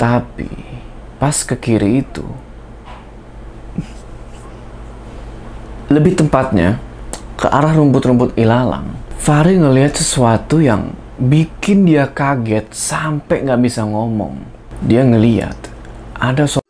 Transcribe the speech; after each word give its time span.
Tapi 0.00 0.48
pas 1.20 1.36
ke 1.44 1.52
kiri 1.60 2.00
itu 2.00 2.24
lebih 5.92 6.16
tepatnya 6.16 6.80
ke 7.36 7.44
arah 7.44 7.76
rumput-rumput 7.76 8.32
ilalang. 8.40 8.96
Fahri 9.20 9.60
ngelihat 9.60 10.00
sesuatu 10.00 10.56
yang 10.56 10.96
bikin 11.20 11.84
dia 11.84 12.08
kaget 12.08 12.72
sampai 12.72 13.44
nggak 13.44 13.60
bisa 13.60 13.84
ngomong. 13.84 14.40
Dia 14.80 15.04
ngeliat 15.04 15.68
ada 16.16 16.48
so 16.48 16.64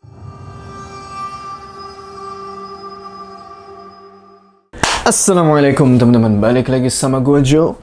Assalamualaikum 5.06 6.02
teman-teman, 6.02 6.42
balik 6.42 6.66
lagi 6.66 6.90
sama 6.90 7.22
gue 7.22 7.38
Joe. 7.46 7.78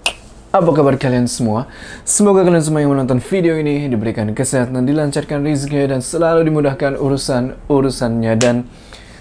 Apa 0.48 0.72
kabar 0.72 0.96
kalian 0.96 1.28
semua? 1.28 1.68
Semoga 2.08 2.48
kalian 2.48 2.64
semua 2.64 2.80
yang 2.80 2.96
menonton 2.96 3.20
video 3.20 3.60
ini 3.60 3.92
diberikan 3.92 4.32
kesehatan, 4.32 4.88
dilancarkan 4.88 5.44
rezeki 5.44 5.92
dan 5.92 6.00
selalu 6.00 6.48
dimudahkan 6.48 6.96
urusan-urusannya 6.96 8.32
dan 8.40 8.64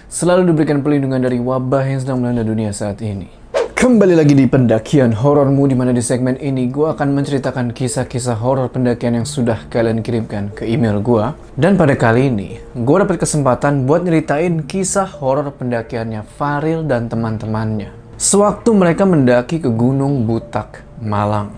selalu 0.06 0.54
diberikan 0.54 0.86
perlindungan 0.86 1.18
dari 1.18 1.42
wabah 1.42 1.82
yang 1.82 1.98
sedang 1.98 2.22
melanda 2.22 2.46
dunia 2.46 2.70
saat 2.70 3.02
ini. 3.02 3.26
Kembali 3.74 4.14
lagi 4.14 4.38
di 4.38 4.46
pendakian 4.46 5.18
horormu 5.18 5.66
di 5.66 5.74
mana 5.74 5.90
di 5.90 5.98
segmen 5.98 6.38
ini 6.38 6.70
gue 6.70 6.94
akan 6.94 7.18
menceritakan 7.18 7.74
kisah-kisah 7.74 8.38
horor 8.38 8.70
pendakian 8.70 9.18
yang 9.18 9.26
sudah 9.26 9.66
kalian 9.66 10.06
kirimkan 10.06 10.54
ke 10.54 10.62
email 10.62 11.02
gue. 11.02 11.26
Dan 11.58 11.74
pada 11.74 11.98
kali 11.98 12.30
ini, 12.30 12.62
gue 12.70 12.96
dapat 13.02 13.18
kesempatan 13.18 13.82
buat 13.82 14.06
nyeritain 14.06 14.62
kisah 14.62 15.10
horor 15.18 15.50
pendakiannya 15.58 16.22
Faril 16.38 16.86
dan 16.86 17.10
teman-temannya. 17.10 18.05
Sewaktu 18.16 18.72
mereka 18.72 19.04
mendaki 19.04 19.60
ke 19.60 19.68
Gunung 19.68 20.24
Butak, 20.24 20.88
Malang. 21.04 21.52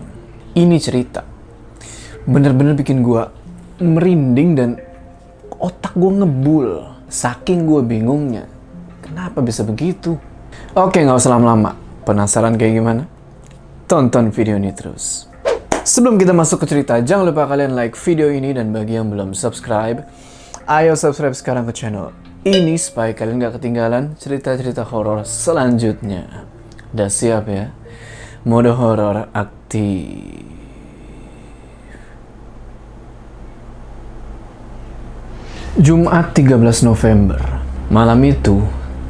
Ini 0.51 0.75
cerita. 0.75 1.23
Bener-bener 2.27 2.75
bikin 2.75 2.99
gue 2.99 3.23
merinding 3.79 4.49
dan 4.59 4.75
otak 5.55 5.95
gue 5.95 6.11
ngebul. 6.19 6.83
Saking 7.07 7.63
gue 7.63 7.79
bingungnya. 7.79 8.43
Kenapa 8.99 9.39
bisa 9.39 9.63
begitu? 9.63 10.19
Oke, 10.75 10.99
nggak 10.99 11.23
usah 11.23 11.39
lama-lama. 11.39 11.79
Penasaran 12.03 12.59
kayak 12.59 12.75
gimana? 12.75 13.07
Tonton 13.87 14.27
video 14.27 14.59
ini 14.59 14.75
terus. 14.75 15.31
Sebelum 15.87 16.19
kita 16.19 16.35
masuk 16.35 16.67
ke 16.67 16.75
cerita, 16.75 16.99
jangan 16.99 17.31
lupa 17.31 17.47
kalian 17.47 17.71
like 17.71 17.95
video 17.95 18.27
ini 18.27 18.51
dan 18.51 18.75
bagi 18.75 18.99
yang 18.99 19.07
belum 19.07 19.31
subscribe, 19.31 20.03
ayo 20.67 20.91
subscribe 20.99 21.31
sekarang 21.31 21.63
ke 21.71 21.71
channel 21.71 22.11
ini 22.47 22.79
supaya 22.79 23.11
kalian 23.11 23.43
gak 23.43 23.59
ketinggalan 23.59 24.15
cerita-cerita 24.15 24.87
horor 24.87 25.27
selanjutnya. 25.27 26.47
Udah 26.89 27.05
siap 27.05 27.45
ya? 27.45 27.69
Mode 28.49 28.73
horor 28.73 29.29
aktif. 29.29 30.41
Jumat 35.77 36.33
13 36.33 36.57
November. 36.81 37.37
Malam 37.93 38.25
itu, 38.25 38.57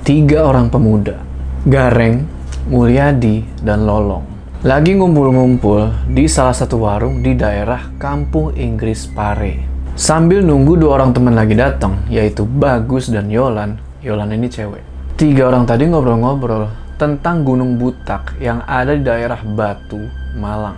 tiga 0.03 0.43
orang 0.43 0.67
pemuda, 0.67 1.23
Gareng, 1.63 2.27
Mulyadi, 2.67 3.47
dan 3.63 3.87
Lolong, 3.87 4.27
lagi 4.67 4.99
ngumpul-ngumpul 4.99 6.11
di 6.11 6.27
salah 6.27 6.55
satu 6.55 6.83
warung 6.83 7.23
di 7.23 7.31
daerah 7.31 7.95
Kampung 7.95 8.59
Inggris 8.59 9.07
Pare. 9.07 9.63
Sambil 9.95 10.43
nunggu 10.43 10.75
dua 10.75 10.99
orang 10.99 11.15
teman 11.15 11.35
lagi 11.35 11.55
datang, 11.55 12.03
yaitu 12.11 12.43
Bagus 12.43 13.07
dan 13.07 13.31
Yolan. 13.31 13.79
Yolan 14.03 14.35
ini 14.35 14.51
cewek. 14.51 14.83
Tiga 15.15 15.47
orang 15.47 15.63
tadi 15.63 15.87
ngobrol-ngobrol 15.87 16.88
tentang 16.99 17.47
Gunung 17.47 17.79
Butak 17.79 18.35
yang 18.43 18.59
ada 18.67 18.91
di 18.91 19.07
daerah 19.07 19.39
Batu, 19.39 20.03
Malang. 20.35 20.75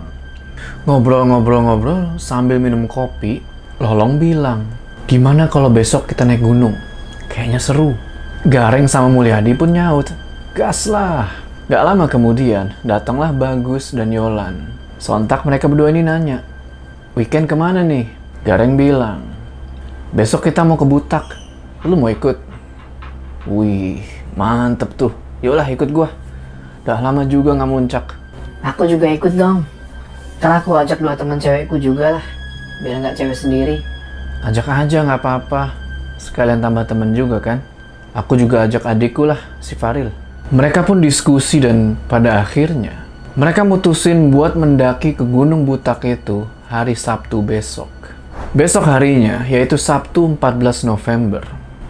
Ngobrol-ngobrol-ngobrol 0.86 2.22
sambil 2.22 2.62
minum 2.62 2.86
kopi, 2.86 3.42
Lolong 3.82 4.14
bilang, 4.22 4.62
Gimana 5.10 5.50
kalau 5.50 5.66
besok 5.66 6.06
kita 6.06 6.22
naik 6.22 6.46
gunung? 6.46 6.78
Kayaknya 7.26 7.58
seru. 7.58 7.98
Gareng 8.46 8.86
sama 8.86 9.10
Mulyadi 9.10 9.58
pun 9.58 9.74
nyaut. 9.74 10.06
Gas 10.54 10.86
lah. 10.86 11.26
Gak 11.66 11.82
lama 11.82 12.06
kemudian, 12.06 12.78
datanglah 12.86 13.34
Bagus 13.34 13.90
dan 13.90 14.14
Yolan. 14.14 14.78
Sontak 15.02 15.42
mereka 15.42 15.66
berdua 15.66 15.90
ini 15.90 16.06
nanya, 16.06 16.46
Weekend 17.18 17.50
ke 17.50 17.58
mana 17.58 17.82
nih? 17.82 18.06
Gareng 18.46 18.78
bilang, 18.78 19.26
Besok 20.14 20.46
kita 20.46 20.62
mau 20.62 20.78
ke 20.78 20.86
Butak. 20.86 21.26
Lu 21.82 21.98
mau 21.98 22.06
ikut? 22.06 22.38
Wih, 23.50 24.06
mantep 24.38 24.94
tuh. 24.94 25.21
Yolah 25.42 25.66
ikut 25.68 25.90
gua. 25.90 26.08
Udah 26.86 26.98
lama 27.02 27.26
juga 27.26 27.52
nggak 27.58 27.70
muncak. 27.70 28.06
Aku 28.62 28.86
juga 28.86 29.10
ikut 29.10 29.34
dong. 29.34 29.66
Ntar 30.38 30.62
aku 30.62 30.78
ajak 30.78 31.02
dua 31.02 31.18
teman 31.18 31.42
cewekku 31.42 31.76
juga 31.82 32.18
lah. 32.18 32.24
Biar 32.82 33.02
nggak 33.02 33.18
cewek 33.18 33.36
sendiri. 33.36 33.76
Ajak 34.46 34.66
aja 34.70 35.02
nggak 35.02 35.20
apa-apa. 35.20 35.74
Sekalian 36.18 36.62
tambah 36.62 36.86
temen 36.86 37.12
juga 37.12 37.42
kan. 37.42 37.58
Aku 38.14 38.38
juga 38.38 38.64
ajak 38.64 38.86
adikku 38.86 39.26
lah, 39.26 39.40
si 39.58 39.74
Faril. 39.74 40.14
Mereka 40.54 40.86
pun 40.86 41.02
diskusi 41.02 41.58
dan 41.58 41.96
pada 42.06 42.38
akhirnya 42.38 43.02
mereka 43.32 43.64
mutusin 43.64 44.28
buat 44.28 44.52
mendaki 44.52 45.16
ke 45.16 45.24
Gunung 45.24 45.64
Butak 45.64 46.04
itu 46.04 46.44
hari 46.68 46.92
Sabtu 46.92 47.40
besok. 47.40 47.88
Besok 48.52 48.84
harinya, 48.84 49.40
yaitu 49.48 49.80
Sabtu 49.80 50.36
14 50.36 50.84
November, 50.84 51.40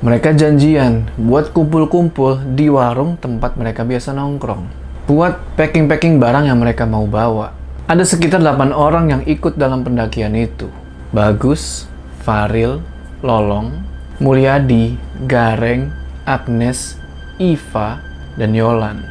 mereka 0.03 0.35
janjian 0.35 1.07
buat 1.15 1.55
kumpul-kumpul 1.55 2.43
di 2.59 2.67
warung 2.67 3.15
tempat 3.23 3.55
mereka 3.55 3.87
biasa 3.87 4.11
nongkrong. 4.11 4.67
Buat 5.07 5.55
packing-packing 5.55 6.19
barang 6.19 6.51
yang 6.51 6.59
mereka 6.59 6.91
mau 6.91 7.07
bawa. 7.07 7.55
Ada 7.87 8.03
sekitar 8.03 8.43
8 8.43 8.75
orang 8.75 9.15
yang 9.15 9.23
ikut 9.23 9.55
dalam 9.55 9.87
pendakian 9.87 10.35
itu. 10.35 10.67
Bagus, 11.15 11.87
Faril, 12.27 12.83
Lolong, 13.23 13.79
Mulyadi, 14.19 14.99
Gareng, 15.31 15.95
Agnes, 16.27 16.99
Iva, 17.39 18.03
dan 18.35 18.59
Yolan. 18.59 19.07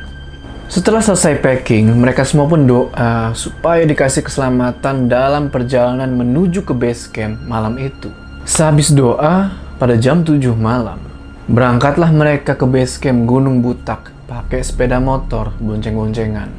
Setelah 0.68 1.00
selesai 1.00 1.40
packing, 1.40 1.88
mereka 1.88 2.28
semua 2.28 2.52
pun 2.52 2.68
doa 2.68 3.32
supaya 3.32 3.88
dikasih 3.88 4.28
keselamatan 4.28 5.08
dalam 5.08 5.48
perjalanan 5.48 6.12
menuju 6.12 6.68
ke 6.68 6.76
base 6.76 7.08
camp 7.08 7.40
malam 7.48 7.80
itu. 7.80 8.12
Sehabis 8.44 8.92
doa, 8.92 9.56
pada 9.82 9.98
jam 9.98 10.22
7 10.22 10.54
malam, 10.54 11.02
berangkatlah 11.50 12.14
mereka 12.14 12.54
ke 12.54 12.70
base 12.70 13.02
camp 13.02 13.26
Gunung 13.26 13.66
Butak 13.66 14.14
pakai 14.30 14.62
sepeda 14.62 15.02
motor 15.02 15.58
bonceng-boncengan. 15.58 16.54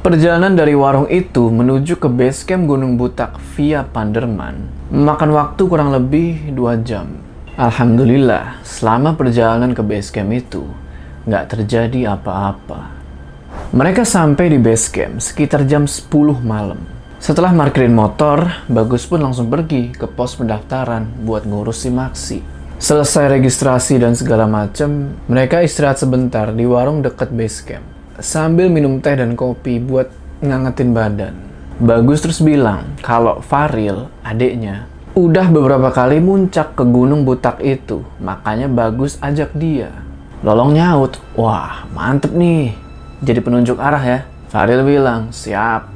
Perjalanan 0.00 0.56
dari 0.56 0.72
warung 0.72 1.04
itu 1.12 1.52
menuju 1.52 2.00
ke 2.00 2.08
base 2.08 2.48
camp 2.48 2.64
Gunung 2.64 2.96
Butak 2.96 3.36
via 3.52 3.84
Panderman 3.84 4.72
memakan 4.88 5.36
waktu 5.36 5.68
kurang 5.68 5.92
lebih 5.92 6.56
2 6.56 6.80
jam. 6.80 7.20
Alhamdulillah, 7.60 8.64
selama 8.64 9.12
perjalanan 9.12 9.76
ke 9.76 9.84
base 9.84 10.08
camp 10.08 10.32
itu, 10.32 10.64
nggak 11.28 11.60
terjadi 11.60 12.16
apa-apa. 12.16 12.88
Mereka 13.76 14.08
sampai 14.08 14.48
di 14.48 14.56
base 14.56 14.88
camp 14.88 15.20
sekitar 15.20 15.68
jam 15.68 15.84
10 15.84 16.08
malam. 16.40 16.95
Setelah 17.16 17.48
markirin 17.56 17.96
motor, 17.96 18.44
Bagus 18.68 19.08
pun 19.08 19.24
langsung 19.24 19.48
pergi 19.48 19.88
ke 19.88 20.04
pos 20.04 20.36
pendaftaran 20.36 21.24
buat 21.24 21.48
ngurus 21.48 21.88
si 21.88 21.90
Maxi. 21.90 22.38
Selesai 22.76 23.40
registrasi 23.40 23.96
dan 23.96 24.12
segala 24.12 24.44
macem, 24.44 25.16
mereka 25.24 25.64
istirahat 25.64 25.96
sebentar 25.96 26.52
di 26.52 26.68
warung 26.68 27.00
deket 27.00 27.32
base 27.32 27.64
camp. 27.64 27.88
Sambil 28.20 28.68
minum 28.68 29.00
teh 29.00 29.16
dan 29.16 29.32
kopi 29.32 29.80
buat 29.80 30.12
ngangetin 30.44 30.92
badan. 30.92 31.34
Bagus 31.80 32.20
terus 32.20 32.44
bilang 32.44 32.84
kalau 33.00 33.40
Faril, 33.40 34.12
adiknya, 34.20 34.84
udah 35.16 35.48
beberapa 35.48 35.88
kali 35.88 36.20
muncak 36.20 36.76
ke 36.76 36.84
gunung 36.84 37.24
butak 37.24 37.64
itu, 37.64 38.04
makanya 38.20 38.68
Bagus 38.68 39.16
ajak 39.24 39.56
dia. 39.56 39.88
Lolong 40.44 40.76
nyaut, 40.76 41.16
wah 41.32 41.88
mantep 41.96 42.36
nih, 42.36 42.76
jadi 43.24 43.40
penunjuk 43.40 43.80
arah 43.80 44.04
ya. 44.04 44.20
Faril 44.52 44.84
bilang, 44.84 45.32
siap. 45.32 45.95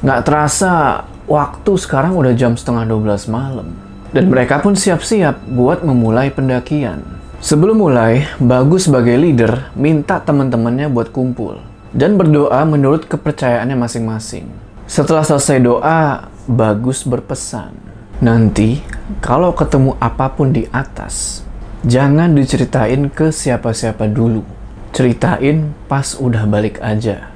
Nggak 0.00 0.20
terasa, 0.24 1.04
waktu 1.26 1.72
sekarang 1.78 2.14
udah 2.14 2.32
jam 2.34 2.54
setengah 2.54 2.86
12 2.86 3.28
malam. 3.30 3.68
Dan 4.14 4.32
mereka 4.32 4.62
pun 4.64 4.72
siap-siap 4.72 5.44
buat 5.52 5.84
memulai 5.84 6.32
pendakian. 6.32 7.04
Sebelum 7.38 7.78
mulai, 7.78 8.26
Bagus 8.40 8.88
sebagai 8.88 9.14
leader 9.14 9.70
minta 9.76 10.18
teman-temannya 10.18 10.88
buat 10.88 11.12
kumpul. 11.12 11.60
Dan 11.92 12.16
berdoa 12.16 12.64
menurut 12.64 13.06
kepercayaannya 13.06 13.76
masing-masing. 13.76 14.48
Setelah 14.88 15.22
selesai 15.22 15.60
doa, 15.60 16.26
Bagus 16.48 17.04
berpesan. 17.04 17.76
Nanti, 18.24 18.80
kalau 19.20 19.52
ketemu 19.52 19.94
apa 20.00 20.32
pun 20.32 20.50
di 20.50 20.64
atas, 20.72 21.44
jangan 21.84 22.32
diceritain 22.34 23.06
ke 23.12 23.30
siapa-siapa 23.30 24.08
dulu 24.10 24.58
ceritain 24.92 25.70
pas 25.86 26.16
udah 26.18 26.42
balik 26.48 26.80
aja. 26.80 27.30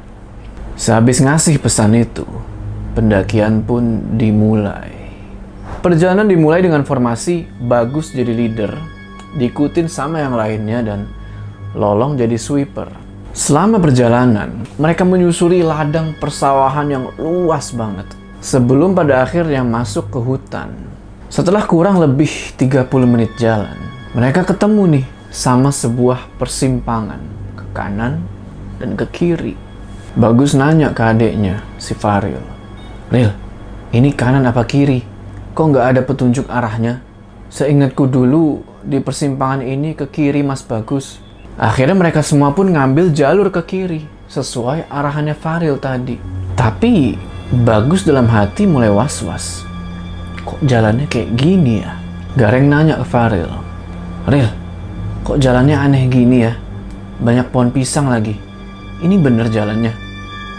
Sehabis 0.74 1.20
ngasih 1.22 1.60
pesan 1.60 1.94
itu, 1.94 2.26
pendakian 2.92 3.64
pun 3.64 4.16
dimulai. 4.16 4.92
Perjalanan 5.82 6.28
dimulai 6.28 6.62
dengan 6.62 6.86
formasi 6.86 7.48
bagus 7.64 8.14
jadi 8.14 8.30
leader, 8.30 8.72
diikutin 9.36 9.90
sama 9.90 10.22
yang 10.22 10.36
lainnya 10.38 10.80
dan 10.84 11.00
Lolong 11.72 12.20
jadi 12.20 12.36
sweeper. 12.36 12.84
Selama 13.32 13.80
perjalanan, 13.80 14.60
mereka 14.76 15.08
menyusuri 15.08 15.64
ladang 15.64 16.12
persawahan 16.20 16.84
yang 16.84 17.04
luas 17.16 17.72
banget. 17.72 18.04
Sebelum 18.44 18.92
pada 18.92 19.24
akhirnya 19.24 19.64
masuk 19.64 20.12
ke 20.12 20.20
hutan. 20.20 20.68
Setelah 21.32 21.64
kurang 21.64 21.96
lebih 21.96 22.28
30 22.60 22.92
menit 23.08 23.32
jalan, 23.40 23.72
mereka 24.12 24.44
ketemu 24.44 25.00
nih 25.00 25.06
sama 25.32 25.72
sebuah 25.72 26.28
persimpangan 26.36 27.24
ke 27.56 27.64
kanan 27.72 28.20
dan 28.76 28.92
ke 28.92 29.08
kiri. 29.08 29.56
Bagus 30.12 30.52
nanya 30.52 30.92
ke 30.92 31.00
adiknya, 31.00 31.64
si 31.80 31.96
Faril. 31.96 32.44
Ril, 33.12 33.28
ini 33.92 34.08
kanan 34.16 34.48
apa 34.48 34.64
kiri? 34.64 35.04
Kok 35.52 35.66
nggak 35.68 35.84
ada 35.84 36.00
petunjuk 36.00 36.48
arahnya? 36.48 37.04
Seingatku 37.52 38.08
dulu, 38.08 38.64
di 38.80 39.04
persimpangan 39.04 39.60
ini 39.60 39.92
ke 39.92 40.08
kiri 40.08 40.40
mas 40.40 40.64
Bagus. 40.64 41.20
Akhirnya 41.60 41.92
mereka 41.92 42.24
semua 42.24 42.56
pun 42.56 42.72
ngambil 42.72 43.12
jalur 43.12 43.52
ke 43.52 43.60
kiri, 43.68 44.08
sesuai 44.32 44.88
arahannya 44.88 45.36
Faril 45.36 45.76
tadi. 45.76 46.16
Tapi, 46.56 47.12
Bagus 47.52 48.08
dalam 48.08 48.32
hati 48.32 48.64
mulai 48.64 48.88
was-was. 48.88 49.60
Kok 50.48 50.64
jalannya 50.64 51.04
kayak 51.04 51.36
gini 51.36 51.84
ya? 51.84 51.92
Gareng 52.32 52.72
nanya 52.72 52.96
ke 52.96 53.04
Faril. 53.04 53.52
Ril, 54.24 54.48
kok 55.20 55.36
jalannya 55.36 55.76
aneh 55.76 56.08
gini 56.08 56.48
ya? 56.48 56.56
Banyak 57.20 57.52
pohon 57.52 57.68
pisang 57.76 58.08
lagi. 58.08 58.40
Ini 59.04 59.20
bener 59.20 59.52
jalannya. 59.52 59.92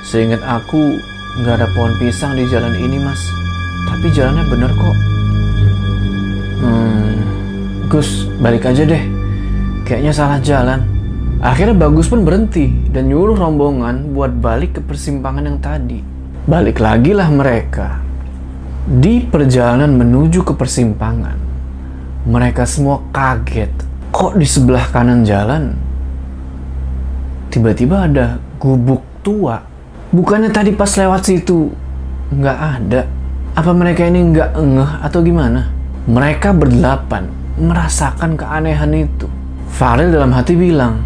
Seingat 0.05 0.45
aku, 0.45 1.01
nggak 1.41 1.55
ada 1.61 1.67
pohon 1.73 1.93
pisang 1.97 2.37
di 2.37 2.45
jalan 2.45 2.73
ini, 2.77 2.97
Mas. 3.01 3.21
Tapi 3.89 4.07
jalannya 4.13 4.45
bener 4.49 4.71
kok. 4.73 4.97
Hmm, 6.61 7.13
Gus, 7.89 8.29
balik 8.37 8.69
aja 8.69 8.85
deh. 8.85 9.03
Kayaknya 9.87 10.13
salah 10.13 10.39
jalan. 10.39 10.79
Akhirnya 11.43 11.75
Bagus 11.75 12.07
pun 12.07 12.23
berhenti 12.23 12.71
dan 12.93 13.11
nyuruh 13.11 13.35
rombongan 13.35 14.15
buat 14.15 14.31
balik 14.39 14.79
ke 14.79 14.81
persimpangan 14.85 15.43
yang 15.43 15.59
tadi. 15.59 15.99
Balik 16.47 16.79
lagi 16.79 17.11
lah 17.11 17.27
mereka. 17.27 17.99
Di 18.83 19.23
perjalanan 19.23 19.95
menuju 19.95 20.43
ke 20.43 20.55
persimpangan, 20.55 21.35
mereka 22.27 22.63
semua 22.63 23.03
kaget. 23.11 23.71
Kok 24.11 24.39
di 24.39 24.47
sebelah 24.47 24.87
kanan 24.91 25.23
jalan 25.27 25.75
tiba-tiba 27.53 28.09
ada 28.09 28.41
gubuk 28.57 29.05
tua 29.21 29.61
Bukannya 30.13 30.53
tadi 30.53 30.77
pas 30.77 30.93
lewat 30.93 31.25
situ 31.25 31.73
nggak 32.29 32.59
ada? 32.61 33.09
Apa 33.57 33.73
mereka 33.73 34.05
ini 34.05 34.29
nggak 34.29 34.61
ngeh 34.61 34.91
atau 35.09 35.25
gimana? 35.25 35.73
Mereka 36.05 36.53
berdelapan 36.53 37.25
merasakan 37.57 38.37
keanehan 38.37 38.93
itu. 38.93 39.25
Faril 39.73 40.13
dalam 40.13 40.29
hati 40.37 40.53
bilang, 40.53 41.01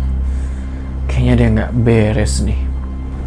kayaknya 1.08 1.34
dia 1.40 1.48
nggak 1.56 1.72
beres 1.88 2.44
nih. 2.44 2.60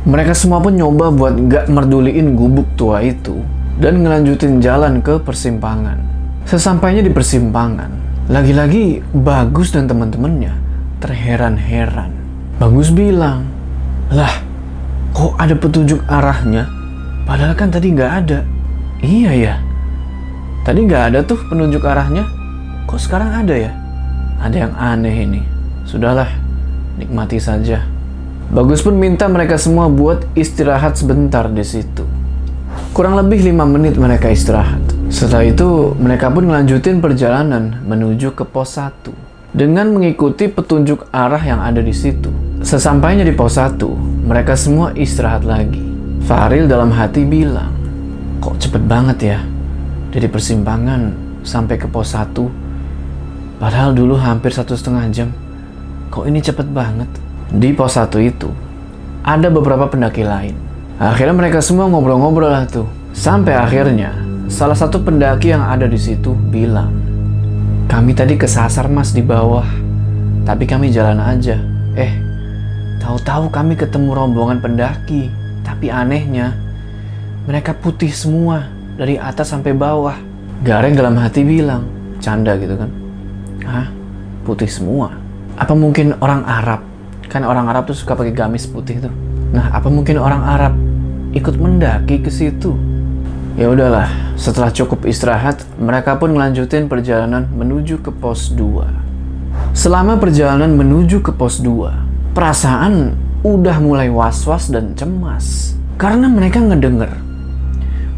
Mereka 0.04 0.36
semua 0.36 0.60
pun 0.60 0.76
nyoba 0.76 1.08
buat 1.16 1.40
nggak 1.48 1.72
merduliin 1.72 2.36
gubuk 2.36 2.68
tua 2.76 3.00
itu 3.00 3.40
dan 3.80 4.04
ngelanjutin 4.04 4.60
jalan 4.60 5.00
ke 5.00 5.16
persimpangan. 5.16 5.96
Sesampainya 6.44 7.00
di 7.00 7.08
persimpangan, 7.08 7.88
lagi-lagi 8.28 9.00
Bagus 9.16 9.72
dan 9.72 9.88
teman-temannya 9.88 10.52
terheran-heran. 11.00 12.12
Bagus 12.60 12.92
bilang, 12.92 13.48
lah 14.12 14.49
kok 15.20 15.36
ada 15.36 15.52
petunjuk 15.52 16.00
arahnya? 16.08 16.64
Padahal 17.28 17.52
kan 17.52 17.68
tadi 17.68 17.92
nggak 17.92 18.12
ada. 18.24 18.40
Iya 19.04 19.32
ya, 19.36 19.54
tadi 20.64 20.88
nggak 20.88 21.12
ada 21.12 21.18
tuh 21.20 21.36
penunjuk 21.52 21.84
arahnya. 21.84 22.24
Kok 22.88 22.96
sekarang 22.96 23.44
ada 23.44 23.52
ya? 23.52 23.72
Ada 24.40 24.56
yang 24.64 24.72
aneh 24.80 25.16
ini. 25.28 25.40
Sudahlah, 25.84 26.32
nikmati 26.96 27.36
saja. 27.36 27.84
Bagus 28.48 28.80
pun 28.80 28.96
minta 28.96 29.28
mereka 29.28 29.60
semua 29.60 29.92
buat 29.92 30.24
istirahat 30.32 30.96
sebentar 30.96 31.52
di 31.52 31.68
situ. 31.68 32.08
Kurang 32.96 33.20
lebih 33.20 33.44
lima 33.44 33.68
menit 33.68 34.00
mereka 34.00 34.32
istirahat. 34.32 34.80
Setelah 35.12 35.44
itu, 35.44 35.92
mereka 36.00 36.32
pun 36.32 36.48
melanjutin 36.48 37.04
perjalanan 37.04 37.76
menuju 37.84 38.32
ke 38.32 38.48
pos 38.48 38.80
1 38.80 39.12
dengan 39.52 39.92
mengikuti 39.92 40.48
petunjuk 40.48 41.12
arah 41.12 41.44
yang 41.44 41.60
ada 41.60 41.84
di 41.84 41.92
situ. 41.92 42.49
Sesampainya 42.60 43.24
di 43.24 43.32
pos 43.32 43.56
1, 43.56 43.80
mereka 44.28 44.52
semua 44.52 44.92
istirahat 44.92 45.48
lagi. 45.48 45.80
Faril 46.28 46.68
dalam 46.68 46.92
hati 46.92 47.24
bilang, 47.24 47.72
kok 48.36 48.60
cepet 48.60 48.84
banget 48.84 49.18
ya? 49.32 49.40
Dari 50.12 50.28
persimpangan 50.28 51.16
sampai 51.40 51.80
ke 51.80 51.88
pos 51.88 52.12
1. 52.12 52.36
Padahal 53.56 53.96
dulu 53.96 54.20
hampir 54.20 54.52
satu 54.52 54.76
setengah 54.76 55.08
jam. 55.08 55.32
Kok 56.12 56.28
ini 56.28 56.44
cepet 56.44 56.68
banget? 56.68 57.08
Di 57.48 57.72
pos 57.72 57.96
1 57.96 58.12
itu, 58.20 58.52
ada 59.24 59.48
beberapa 59.48 59.88
pendaki 59.88 60.20
lain. 60.20 60.52
Akhirnya 61.00 61.32
mereka 61.32 61.64
semua 61.64 61.88
ngobrol-ngobrol 61.88 62.52
lah 62.52 62.68
tuh. 62.68 62.84
Sampai 63.16 63.56
akhirnya, 63.56 64.12
salah 64.52 64.76
satu 64.76 65.00
pendaki 65.00 65.48
yang 65.48 65.64
ada 65.64 65.88
di 65.88 65.96
situ 65.96 66.36
bilang, 66.36 66.92
kami 67.88 68.12
tadi 68.12 68.36
kesasar 68.36 68.84
mas 68.92 69.16
di 69.16 69.24
bawah, 69.24 69.66
tapi 70.44 70.68
kami 70.68 70.92
jalan 70.92 71.16
aja. 71.24 71.56
Eh, 71.96 72.29
tahu-tahu 73.00 73.48
kami 73.48 73.74
ketemu 73.74 74.12
rombongan 74.12 74.60
pendaki, 74.60 75.32
tapi 75.64 75.88
anehnya, 75.88 76.54
mereka 77.48 77.72
putih 77.72 78.12
semua 78.12 78.68
dari 78.94 79.16
atas 79.16 79.50
sampai 79.50 79.72
bawah. 79.72 80.14
Gareng 80.60 80.92
dalam 80.92 81.16
hati 81.16 81.40
bilang, 81.40 81.88
canda 82.20 82.54
gitu 82.60 82.76
kan. 82.76 82.90
Hah? 83.64 83.88
Putih 84.44 84.68
semua? 84.68 85.16
Apa 85.56 85.72
mungkin 85.72 86.12
orang 86.20 86.44
Arab? 86.44 86.84
Kan 87.32 87.48
orang 87.48 87.66
Arab 87.72 87.88
tuh 87.88 87.96
suka 87.96 88.12
pakai 88.12 88.36
gamis 88.36 88.68
putih 88.68 89.00
tuh. 89.00 89.14
Nah, 89.50 89.72
apa 89.72 89.88
mungkin 89.88 90.20
orang 90.20 90.44
Arab 90.44 90.74
ikut 91.32 91.56
mendaki 91.56 92.20
ke 92.20 92.28
situ? 92.28 92.76
Ya 93.58 93.66
udahlah, 93.66 94.08
setelah 94.38 94.70
cukup 94.70 95.04
istirahat, 95.08 95.64
mereka 95.76 96.16
pun 96.16 96.32
melanjutin 96.32 96.86
perjalanan 96.86 97.48
menuju 97.50 97.98
ke 98.00 98.12
pos 98.14 98.52
2. 98.52 98.84
Selama 99.74 100.16
perjalanan 100.16 100.72
menuju 100.76 101.20
ke 101.20 101.34
pos 101.34 101.58
2, 101.58 102.09
perasaan 102.30 103.14
udah 103.42 103.76
mulai 103.82 104.12
was-was 104.12 104.70
dan 104.70 104.94
cemas. 104.94 105.74
Karena 106.00 106.32
mereka 106.32 106.64
ngedenger 106.64 107.12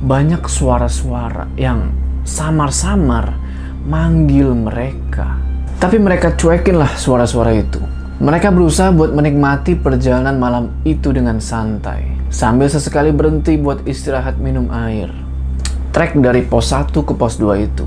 banyak 0.02 0.42
suara-suara 0.46 1.50
yang 1.58 1.90
samar-samar 2.22 3.34
manggil 3.86 4.54
mereka. 4.54 5.38
Tapi 5.82 5.98
mereka 5.98 6.34
cuekin 6.38 6.78
lah 6.78 6.90
suara-suara 6.94 7.50
itu. 7.54 7.82
Mereka 8.22 8.54
berusaha 8.54 8.94
buat 8.94 9.10
menikmati 9.10 9.74
perjalanan 9.74 10.38
malam 10.38 10.64
itu 10.86 11.10
dengan 11.10 11.42
santai, 11.42 12.06
sambil 12.30 12.70
sesekali 12.70 13.10
berhenti 13.10 13.58
buat 13.58 13.82
istirahat 13.82 14.38
minum 14.38 14.70
air. 14.70 15.10
Trek 15.90 16.14
dari 16.22 16.46
pos 16.46 16.70
1 16.70 16.94
ke 16.94 17.12
pos 17.18 17.34
2 17.42 17.66
itu 17.66 17.86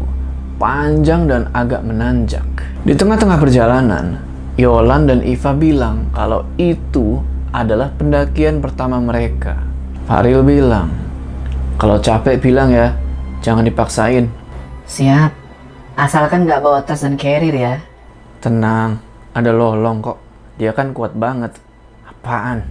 panjang 0.60 1.28
dan 1.28 1.48
agak 1.56 1.84
menanjak. 1.88 2.44
Di 2.84 2.96
tengah-tengah 2.96 3.40
perjalanan, 3.40 4.20
Yolan 4.56 5.04
dan 5.04 5.20
Iva 5.20 5.52
bilang 5.52 6.08
kalau 6.16 6.48
itu 6.56 7.20
adalah 7.52 7.92
pendakian 7.92 8.64
pertama 8.64 9.04
mereka. 9.04 9.60
Faril 10.08 10.48
bilang, 10.48 10.88
kalau 11.76 12.00
capek 12.00 12.40
bilang 12.40 12.72
ya, 12.72 12.96
jangan 13.44 13.68
dipaksain. 13.68 14.32
Siap. 14.88 15.32
Asalkan 16.00 16.48
nggak 16.48 16.64
bawa 16.64 16.80
tas 16.88 17.04
dan 17.04 17.20
carrier 17.20 17.52
ya. 17.52 17.76
Tenang, 18.40 19.04
ada 19.36 19.52
lolong 19.52 20.00
kok. 20.00 20.24
Dia 20.56 20.72
kan 20.72 20.96
kuat 20.96 21.20
banget. 21.20 21.52
Apaan? 22.08 22.64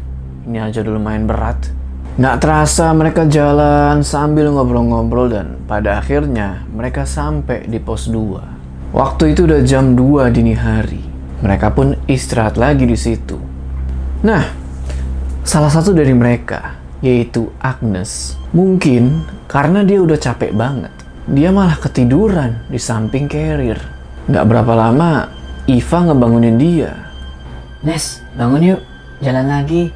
Ini 0.49 0.65
aja 0.65 0.81
dulu 0.81 0.97
main 0.97 1.29
berat. 1.29 1.69
Nggak 2.17 2.37
terasa 2.41 2.97
mereka 2.97 3.29
jalan 3.29 4.01
sambil 4.01 4.49
ngobrol-ngobrol 4.57 5.29
dan 5.29 5.61
pada 5.69 6.01
akhirnya 6.01 6.65
mereka 6.73 7.05
sampai 7.05 7.69
di 7.69 7.77
pos 7.77 8.09
2. 8.09 8.97
Waktu 8.97 9.37
itu 9.37 9.45
udah 9.45 9.61
jam 9.61 9.93
2 9.93 10.33
dini 10.33 10.57
hari. 10.57 11.14
Mereka 11.45 11.77
pun 11.77 11.93
istirahat 12.09 12.57
lagi 12.57 12.89
di 12.89 12.97
situ. 12.97 13.37
Nah, 14.25 14.49
salah 15.45 15.69
satu 15.69 15.93
dari 15.93 16.17
mereka, 16.17 16.81
yaitu 17.05 17.53
Agnes, 17.61 18.41
mungkin 18.57 19.29
karena 19.45 19.85
dia 19.85 20.01
udah 20.01 20.17
capek 20.17 20.57
banget, 20.57 20.89
dia 21.29 21.53
malah 21.53 21.77
ketiduran 21.77 22.65
di 22.73 22.81
samping 22.81 23.29
carrier. 23.29 23.77
Nggak 24.25 24.45
berapa 24.49 24.73
lama, 24.73 25.29
Iva 25.69 25.99
ngebangunin 26.09 26.57
dia. 26.57 26.93
Nes, 27.85 28.25
bangun 28.37 28.77
yuk. 28.77 28.81
Jalan 29.21 29.47
lagi. 29.49 29.93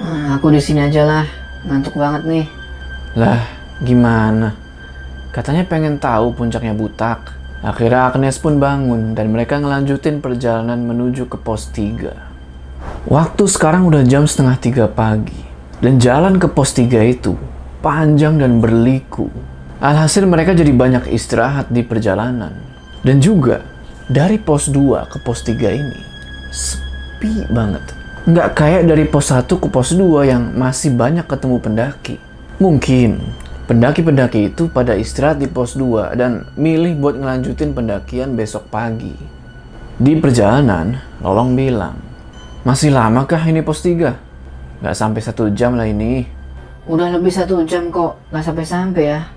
Hmm, 0.00 0.36
aku 0.36 0.48
di 0.48 0.60
sini 0.60 0.84
aja 0.84 1.04
lah. 1.04 1.24
Ngantuk 1.68 1.96
banget 1.96 2.24
nih. 2.24 2.46
Lah, 3.16 3.44
gimana? 3.84 4.56
Katanya 5.28 5.68
pengen 5.68 6.00
tahu 6.00 6.32
puncaknya 6.32 6.72
butak. 6.72 7.37
Akhirnya 7.58 8.06
Agnes 8.06 8.38
pun 8.38 8.62
bangun 8.62 9.18
dan 9.18 9.34
mereka 9.34 9.58
ngelanjutin 9.58 10.22
perjalanan 10.22 10.78
menuju 10.78 11.26
ke 11.26 11.34
pos 11.42 11.66
3. 11.74 13.10
Waktu 13.10 13.44
sekarang 13.50 13.90
udah 13.90 14.06
jam 14.06 14.30
setengah 14.30 14.56
tiga 14.62 14.86
pagi. 14.86 15.46
Dan 15.78 15.98
jalan 15.98 16.38
ke 16.38 16.46
pos 16.50 16.74
3 16.74 16.86
itu 17.06 17.34
panjang 17.82 18.38
dan 18.38 18.62
berliku. 18.62 19.30
Alhasil 19.78 20.26
mereka 20.26 20.54
jadi 20.54 20.70
banyak 20.70 21.10
istirahat 21.10 21.70
di 21.70 21.82
perjalanan. 21.82 22.54
Dan 23.02 23.18
juga 23.18 23.62
dari 24.06 24.38
pos 24.38 24.70
2 24.70 25.10
ke 25.10 25.18
pos 25.22 25.42
3 25.42 25.54
ini 25.74 26.00
sepi 26.54 27.50
banget. 27.50 27.82
Nggak 28.26 28.48
kayak 28.54 28.82
dari 28.86 29.04
pos 29.06 29.34
1 29.34 29.50
ke 29.50 29.66
pos 29.66 29.94
2 29.94 30.30
yang 30.30 30.54
masih 30.54 30.94
banyak 30.94 31.26
ketemu 31.26 31.56
pendaki. 31.58 32.16
Mungkin 32.58 33.18
Pendaki-pendaki 33.68 34.48
itu 34.48 34.72
pada 34.72 34.96
istirahat 34.96 35.44
di 35.44 35.44
pos 35.44 35.76
2 35.76 36.16
dan 36.16 36.48
milih 36.56 36.96
buat 37.04 37.20
ngelanjutin 37.20 37.76
pendakian 37.76 38.32
besok 38.32 38.64
pagi. 38.72 39.12
Di 40.00 40.16
perjalanan, 40.16 40.96
Lolong 41.20 41.52
bilang, 41.52 42.00
Masih 42.64 42.88
lamakah 42.88 43.44
ini 43.44 43.60
pos 43.60 43.84
3? 43.84 44.80
Gak 44.80 44.96
sampai 44.96 45.20
satu 45.20 45.52
jam 45.52 45.76
lah 45.76 45.84
ini. 45.84 46.24
Udah 46.88 47.12
lebih 47.12 47.28
satu 47.28 47.60
jam 47.68 47.92
kok, 47.92 48.16
nggak 48.32 48.40
sampai-sampai 48.40 49.04
ya. 49.04 49.28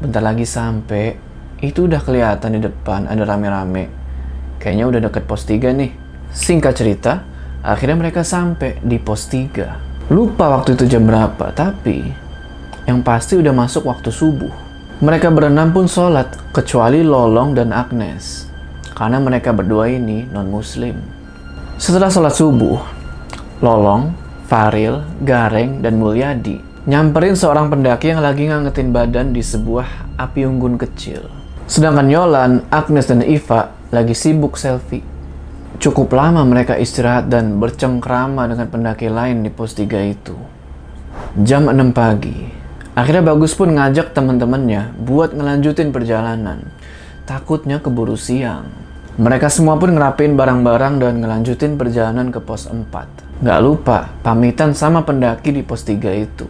Bentar 0.00 0.24
lagi 0.24 0.48
sampai. 0.48 1.20
Itu 1.60 1.84
udah 1.84 2.00
kelihatan 2.00 2.56
di 2.56 2.64
depan 2.64 3.04
ada 3.04 3.20
rame-rame. 3.28 3.92
Kayaknya 4.64 4.84
udah 4.88 5.00
deket 5.12 5.28
pos 5.28 5.44
3 5.44 5.76
nih. 5.76 5.92
Singkat 6.32 6.72
cerita, 6.72 7.20
akhirnya 7.60 8.00
mereka 8.00 8.24
sampai 8.24 8.80
di 8.80 8.96
pos 8.96 9.28
3. 9.28 10.08
Lupa 10.08 10.48
waktu 10.56 10.72
itu 10.72 10.88
jam 10.88 11.04
berapa, 11.04 11.52
tapi 11.52 12.23
yang 12.84 13.00
pasti 13.00 13.36
udah 13.40 13.52
masuk 13.52 13.88
waktu 13.88 14.12
subuh. 14.12 14.52
Mereka 15.02 15.28
berenam 15.34 15.74
pun 15.74 15.90
sholat, 15.90 16.32
kecuali 16.54 17.04
Lolong 17.04 17.52
dan 17.52 17.74
Agnes. 17.74 18.48
Karena 18.94 19.18
mereka 19.18 19.50
berdua 19.50 19.90
ini 19.90 20.24
non-muslim. 20.30 20.94
Setelah 21.76 22.08
sholat 22.08 22.34
subuh, 22.36 22.78
Lolong, 23.58 24.14
Faril, 24.46 25.02
Gareng, 25.24 25.82
dan 25.82 25.98
Mulyadi 25.98 26.74
nyamperin 26.84 27.32
seorang 27.32 27.72
pendaki 27.72 28.12
yang 28.12 28.20
lagi 28.20 28.44
ngangetin 28.44 28.92
badan 28.92 29.32
di 29.32 29.40
sebuah 29.40 30.20
api 30.20 30.44
unggun 30.44 30.76
kecil. 30.76 31.32
Sedangkan 31.64 32.12
Yolan, 32.12 32.60
Agnes, 32.68 33.08
dan 33.08 33.24
Iva 33.24 33.72
lagi 33.88 34.12
sibuk 34.12 34.60
selfie. 34.60 35.00
Cukup 35.80 36.12
lama 36.12 36.44
mereka 36.44 36.76
istirahat 36.76 37.32
dan 37.32 37.56
bercengkrama 37.56 38.46
dengan 38.46 38.68
pendaki 38.68 39.08
lain 39.08 39.42
di 39.42 39.50
pos 39.50 39.72
3 39.72 40.12
itu. 40.12 40.36
Jam 41.40 41.66
6 41.72 41.96
pagi, 41.96 42.36
akhirnya 42.94 43.22
Bagus 43.34 43.54
pun 43.54 43.74
ngajak 43.74 44.14
teman-temannya 44.14 44.94
buat 44.98 45.34
ngelanjutin 45.34 45.90
perjalanan. 45.90 46.64
Takutnya 47.28 47.78
keburu 47.78 48.18
siang. 48.18 48.70
Mereka 49.14 49.46
semua 49.46 49.78
pun 49.78 49.94
ngerapin 49.94 50.34
barang-barang 50.34 50.98
dan 50.98 51.22
ngelanjutin 51.22 51.78
perjalanan 51.78 52.34
ke 52.34 52.42
pos 52.42 52.66
4. 52.66 53.46
Gak 53.46 53.60
lupa 53.62 54.10
pamitan 54.26 54.74
sama 54.74 55.06
pendaki 55.06 55.54
di 55.54 55.62
pos 55.62 55.86
3 55.86 56.02
itu. 56.18 56.46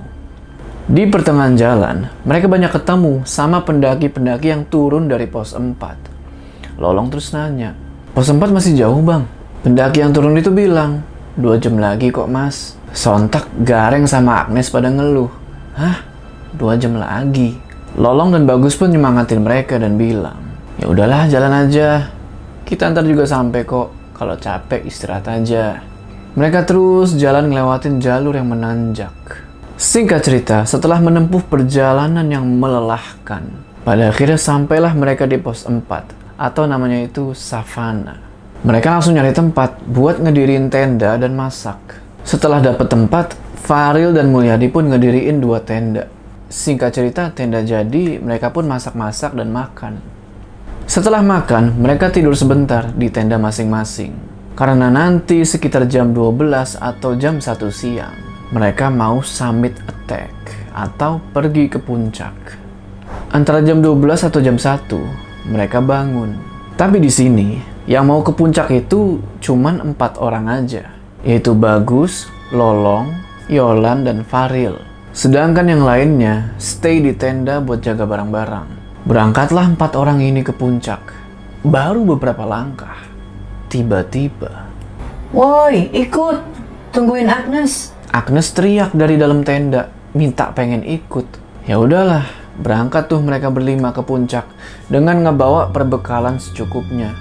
Di 0.85 1.09
pertengahan 1.09 1.57
jalan, 1.57 2.09
mereka 2.29 2.49
banyak 2.49 2.73
ketemu 2.73 3.25
sama 3.25 3.65
pendaki-pendaki 3.65 4.53
yang 4.53 4.65
turun 4.69 5.09
dari 5.09 5.29
pos 5.29 5.53
4. 5.53 6.81
Lolong 6.81 7.13
terus 7.13 7.33
nanya, 7.37 7.77
pos 8.17 8.29
4 8.29 8.41
masih 8.49 8.73
jauh 8.77 9.01
bang? 9.01 9.29
Pendaki 9.65 10.05
yang 10.05 10.13
turun 10.13 10.37
itu 10.37 10.53
bilang, 10.53 11.01
dua 11.41 11.57
jam 11.57 11.81
lagi 11.81 12.13
kok 12.13 12.29
mas. 12.29 12.77
Sontak 12.95 13.49
Gareng 13.65 14.07
sama 14.07 14.45
Agnes 14.47 14.69
pada 14.71 14.93
ngeluh. 14.93 15.29
Hah? 15.75 16.14
Dua 16.55 16.79
jam 16.79 16.95
lagi? 16.95 17.59
Lolong 17.99 18.31
dan 18.35 18.47
Bagus 18.47 18.79
pun 18.79 18.91
nyemangatin 18.91 19.43
mereka 19.43 19.79
dan 19.79 19.99
bilang, 19.99 20.39
ya 20.79 20.87
udahlah 20.87 21.27
jalan 21.27 21.67
aja. 21.67 22.11
Kita 22.63 22.91
ntar 22.95 23.07
juga 23.07 23.27
sampai 23.27 23.67
kok. 23.67 23.91
Kalau 24.15 24.39
capek 24.39 24.87
istirahat 24.87 25.27
aja. 25.27 25.83
Mereka 26.39 26.63
terus 26.67 27.19
jalan 27.19 27.51
ngelewatin 27.51 27.99
jalur 27.99 28.39
yang 28.39 28.51
menanjak. 28.51 29.15
Singkat 29.75 30.21
cerita, 30.23 30.57
setelah 30.63 31.03
menempuh 31.03 31.43
perjalanan 31.51 32.23
yang 32.31 32.47
melelahkan, 32.47 33.43
pada 33.83 34.15
akhirnya 34.15 34.39
sampailah 34.39 34.95
mereka 34.95 35.27
di 35.27 35.35
pos 35.35 35.67
4, 35.67 36.39
atau 36.39 36.71
namanya 36.71 37.03
itu 37.03 37.35
savana. 37.35 38.23
Mereka 38.63 38.87
langsung 38.87 39.19
nyari 39.19 39.35
tempat 39.35 39.83
buat 39.83 40.23
ngedirin 40.23 40.71
tenda 40.71 41.19
dan 41.19 41.35
masak. 41.35 41.99
Setelah 42.23 42.63
dapat 42.63 42.87
tempat, 42.87 43.35
Faril 43.67 44.15
dan 44.15 44.31
Mulyadi 44.31 44.71
pun 44.71 44.87
ngediriin 44.87 45.43
dua 45.43 45.59
tenda. 45.59 46.07
Singkat 46.55 46.91
cerita, 46.95 47.23
tenda 47.35 47.67
jadi, 47.67 48.23
mereka 48.23 48.55
pun 48.55 48.63
masak-masak 48.71 49.35
dan 49.35 49.51
makan. 49.51 49.99
Setelah 50.87 51.19
makan, 51.19 51.83
mereka 51.83 52.15
tidur 52.15 52.39
sebentar 52.39 52.95
di 52.95 53.11
tenda 53.11 53.43
masing-masing. 53.43 54.15
Karena 54.55 54.87
nanti 54.87 55.43
sekitar 55.43 55.91
jam 55.91 56.15
12 56.15 56.79
atau 56.79 57.19
jam 57.19 57.43
1 57.43 57.59
siang, 57.75 58.15
mereka 58.55 58.87
mau 58.87 59.19
summit 59.19 59.75
attack 59.83 60.31
atau 60.71 61.19
pergi 61.35 61.67
ke 61.67 61.83
puncak. 61.83 62.55
Antara 63.35 63.59
jam 63.59 63.83
12 63.83 64.23
atau 64.23 64.39
jam 64.39 64.55
1, 64.55 65.51
mereka 65.51 65.83
bangun. 65.83 66.39
Tapi 66.79 67.03
di 67.03 67.11
sini, 67.11 67.59
yang 67.91 68.07
mau 68.07 68.23
ke 68.23 68.31
puncak 68.31 68.71
itu 68.71 69.19
cuman 69.43 69.91
empat 69.91 70.23
orang 70.23 70.47
aja, 70.47 70.87
yaitu 71.27 71.51
Bagus, 71.51 72.31
Lolong, 72.55 73.11
Yolan, 73.51 74.07
dan 74.07 74.23
Faril. 74.23 74.94
Sedangkan 75.15 75.71
yang 75.71 75.87
lainnya 75.87 76.59
stay 76.59 76.99
di 76.99 77.15
tenda 77.15 77.63
buat 77.63 77.79
jaga 77.79 78.03
barang-barang. 78.03 78.67
Berangkatlah 79.07 79.79
empat 79.79 79.95
orang 79.95 80.19
ini 80.19 80.43
ke 80.43 80.51
puncak. 80.51 81.15
Baru 81.63 82.03
beberapa 82.03 82.43
langkah, 82.43 82.99
tiba-tiba 83.71 84.75
Woi, 85.35 85.91
ikut. 85.91 86.47
Tungguin 86.95 87.27
Agnes. 87.27 87.91
Agnes 88.15 88.55
teriak 88.55 88.95
dari 88.95 89.19
dalam 89.19 89.43
tenda, 89.43 89.91
minta 90.15 90.55
pengen 90.55 90.87
ikut. 90.87 91.27
Ya 91.67 91.83
udahlah, 91.83 92.23
berangkat 92.63 93.11
tuh 93.11 93.19
mereka 93.19 93.51
berlima 93.51 93.91
ke 93.91 93.99
puncak 93.99 94.47
dengan 94.87 95.27
ngebawa 95.27 95.75
perbekalan 95.75 96.39
secukupnya. 96.39 97.15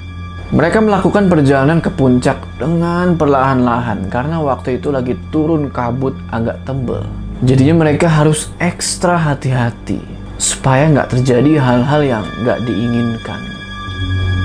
Mereka 0.53 0.85
melakukan 0.85 1.25
perjalanan 1.25 1.81
ke 1.81 1.89
puncak 1.89 2.38
dengan 2.62 3.17
perlahan-lahan 3.17 4.05
karena 4.13 4.38
waktu 4.38 4.77
itu 4.77 4.93
lagi 4.93 5.17
turun 5.33 5.73
kabut 5.73 6.13
agak 6.29 6.62
tebel. 6.69 7.23
Jadinya 7.41 7.81
mereka 7.87 8.05
harus 8.05 8.53
ekstra 8.61 9.17
hati-hati 9.17 9.97
supaya 10.37 10.91
nggak 10.91 11.17
terjadi 11.17 11.57
hal-hal 11.57 12.01
yang 12.03 12.25
nggak 12.43 12.59
diinginkan. 12.67 13.41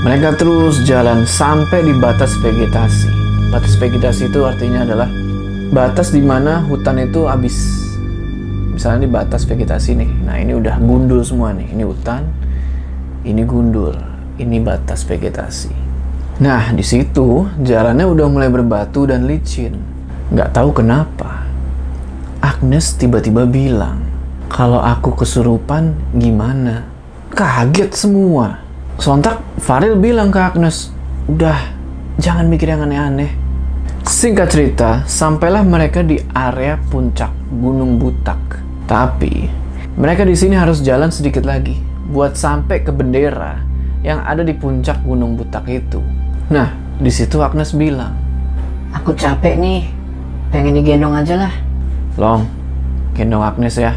Mereka 0.06 0.38
terus 0.38 0.86
jalan 0.86 1.26
sampai 1.26 1.82
di 1.82 1.90
batas 1.98 2.38
vegetasi. 2.38 3.10
Batas 3.50 3.74
vegetasi 3.74 4.30
itu 4.30 4.46
artinya 4.46 4.86
adalah 4.86 5.10
batas 5.74 6.14
di 6.14 6.22
mana 6.22 6.62
hutan 6.70 7.02
itu 7.02 7.26
habis. 7.26 7.58
Misalnya 8.78 9.04
di 9.04 9.10
batas 9.10 9.42
vegetasi 9.42 9.98
nih. 9.98 10.10
Nah, 10.22 10.38
ini 10.38 10.54
udah 10.54 10.78
gundul 10.78 11.18
semua 11.26 11.50
nih. 11.50 11.74
Ini 11.74 11.82
hutan, 11.82 12.22
ini 13.26 13.42
gundul, 13.42 13.98
ini 14.38 14.62
batas 14.62 15.02
vegetasi. 15.02 15.74
Nah, 16.38 16.70
di 16.70 16.86
situ 16.86 17.50
jalannya 17.58 18.06
udah 18.06 18.26
mulai 18.30 18.46
berbatu 18.46 19.02
dan 19.10 19.26
licin. 19.26 19.74
Nggak 20.30 20.54
tahu 20.54 20.70
kenapa. 20.70 21.47
Agnes 22.48 22.96
tiba-tiba 22.96 23.44
bilang, 23.44 24.00
kalau 24.48 24.80
aku 24.80 25.12
kesurupan 25.12 25.92
gimana? 26.16 26.88
Kaget 27.28 27.92
semua. 27.92 28.64
Sontak 28.96 29.44
Faril 29.60 30.00
bilang 30.00 30.32
ke 30.32 30.40
Agnes, 30.40 30.88
udah 31.28 31.60
jangan 32.16 32.48
mikir 32.48 32.72
yang 32.72 32.88
aneh-aneh. 32.88 33.36
Singkat 34.00 34.48
cerita, 34.48 35.04
sampailah 35.04 35.60
mereka 35.60 36.00
di 36.00 36.16
area 36.32 36.80
puncak 36.88 37.28
Gunung 37.52 38.00
Butak. 38.00 38.40
Tapi, 38.88 39.44
mereka 40.00 40.24
di 40.24 40.32
sini 40.32 40.56
harus 40.56 40.80
jalan 40.80 41.12
sedikit 41.12 41.44
lagi 41.44 41.76
buat 42.08 42.32
sampai 42.32 42.80
ke 42.80 42.88
bendera 42.88 43.60
yang 44.00 44.24
ada 44.24 44.40
di 44.40 44.56
puncak 44.56 45.04
Gunung 45.04 45.36
Butak 45.36 45.68
itu. 45.68 46.00
Nah, 46.48 46.72
di 46.96 47.12
situ 47.12 47.44
Agnes 47.44 47.76
bilang, 47.76 48.16
Aku 48.96 49.12
capek 49.12 49.60
nih. 49.60 49.92
Pengen 50.48 50.80
digendong 50.80 51.12
aja 51.12 51.44
lah. 51.44 51.67
Long, 52.18 52.50
gendong 53.14 53.46
Agnes 53.46 53.78
ya. 53.78 53.94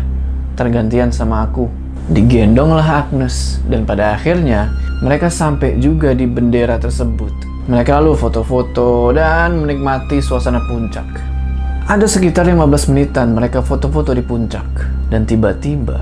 Tergantian 0.54 1.10
sama 1.10 1.42
aku. 1.42 1.66
Digendonglah 2.14 3.10
Agnes, 3.10 3.58
dan 3.66 3.82
pada 3.82 4.14
akhirnya 4.14 4.70
mereka 5.02 5.34
sampai 5.34 5.82
juga 5.82 6.14
di 6.14 6.30
bendera 6.30 6.78
tersebut. 6.78 7.34
Mereka 7.66 7.98
lalu 7.98 8.14
foto-foto 8.14 9.10
dan 9.10 9.58
menikmati 9.66 10.22
suasana 10.22 10.62
puncak. 10.70 11.06
Ada 11.90 12.06
sekitar 12.06 12.46
15 12.46 12.94
menitan 12.94 13.34
mereka 13.34 13.66
foto-foto 13.66 14.14
di 14.14 14.22
puncak. 14.22 14.70
Dan 15.10 15.26
tiba-tiba 15.26 15.98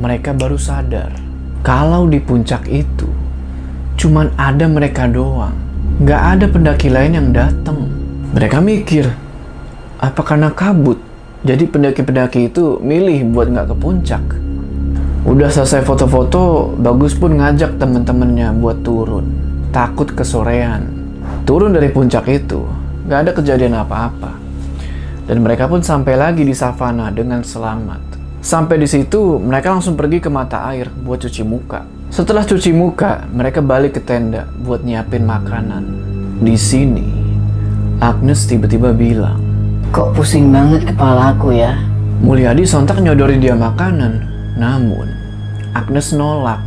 mereka 0.00 0.32
baru 0.32 0.56
sadar 0.56 1.12
kalau 1.60 2.08
di 2.08 2.16
puncak 2.18 2.64
itu 2.64 3.06
cuman 4.00 4.32
ada 4.40 4.64
mereka 4.64 5.04
doang. 5.04 5.52
Nggak 6.00 6.22
ada 6.32 6.46
pendaki 6.48 6.88
lain 6.88 7.12
yang 7.12 7.28
datang. 7.34 7.92
Mereka 8.32 8.56
mikir, 8.64 9.04
apa 10.00 10.20
karena 10.24 10.48
kabut? 10.54 11.07
Jadi 11.46 11.70
pendaki-pendaki 11.70 12.50
itu 12.50 12.82
milih 12.82 13.30
buat 13.30 13.46
nggak 13.46 13.70
ke 13.70 13.76
puncak. 13.78 14.24
Udah 15.22 15.46
selesai 15.46 15.86
foto-foto, 15.86 16.74
Bagus 16.74 17.14
pun 17.14 17.38
ngajak 17.38 17.78
temen-temennya 17.78 18.50
buat 18.58 18.82
turun. 18.82 19.30
Takut 19.70 20.10
kesorean. 20.10 20.82
Turun 21.46 21.70
dari 21.70 21.94
puncak 21.94 22.26
itu, 22.26 22.66
nggak 23.06 23.18
ada 23.22 23.30
kejadian 23.38 23.78
apa-apa. 23.78 24.34
Dan 25.30 25.46
mereka 25.46 25.70
pun 25.70 25.78
sampai 25.78 26.18
lagi 26.18 26.42
di 26.42 26.56
savana 26.56 27.12
dengan 27.14 27.46
selamat. 27.46 28.18
Sampai 28.42 28.80
di 28.82 28.88
situ, 28.90 29.38
mereka 29.38 29.70
langsung 29.70 29.94
pergi 29.94 30.18
ke 30.18 30.30
mata 30.32 30.66
air 30.72 30.90
buat 30.90 31.22
cuci 31.22 31.42
muka. 31.46 31.86
Setelah 32.08 32.42
cuci 32.42 32.72
muka, 32.74 33.28
mereka 33.30 33.60
balik 33.60 34.00
ke 34.00 34.02
tenda 34.02 34.48
buat 34.58 34.82
nyiapin 34.82 35.22
makanan. 35.22 35.84
Di 36.40 36.56
sini, 36.56 37.04
Agnes 38.00 38.48
tiba-tiba 38.48 38.96
bilang, 38.96 39.47
Kok 39.88 40.12
pusing 40.12 40.52
banget 40.52 40.84
kepala 40.92 41.32
aku 41.32 41.56
ya? 41.56 41.72
Mulyadi 42.20 42.68
sontak 42.68 43.00
nyodori 43.00 43.40
dia 43.40 43.56
makanan. 43.56 44.20
Namun, 44.60 45.08
Agnes 45.72 46.12
nolak. 46.12 46.60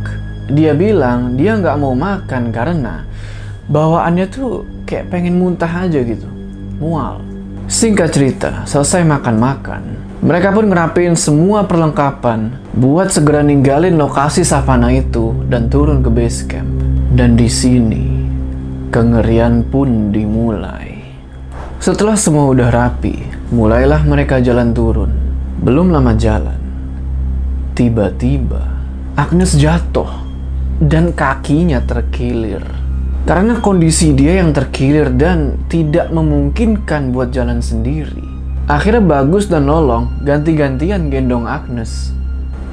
Dia 0.50 0.74
bilang 0.74 1.38
dia 1.38 1.54
nggak 1.54 1.78
mau 1.78 1.94
makan 1.94 2.50
karena 2.50 3.06
bawaannya 3.70 4.26
tuh 4.26 4.66
kayak 4.90 5.06
pengen 5.14 5.38
muntah 5.38 5.70
aja 5.70 6.02
gitu. 6.02 6.26
Mual. 6.82 7.22
Singkat 7.70 8.10
cerita, 8.10 8.50
selesai 8.66 9.06
makan-makan, 9.06 10.02
mereka 10.18 10.50
pun 10.50 10.66
ngerapin 10.66 11.14
semua 11.14 11.62
perlengkapan 11.62 12.58
buat 12.74 13.14
segera 13.14 13.46
ninggalin 13.46 13.94
lokasi 14.02 14.42
savana 14.42 14.90
itu 14.90 15.30
dan 15.46 15.70
turun 15.70 16.02
ke 16.02 16.10
base 16.10 16.42
camp. 16.50 16.66
Dan 17.14 17.38
di 17.38 17.46
sini, 17.46 18.18
kengerian 18.90 19.62
pun 19.62 20.10
dimulai. 20.10 20.91
Setelah 21.82 22.14
semua 22.14 22.46
udah 22.46 22.70
rapi, 22.70 23.26
mulailah 23.50 24.06
mereka 24.06 24.38
jalan 24.38 24.70
turun. 24.70 25.10
Belum 25.66 25.90
lama 25.90 26.14
jalan, 26.14 26.54
tiba-tiba 27.74 28.62
Agnes 29.18 29.58
jatuh 29.58 30.06
dan 30.78 31.10
kakinya 31.10 31.82
terkilir. 31.82 32.62
Karena 33.26 33.58
kondisi 33.58 34.14
dia 34.14 34.38
yang 34.38 34.54
terkilir 34.54 35.10
dan 35.10 35.58
tidak 35.66 36.14
memungkinkan 36.14 37.10
buat 37.10 37.34
jalan 37.34 37.58
sendiri. 37.58 38.30
Akhirnya 38.70 39.02
Bagus 39.02 39.50
dan 39.50 39.66
Lolong 39.66 40.22
ganti-gantian 40.22 41.10
gendong 41.10 41.50
Agnes. 41.50 42.14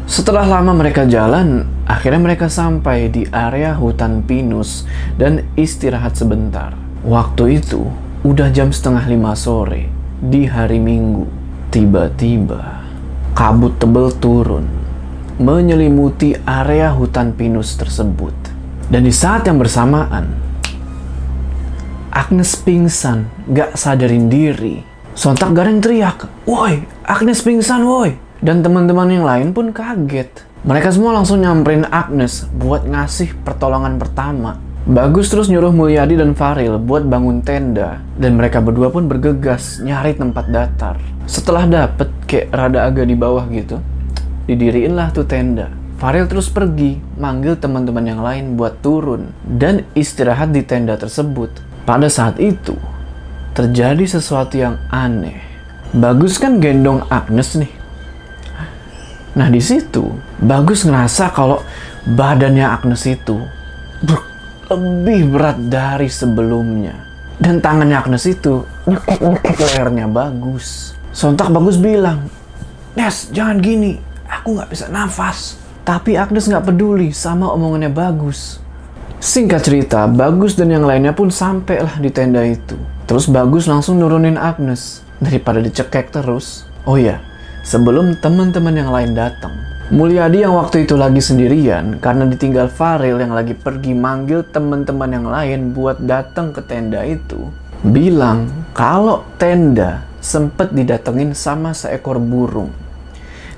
Setelah 0.05 0.45
lama 0.45 0.77
mereka 0.77 1.09
jalan, 1.09 1.65
akhirnya 1.89 2.21
mereka 2.21 2.45
sampai 2.45 3.09
di 3.09 3.25
area 3.33 3.73
hutan 3.73 4.21
pinus 4.21 4.85
dan 5.17 5.49
istirahat 5.57 6.13
sebentar. 6.13 6.77
Waktu 7.01 7.57
itu 7.57 7.89
udah 8.19 8.51
jam 8.51 8.75
setengah 8.75 9.07
lima 9.07 9.31
sore 9.31 9.87
di 10.19 10.43
hari 10.43 10.75
Minggu. 10.75 11.23
Tiba-tiba 11.69 12.83
kabut 13.31 13.77
tebel 13.79 14.11
turun 14.19 14.67
menyelimuti 15.39 16.35
area 16.43 16.91
hutan 16.91 17.31
pinus 17.31 17.79
tersebut. 17.79 18.35
Dan 18.91 19.07
di 19.07 19.13
saat 19.13 19.47
yang 19.47 19.55
bersamaan, 19.55 20.35
Agnes 22.11 22.59
pingsan, 22.59 23.29
gak 23.47 23.79
sadarin 23.79 24.27
diri. 24.27 24.83
Sontak 25.15 25.55
Gareng 25.55 25.79
teriak, 25.79 26.27
Woi, 26.43 26.83
Agnes 27.05 27.39
pingsan 27.39 27.85
woi. 27.87 28.17
Dan 28.43 28.65
teman-teman 28.65 29.07
yang 29.13 29.23
lain 29.27 29.53
pun 29.55 29.71
kaget. 29.71 30.47
Mereka 30.65 30.91
semua 30.91 31.15
langsung 31.15 31.39
nyamperin 31.39 31.87
Agnes 31.87 32.49
buat 32.51 32.83
ngasih 32.83 33.39
pertolongan 33.47 33.95
pertama. 33.95 34.68
Bagus 34.87 35.27
terus 35.27 35.51
nyuruh 35.51 35.75
Mulyadi 35.75 36.15
dan 36.15 36.31
Faril 36.31 36.79
buat 36.79 37.03
bangun 37.03 37.43
tenda. 37.43 37.99
Dan 38.15 38.39
mereka 38.39 38.63
berdua 38.63 38.87
pun 38.87 39.11
bergegas 39.11 39.83
nyari 39.83 40.15
tempat 40.15 40.47
datar. 40.47 40.95
Setelah 41.27 41.67
dapet 41.67 42.07
kayak 42.23 42.47
rada 42.55 42.87
agak 42.87 43.05
di 43.05 43.15
bawah 43.19 43.43
gitu, 43.51 43.83
didiriin 44.47 44.95
lah 44.95 45.11
tuh 45.11 45.27
tenda. 45.27 45.67
Faril 45.99 46.31
terus 46.31 46.47
pergi, 46.47 46.95
manggil 47.19 47.59
teman-teman 47.59 48.05
yang 48.07 48.23
lain 48.23 48.55
buat 48.55 48.79
turun 48.79 49.35
dan 49.43 49.83
istirahat 49.99 50.55
di 50.55 50.63
tenda 50.63 50.95
tersebut. 50.95 51.51
Pada 51.83 52.07
saat 52.07 52.39
itu, 52.39 52.79
terjadi 53.51 54.07
sesuatu 54.07 54.55
yang 54.55 54.79
aneh. 54.87 55.35
Bagus 55.91 56.39
kan 56.39 56.63
gendong 56.63 57.03
Agnes 57.11 57.59
nih. 57.59 57.71
Nah 59.35 59.51
di 59.51 59.59
situ, 59.59 60.07
Bagus 60.39 60.87
ngerasa 60.87 61.35
kalau 61.35 61.59
badannya 62.07 62.63
Agnes 62.63 63.03
itu 63.03 63.58
lebih 64.69 65.33
berat 65.33 65.57
dari 65.57 66.05
sebelumnya. 66.05 66.93
Dan 67.39 67.57
tangannya 67.63 67.97
Agnes 67.97 68.27
itu 68.29 68.61
nyekek-nyekek 68.85 69.57
lehernya 69.57 70.05
Bagus. 70.05 70.93
Sontak 71.09 71.49
Bagus 71.49 71.79
bilang, 71.79 72.29
Nes, 72.93 73.31
jangan 73.33 73.57
gini, 73.63 73.97
aku 74.29 74.59
nggak 74.59 74.69
bisa 74.69 74.85
nafas. 74.91 75.57
Tapi 75.81 76.19
Agnes 76.19 76.45
nggak 76.45 76.69
peduli 76.69 77.09
sama 77.09 77.49
omongannya 77.49 77.89
Bagus. 77.89 78.59
Singkat 79.19 79.61
cerita, 79.65 80.05
Bagus 80.05 80.53
dan 80.53 80.69
yang 80.69 80.85
lainnya 80.85 81.11
pun 81.11 81.33
sampailah 81.33 81.97
di 81.97 82.13
tenda 82.13 82.45
itu. 82.45 82.77
Terus 83.09 83.25
Bagus 83.25 83.65
langsung 83.65 83.97
nurunin 83.97 84.37
Agnes 84.37 85.01
daripada 85.17 85.59
dicekek 85.59 86.13
terus. 86.13 86.67
Oh 86.85 86.95
iya, 86.95 87.23
sebelum 87.65 88.19
teman-teman 88.21 88.75
yang 88.75 88.91
lain 88.93 89.17
datang. 89.17 89.68
Mulyadi 89.89 90.45
yang 90.45 90.53
waktu 90.53 90.85
itu 90.85 90.93
lagi 90.93 91.17
sendirian 91.17 91.97
karena 91.97 92.29
ditinggal 92.29 92.69
Faril 92.69 93.17
yang 93.17 93.33
lagi 93.33 93.57
pergi 93.57 93.97
manggil 93.97 94.45
teman-teman 94.45 95.09
yang 95.09 95.25
lain 95.25 95.73
buat 95.73 95.97
datang 95.97 96.53
ke 96.53 96.61
tenda 96.61 97.01
itu, 97.01 97.49
bilang 97.81 98.53
kalau 98.77 99.25
tenda 99.41 100.05
sempet 100.21 100.77
didatengin 100.77 101.33
sama 101.33 101.73
seekor 101.73 102.21
burung. 102.21 102.69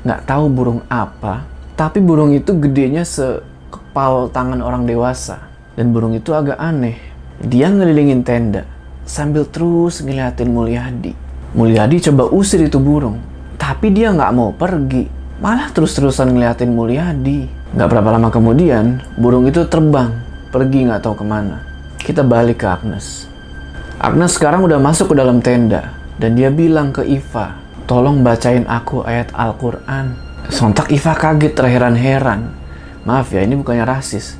Nggak 0.08 0.24
tahu 0.24 0.48
burung 0.48 0.80
apa, 0.88 1.44
tapi 1.76 2.00
burung 2.00 2.32
itu 2.32 2.56
gedenya 2.56 3.04
sekepal 3.04 4.32
tangan 4.32 4.64
orang 4.64 4.88
dewasa. 4.88 5.52
Dan 5.76 5.92
burung 5.92 6.16
itu 6.16 6.32
agak 6.32 6.56
aneh. 6.56 6.96
Dia 7.44 7.68
ngelilingin 7.68 8.24
tenda 8.24 8.64
sambil 9.04 9.44
terus 9.52 10.00
ngeliatin 10.00 10.48
Mulyadi. 10.48 11.12
Mulyadi 11.60 12.08
coba 12.08 12.32
usir 12.32 12.64
itu 12.64 12.80
burung, 12.80 13.20
tapi 13.60 13.92
dia 13.92 14.16
nggak 14.16 14.32
mau 14.32 14.56
pergi. 14.56 15.20
Malah 15.42 15.74
terus-terusan 15.74 16.38
ngeliatin 16.38 16.70
Mulyadi. 16.70 17.50
Nggak 17.74 17.90
berapa 17.90 18.14
lama 18.14 18.30
kemudian, 18.30 19.02
burung 19.18 19.50
itu 19.50 19.66
terbang, 19.66 20.14
pergi 20.54 20.86
nggak 20.86 21.02
tahu 21.02 21.18
ke 21.18 21.26
mana. 21.26 21.66
Kita 21.98 22.22
balik 22.22 22.62
ke 22.62 22.70
Agnes. 22.70 23.26
Agnes 23.98 24.38
sekarang 24.38 24.62
udah 24.62 24.78
masuk 24.78 25.10
ke 25.10 25.16
dalam 25.18 25.42
tenda, 25.42 25.98
dan 26.22 26.38
dia 26.38 26.54
bilang 26.54 26.94
ke 26.94 27.02
Iva, 27.02 27.58
tolong 27.90 28.22
bacain 28.22 28.70
aku 28.70 29.02
ayat 29.02 29.34
Al-Quran. 29.34 30.14
Sontak 30.54 30.94
Iva 30.94 31.18
kaget 31.18 31.58
terheran-heran. 31.58 32.54
Maaf 33.10 33.34
ya, 33.34 33.42
ini 33.42 33.58
bukannya 33.58 33.82
rasis. 33.82 34.38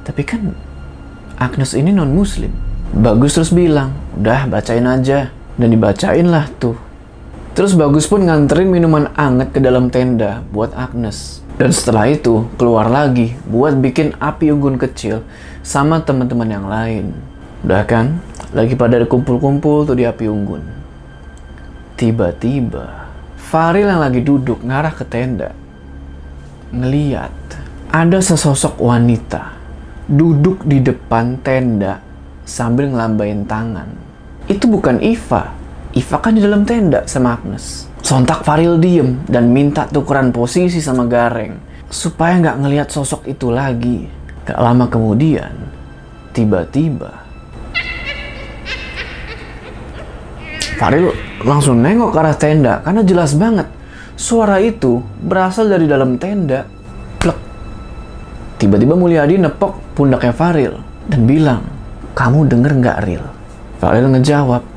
Tapi 0.00 0.24
kan 0.24 0.48
Agnes 1.36 1.76
ini 1.76 1.92
non-muslim. 1.92 2.48
Bagus 2.96 3.36
terus 3.36 3.52
bilang, 3.52 3.92
udah 4.16 4.48
bacain 4.48 4.88
aja. 4.88 5.28
Dan 5.60 5.76
dibacain 5.76 6.24
lah 6.24 6.48
tuh. 6.56 6.91
Terus 7.52 7.76
Bagus 7.76 8.08
pun 8.08 8.24
nganterin 8.24 8.72
minuman 8.72 9.12
anget 9.12 9.52
ke 9.52 9.60
dalam 9.60 9.92
tenda 9.92 10.40
buat 10.56 10.72
Agnes. 10.72 11.44
Dan 11.60 11.68
setelah 11.68 12.08
itu 12.08 12.48
keluar 12.56 12.88
lagi 12.88 13.36
buat 13.44 13.76
bikin 13.76 14.16
api 14.16 14.48
unggun 14.56 14.80
kecil 14.80 15.20
sama 15.60 16.00
teman-teman 16.00 16.48
yang 16.48 16.64
lain. 16.64 17.12
Udah 17.60 17.84
kan? 17.84 18.24
Lagi 18.56 18.72
pada 18.72 18.96
kumpul-kumpul 19.04 19.84
tuh 19.84 19.92
di 19.92 20.08
api 20.08 20.24
unggun. 20.32 20.64
Tiba-tiba 22.00 23.04
Faril 23.36 23.84
yang 23.84 24.00
lagi 24.00 24.24
duduk 24.24 24.64
ngarah 24.64 24.96
ke 24.96 25.04
tenda. 25.04 25.52
Ngeliat 26.72 27.36
ada 27.92 28.16
sesosok 28.16 28.80
wanita 28.80 29.52
duduk 30.08 30.64
di 30.64 30.80
depan 30.80 31.36
tenda 31.44 32.00
sambil 32.48 32.88
ngelambain 32.88 33.44
tangan. 33.44 33.92
Itu 34.48 34.72
bukan 34.72 35.04
Iva. 35.04 35.61
Iva 35.92 36.18
kan 36.24 36.32
di 36.32 36.40
dalam 36.40 36.64
tenda 36.64 37.04
sama 37.04 37.36
Agnes. 37.36 37.84
Sontak 38.00 38.48
Faril 38.48 38.80
diem 38.80 39.20
dan 39.28 39.52
minta 39.52 39.84
tukeran 39.84 40.32
posisi 40.32 40.80
sama 40.80 41.04
Gareng 41.04 41.52
supaya 41.92 42.40
nggak 42.40 42.58
ngelihat 42.64 42.88
sosok 42.88 43.28
itu 43.28 43.52
lagi. 43.52 44.08
Gak 44.42 44.58
lama 44.58 44.90
kemudian, 44.90 45.54
tiba-tiba 46.34 47.22
Faril 50.82 51.14
langsung 51.46 51.78
nengok 51.78 52.10
ke 52.10 52.18
arah 52.18 52.34
tenda 52.34 52.82
karena 52.82 53.06
jelas 53.06 53.38
banget 53.38 53.70
suara 54.18 54.58
itu 54.58 54.98
berasal 55.22 55.70
dari 55.70 55.86
dalam 55.86 56.18
tenda. 56.18 56.66
Plek. 57.22 57.38
Tiba-tiba 58.58 58.96
Mulyadi 58.98 59.38
nepok 59.38 59.94
pundaknya 59.94 60.34
Faril 60.34 60.74
dan 61.06 61.22
bilang, 61.28 61.62
kamu 62.18 62.48
denger 62.50 62.72
nggak 62.80 62.98
Ril? 63.06 63.24
Faril 63.78 64.10
ngejawab, 64.10 64.71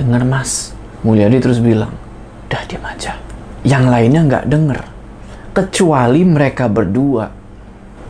denger 0.00 0.24
mas. 0.24 0.72
Mulyadi 1.04 1.36
terus 1.40 1.60
bilang, 1.60 1.92
dah 2.48 2.64
diam 2.64 2.84
aja. 2.88 3.20
Yang 3.60 3.84
lainnya 3.92 4.20
nggak 4.24 4.44
denger, 4.48 4.80
kecuali 5.52 6.24
mereka 6.24 6.72
berdua. 6.72 7.28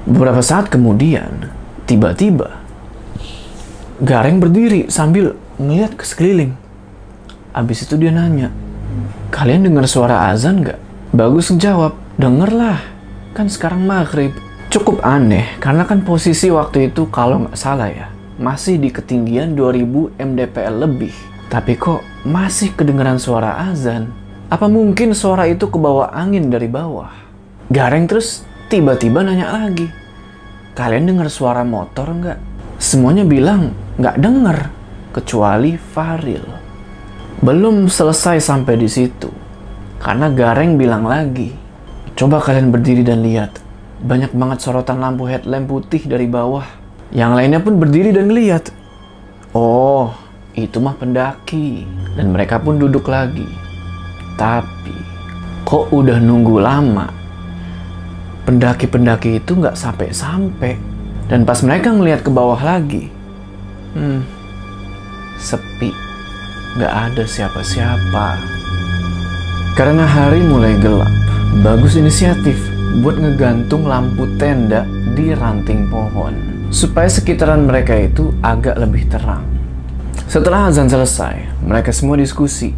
Beberapa 0.07 0.41
saat 0.41 0.71
kemudian, 0.71 1.51
tiba-tiba 1.85 2.61
Gareng 4.01 4.41
berdiri 4.41 4.89
sambil 4.89 5.37
ngeliat 5.61 5.93
ke 5.93 6.09
sekeliling. 6.09 6.57
Abis 7.53 7.85
itu 7.85 8.01
dia 8.01 8.09
nanya, 8.09 8.49
kalian 9.29 9.69
dengar 9.69 9.85
suara 9.85 10.33
azan 10.33 10.65
nggak? 10.65 10.81
Bagus 11.13 11.53
ngejawab, 11.53 12.01
denger 12.17 12.49
lah. 12.49 12.81
Kan 13.37 13.53
sekarang 13.53 13.85
maghrib. 13.85 14.33
Cukup 14.73 15.05
aneh, 15.05 15.45
karena 15.61 15.85
kan 15.85 16.01
posisi 16.01 16.49
waktu 16.49 16.89
itu 16.89 17.13
kalau 17.13 17.45
nggak 17.45 17.61
salah 17.61 17.93
ya, 17.93 18.09
masih 18.41 18.81
di 18.81 18.89
ketinggian 18.89 19.53
2000 19.53 20.17
mdpl 20.17 20.75
lebih. 20.81 21.13
Tapi 21.51 21.75
kok 21.75 22.07
masih 22.23 22.73
kedengeran 22.79 23.19
suara 23.19 23.59
azan? 23.69 24.15
Apa 24.47 24.71
mungkin 24.71 25.11
suara 25.13 25.51
itu 25.51 25.67
ke 25.67 25.77
bawah 25.77 26.15
angin 26.15 26.47
dari 26.47 26.71
bawah? 26.71 27.11
Gareng 27.67 28.07
terus 28.07 28.47
tiba-tiba 28.71 29.27
nanya 29.27 29.51
lagi, 29.51 29.91
kalian 30.79 31.11
dengar 31.11 31.27
suara 31.27 31.67
motor 31.67 32.07
nggak? 32.07 32.39
Semuanya 32.79 33.27
bilang 33.27 33.75
nggak 33.99 34.17
denger, 34.23 34.59
kecuali 35.11 35.75
Faril. 35.75 36.47
Belum 37.43 37.91
selesai 37.91 38.39
sampai 38.39 38.79
di 38.79 38.87
situ, 38.87 39.31
karena 39.99 40.31
Gareng 40.31 40.79
bilang 40.79 41.07
lagi, 41.07 41.61
Coba 42.21 42.37
kalian 42.37 42.69
berdiri 42.69 43.01
dan 43.01 43.25
lihat. 43.25 43.65
Banyak 44.05 44.37
banget 44.37 44.61
sorotan 44.61 45.01
lampu 45.01 45.25
headlamp 45.25 45.73
putih 45.73 46.05
dari 46.05 46.29
bawah. 46.29 46.69
Yang 47.17 47.33
lainnya 47.33 47.61
pun 47.65 47.81
berdiri 47.81 48.13
dan 48.13 48.29
ngeliat. 48.29 48.69
Oh, 49.57 50.13
itu 50.55 50.83
mah 50.83 50.97
pendaki. 50.99 51.87
Dan 52.15 52.35
mereka 52.35 52.59
pun 52.59 52.81
duduk 52.81 53.07
lagi. 53.07 53.47
Tapi, 54.35 54.97
kok 55.69 55.93
udah 55.93 56.17
nunggu 56.17 56.57
lama? 56.59 57.07
Pendaki-pendaki 58.49 59.39
itu 59.39 59.55
nggak 59.55 59.77
sampai-sampai. 59.77 60.75
Dan 61.31 61.47
pas 61.47 61.63
mereka 61.63 61.95
ngelihat 61.95 62.27
ke 62.27 62.31
bawah 62.35 62.59
lagi, 62.59 63.07
hmm, 63.95 64.27
sepi. 65.39 65.95
Nggak 66.75 66.95
ada 67.11 67.23
siapa-siapa. 67.23 68.27
Karena 69.79 70.03
hari 70.03 70.43
mulai 70.43 70.75
gelap, 70.83 71.11
bagus 71.63 71.95
inisiatif 71.95 72.59
buat 72.99 73.15
ngegantung 73.15 73.87
lampu 73.87 74.27
tenda 74.39 74.83
di 75.15 75.31
ranting 75.31 75.87
pohon. 75.87 76.35
Supaya 76.71 77.11
sekitaran 77.11 77.67
mereka 77.67 77.95
itu 77.95 78.35
agak 78.43 78.79
lebih 78.79 79.07
terang. 79.11 79.50
Setelah 80.31 80.71
azan 80.71 80.87
selesai, 80.87 81.59
mereka 81.59 81.91
semua 81.91 82.15
diskusi 82.15 82.71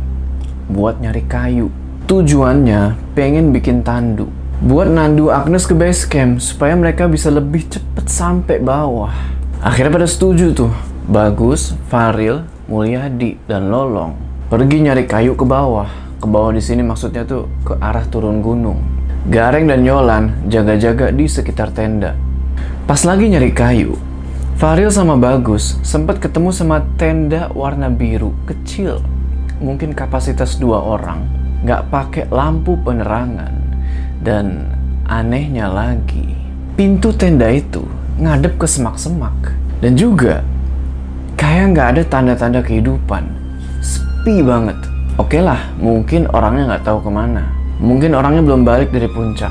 buat 0.72 0.96
nyari 1.04 1.20
kayu. 1.28 1.68
Tujuannya 2.08 2.96
pengen 3.12 3.52
bikin 3.52 3.84
tandu. 3.84 4.32
Buat 4.64 4.88
nandu 4.88 5.28
Agnes 5.28 5.68
ke 5.68 5.76
base 5.76 6.08
camp 6.08 6.40
supaya 6.40 6.72
mereka 6.72 7.04
bisa 7.12 7.28
lebih 7.28 7.68
cepet 7.68 8.08
sampai 8.08 8.56
bawah. 8.56 9.12
Akhirnya 9.60 9.92
pada 9.92 10.08
setuju 10.08 10.56
tuh. 10.56 10.72
Bagus, 11.04 11.76
Faril, 11.92 12.40
Mulyadi, 12.72 13.36
dan 13.44 13.68
Lolong 13.68 14.16
pergi 14.48 14.88
nyari 14.88 15.04
kayu 15.04 15.36
ke 15.36 15.44
bawah. 15.44 15.92
Ke 16.24 16.26
bawah 16.32 16.56
di 16.56 16.64
sini 16.64 16.80
maksudnya 16.80 17.28
tuh 17.28 17.52
ke 17.68 17.76
arah 17.84 18.08
turun 18.08 18.40
gunung. 18.40 18.80
Gareng 19.28 19.68
dan 19.68 19.84
Yolan 19.84 20.48
jaga-jaga 20.48 21.12
di 21.12 21.28
sekitar 21.28 21.68
tenda. 21.76 22.16
Pas 22.88 23.04
lagi 23.04 23.28
nyari 23.28 23.52
kayu, 23.52 23.92
Faril 24.60 24.92
sama 24.92 25.16
Bagus 25.16 25.80
sempat 25.80 26.20
ketemu 26.20 26.52
sama 26.52 26.84
tenda 27.00 27.48
warna 27.56 27.88
biru 27.88 28.36
kecil. 28.44 29.00
Mungkin 29.62 29.96
kapasitas 29.96 30.60
dua 30.60 30.78
orang, 30.78 31.24
nggak 31.64 31.88
pakai 31.88 32.24
lampu 32.28 32.76
penerangan. 32.82 33.54
Dan 34.22 34.70
anehnya 35.08 35.66
lagi, 35.66 36.36
pintu 36.78 37.10
tenda 37.10 37.50
itu 37.50 37.82
ngadep 38.20 38.60
ke 38.60 38.66
semak-semak. 38.68 39.34
Dan 39.82 39.98
juga 39.98 40.46
kayak 41.40 41.74
nggak 41.74 41.88
ada 41.98 42.02
tanda-tanda 42.06 42.60
kehidupan. 42.62 43.26
Sepi 43.82 44.46
banget. 44.46 44.78
Oke 45.18 45.42
lah, 45.42 45.74
mungkin 45.80 46.30
orangnya 46.30 46.76
nggak 46.76 46.86
tahu 46.86 47.02
ke 47.02 47.10
mana. 47.10 47.50
Mungkin 47.82 48.14
orangnya 48.14 48.46
belum 48.46 48.62
balik 48.62 48.94
dari 48.94 49.10
puncak. 49.10 49.50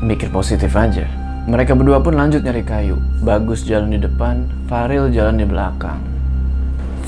Mikir 0.00 0.32
positif 0.32 0.72
aja. 0.72 1.04
Mereka 1.48 1.72
berdua 1.72 2.04
pun 2.04 2.12
lanjut 2.12 2.44
nyari 2.44 2.60
kayu. 2.60 3.00
Bagus 3.24 3.64
jalan 3.64 3.96
di 3.96 4.04
depan, 4.04 4.44
Faril 4.68 5.08
jalan 5.08 5.40
di 5.40 5.48
belakang. 5.48 5.96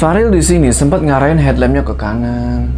Faril 0.00 0.32
di 0.32 0.40
sini 0.40 0.72
sempat 0.72 1.04
ngarahin 1.04 1.36
headlampnya 1.36 1.84
ke 1.84 1.92
kanan, 1.92 2.72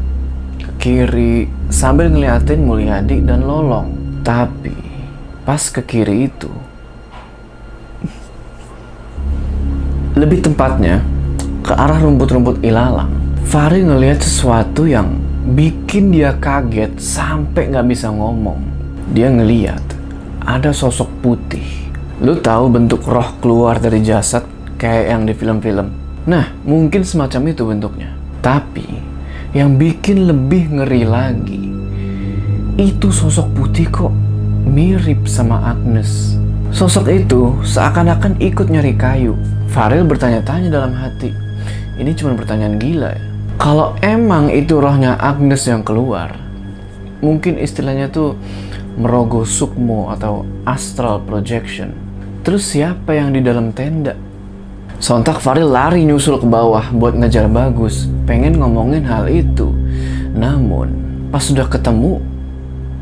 ke 0.58 0.70
kiri, 0.82 1.46
sambil 1.70 2.10
ngeliatin 2.10 2.66
Mulyadi 2.66 3.22
dan 3.22 3.46
Lolong. 3.46 3.94
Tapi 4.26 4.74
pas 5.46 5.62
ke 5.70 5.86
kiri 5.86 6.26
itu, 6.26 6.50
lebih 10.18 10.42
tepatnya 10.42 10.98
ke 11.62 11.78
arah 11.78 12.02
rumput-rumput 12.02 12.58
ilalang, 12.66 13.14
Faril 13.46 13.86
ngelihat 13.86 14.18
sesuatu 14.18 14.82
yang 14.82 15.14
bikin 15.54 16.10
dia 16.10 16.34
kaget 16.42 16.98
sampai 16.98 17.70
nggak 17.70 17.86
bisa 17.86 18.10
ngomong. 18.10 18.58
Dia 19.14 19.30
ngeliat 19.30 20.01
ada 20.46 20.74
sosok 20.74 21.08
putih. 21.22 21.64
Lu 22.22 22.38
tahu 22.38 22.70
bentuk 22.70 23.02
roh 23.06 23.34
keluar 23.42 23.82
dari 23.82 24.02
jasad 24.02 24.46
kayak 24.78 25.04
yang 25.10 25.22
di 25.26 25.34
film-film. 25.34 25.88
Nah, 26.26 26.54
mungkin 26.62 27.02
semacam 27.02 27.50
itu 27.50 27.62
bentuknya. 27.66 28.10
Tapi 28.42 28.86
yang 29.54 29.74
bikin 29.78 30.30
lebih 30.30 30.70
ngeri 30.70 31.02
lagi, 31.02 31.64
itu 32.78 33.10
sosok 33.10 33.52
putih 33.52 33.86
kok 33.90 34.14
mirip 34.66 35.26
sama 35.26 35.74
Agnes. 35.74 36.38
Sosok 36.72 37.10
itu 37.10 37.58
seakan-akan 37.66 38.38
ikut 38.40 38.70
nyari 38.70 38.96
kayu. 38.96 39.36
Farel 39.68 40.06
bertanya-tanya 40.06 40.68
dalam 40.72 40.92
hati, 40.92 41.32
ini 41.96 42.12
cuma 42.16 42.36
pertanyaan 42.36 42.76
gila 42.76 43.12
ya. 43.12 43.24
Kalau 43.60 43.94
emang 44.00 44.48
itu 44.48 44.80
rohnya 44.80 45.16
Agnes 45.20 45.64
yang 45.68 45.84
keluar, 45.84 46.32
mungkin 47.20 47.60
istilahnya 47.60 48.08
tuh 48.08 48.34
merogoh 48.96 49.46
sukmo 49.46 50.12
atau 50.12 50.44
astral 50.68 51.22
projection. 51.24 51.94
Terus 52.42 52.66
siapa 52.66 53.14
yang 53.14 53.32
di 53.32 53.40
dalam 53.40 53.70
tenda? 53.70 54.18
Sontak 55.02 55.42
Faril 55.42 55.66
lari 55.66 56.06
nyusul 56.06 56.38
ke 56.38 56.46
bawah 56.46 56.94
buat 56.94 57.18
ngejar 57.18 57.50
Bagus, 57.50 58.06
pengen 58.26 58.58
ngomongin 58.58 59.02
hal 59.02 59.26
itu. 59.26 59.70
Namun, 60.34 60.94
pas 61.34 61.42
sudah 61.42 61.66
ketemu, 61.66 62.22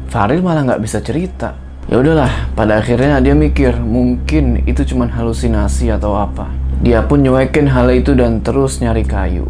Faril 0.09 0.41
malah 0.41 0.65
nggak 0.65 0.83
bisa 0.83 1.01
cerita. 1.05 1.57
Ya 1.89 2.01
udahlah, 2.01 2.53
pada 2.57 2.81
akhirnya 2.81 3.21
dia 3.21 3.37
mikir 3.37 3.77
mungkin 3.77 4.65
itu 4.65 4.85
cuma 4.95 5.09
halusinasi 5.09 5.93
atau 5.93 6.17
apa. 6.17 6.49
Dia 6.81 7.05
pun 7.05 7.21
nyuekin 7.21 7.69
hal 7.69 7.93
itu 7.93 8.17
dan 8.17 8.41
terus 8.41 8.81
nyari 8.81 9.05
kayu. 9.05 9.49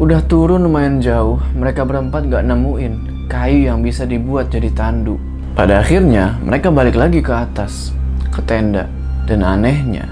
Udah 0.00 0.24
turun 0.24 0.64
lumayan 0.64 1.04
jauh, 1.04 1.42
mereka 1.52 1.84
berempat 1.84 2.30
gak 2.30 2.48
nemuin 2.48 3.26
kayu 3.28 3.68
yang 3.68 3.80
bisa 3.80 4.04
dibuat 4.04 4.52
jadi 4.52 4.68
tandu. 4.72 5.31
Pada 5.52 5.84
akhirnya, 5.84 6.40
mereka 6.40 6.72
balik 6.72 6.96
lagi 6.96 7.20
ke 7.20 7.28
atas, 7.28 7.92
ke 8.32 8.40
tenda. 8.48 8.88
Dan 9.28 9.44
anehnya, 9.44 10.08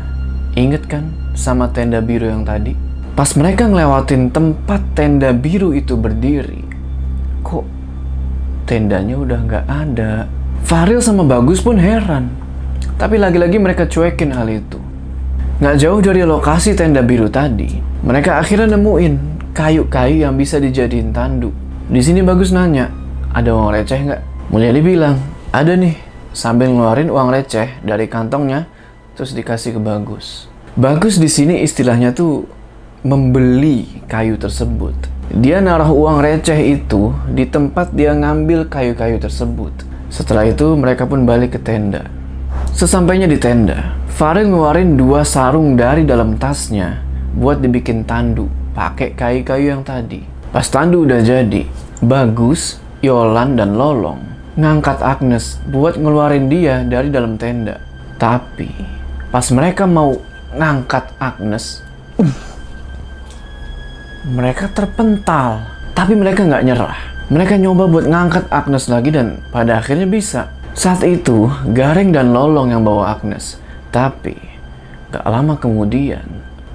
inget 0.53 0.85
kan 0.85 1.09
sama 1.33 1.73
tenda 1.73 2.05
biru 2.05 2.29
yang 2.29 2.45
tadi? 2.45 2.77
Pas 3.17 3.33
mereka 3.33 3.65
ngelewatin 3.65 4.29
tempat 4.29 4.85
tenda 4.93 5.33
biru 5.33 5.73
itu 5.73 5.97
berdiri, 5.97 6.61
kok 7.41 7.65
tendanya 8.69 9.17
udah 9.17 9.41
gak 9.49 9.65
ada? 9.65 10.29
Faril 10.61 11.01
sama 11.01 11.25
Bagus 11.25 11.65
pun 11.65 11.81
heran. 11.81 12.29
Tapi 13.01 13.17
lagi-lagi 13.17 13.57
mereka 13.57 13.89
cuekin 13.89 14.37
hal 14.37 14.45
itu. 14.45 14.77
Nggak 15.61 15.77
jauh 15.81 16.01
dari 16.05 16.21
lokasi 16.21 16.77
tenda 16.77 17.01
biru 17.01 17.33
tadi, 17.33 17.81
mereka 18.05 18.37
akhirnya 18.37 18.77
nemuin 18.77 19.15
kayu-kayu 19.57 20.29
yang 20.29 20.37
bisa 20.37 20.61
dijadiin 20.61 21.17
tandu. 21.17 21.49
Di 21.89 22.01
sini 22.05 22.21
Bagus 22.21 22.53
nanya, 22.53 22.93
ada 23.33 23.57
uang 23.57 23.73
receh 23.73 24.01
nggak? 24.05 24.23
Mulyadi 24.51 24.83
bilang, 24.83 25.15
ada 25.55 25.79
nih. 25.79 25.95
Sambil 26.35 26.75
ngeluarin 26.75 27.07
uang 27.07 27.31
receh 27.31 27.79
dari 27.87 28.11
kantongnya, 28.11 28.67
terus 29.15 29.31
dikasih 29.31 29.79
ke 29.79 29.81
Bagus. 29.83 30.51
Bagus 30.75 31.23
di 31.23 31.31
sini 31.31 31.63
istilahnya 31.63 32.11
tuh 32.11 32.51
membeli 33.07 34.03
kayu 34.11 34.35
tersebut. 34.35 34.95
Dia 35.31 35.63
naruh 35.63 35.95
uang 35.95 36.19
receh 36.19 36.59
itu 36.67 37.15
di 37.31 37.47
tempat 37.47 37.95
dia 37.95 38.11
ngambil 38.11 38.67
kayu-kayu 38.67 39.23
tersebut. 39.23 39.71
Setelah 40.11 40.51
itu 40.51 40.75
mereka 40.75 41.07
pun 41.07 41.23
balik 41.23 41.55
ke 41.55 41.63
tenda. 41.63 42.11
Sesampainya 42.75 43.31
di 43.31 43.39
tenda, 43.39 43.95
Faril 44.11 44.51
ngeluarin 44.51 44.99
dua 44.99 45.23
sarung 45.23 45.79
dari 45.79 46.03
dalam 46.03 46.35
tasnya 46.43 46.99
buat 47.39 47.63
dibikin 47.63 48.03
tandu 48.03 48.51
pakai 48.75 49.15
kayu-kayu 49.15 49.79
yang 49.79 49.87
tadi. 49.87 50.27
Pas 50.51 50.67
tandu 50.67 51.07
udah 51.07 51.23
jadi, 51.23 51.71
Bagus, 52.03 52.83
Yolan, 52.99 53.55
dan 53.55 53.79
Lolong 53.79 54.31
ngangkat 54.61 55.01
Agnes 55.01 55.57
buat 55.65 55.97
ngeluarin 55.97 56.53
dia 56.53 56.85
dari 56.85 57.09
dalam 57.09 57.41
tenda. 57.41 57.81
Tapi 58.21 58.69
pas 59.33 59.49
mereka 59.49 59.89
mau 59.89 60.21
ngangkat 60.53 61.17
Agnes, 61.17 61.81
uh, 62.21 62.37
mereka 64.29 64.69
terpental. 64.69 65.65
Tapi 65.97 66.13
mereka 66.13 66.45
nggak 66.45 66.65
nyerah. 66.65 66.97
Mereka 67.33 67.57
nyoba 67.57 67.89
buat 67.89 68.07
ngangkat 68.11 68.53
Agnes 68.53 68.85
lagi 68.91 69.15
dan 69.15 69.41
pada 69.49 69.81
akhirnya 69.81 70.05
bisa. 70.05 70.53
Saat 70.75 71.07
itu, 71.07 71.51
Gareng 71.75 72.13
dan 72.15 72.33
Lolong 72.35 72.71
yang 72.75 72.85
bawa 72.87 73.15
Agnes. 73.15 73.59
Tapi, 73.91 74.37
gak 75.11 75.27
lama 75.27 75.59
kemudian, 75.59 76.23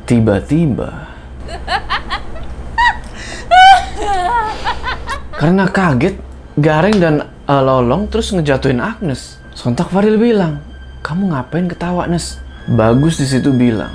tiba-tiba... 0.04 1.08
Karena 5.40 5.64
kaget, 5.68 6.16
Gareng 6.56 6.96
dan 7.00 7.24
uh, 7.46 7.62
Lolong 7.62 8.10
terus 8.10 8.34
ngejatuhin 8.34 8.82
Agnes. 8.82 9.38
Sontak 9.56 9.88
Faril 9.94 10.20
bilang, 10.20 10.60
kamu 11.06 11.32
ngapain 11.32 11.70
ketawa, 11.72 12.10
Nes? 12.10 12.42
Bagus 12.66 13.22
di 13.22 13.30
situ 13.30 13.54
bilang, 13.54 13.94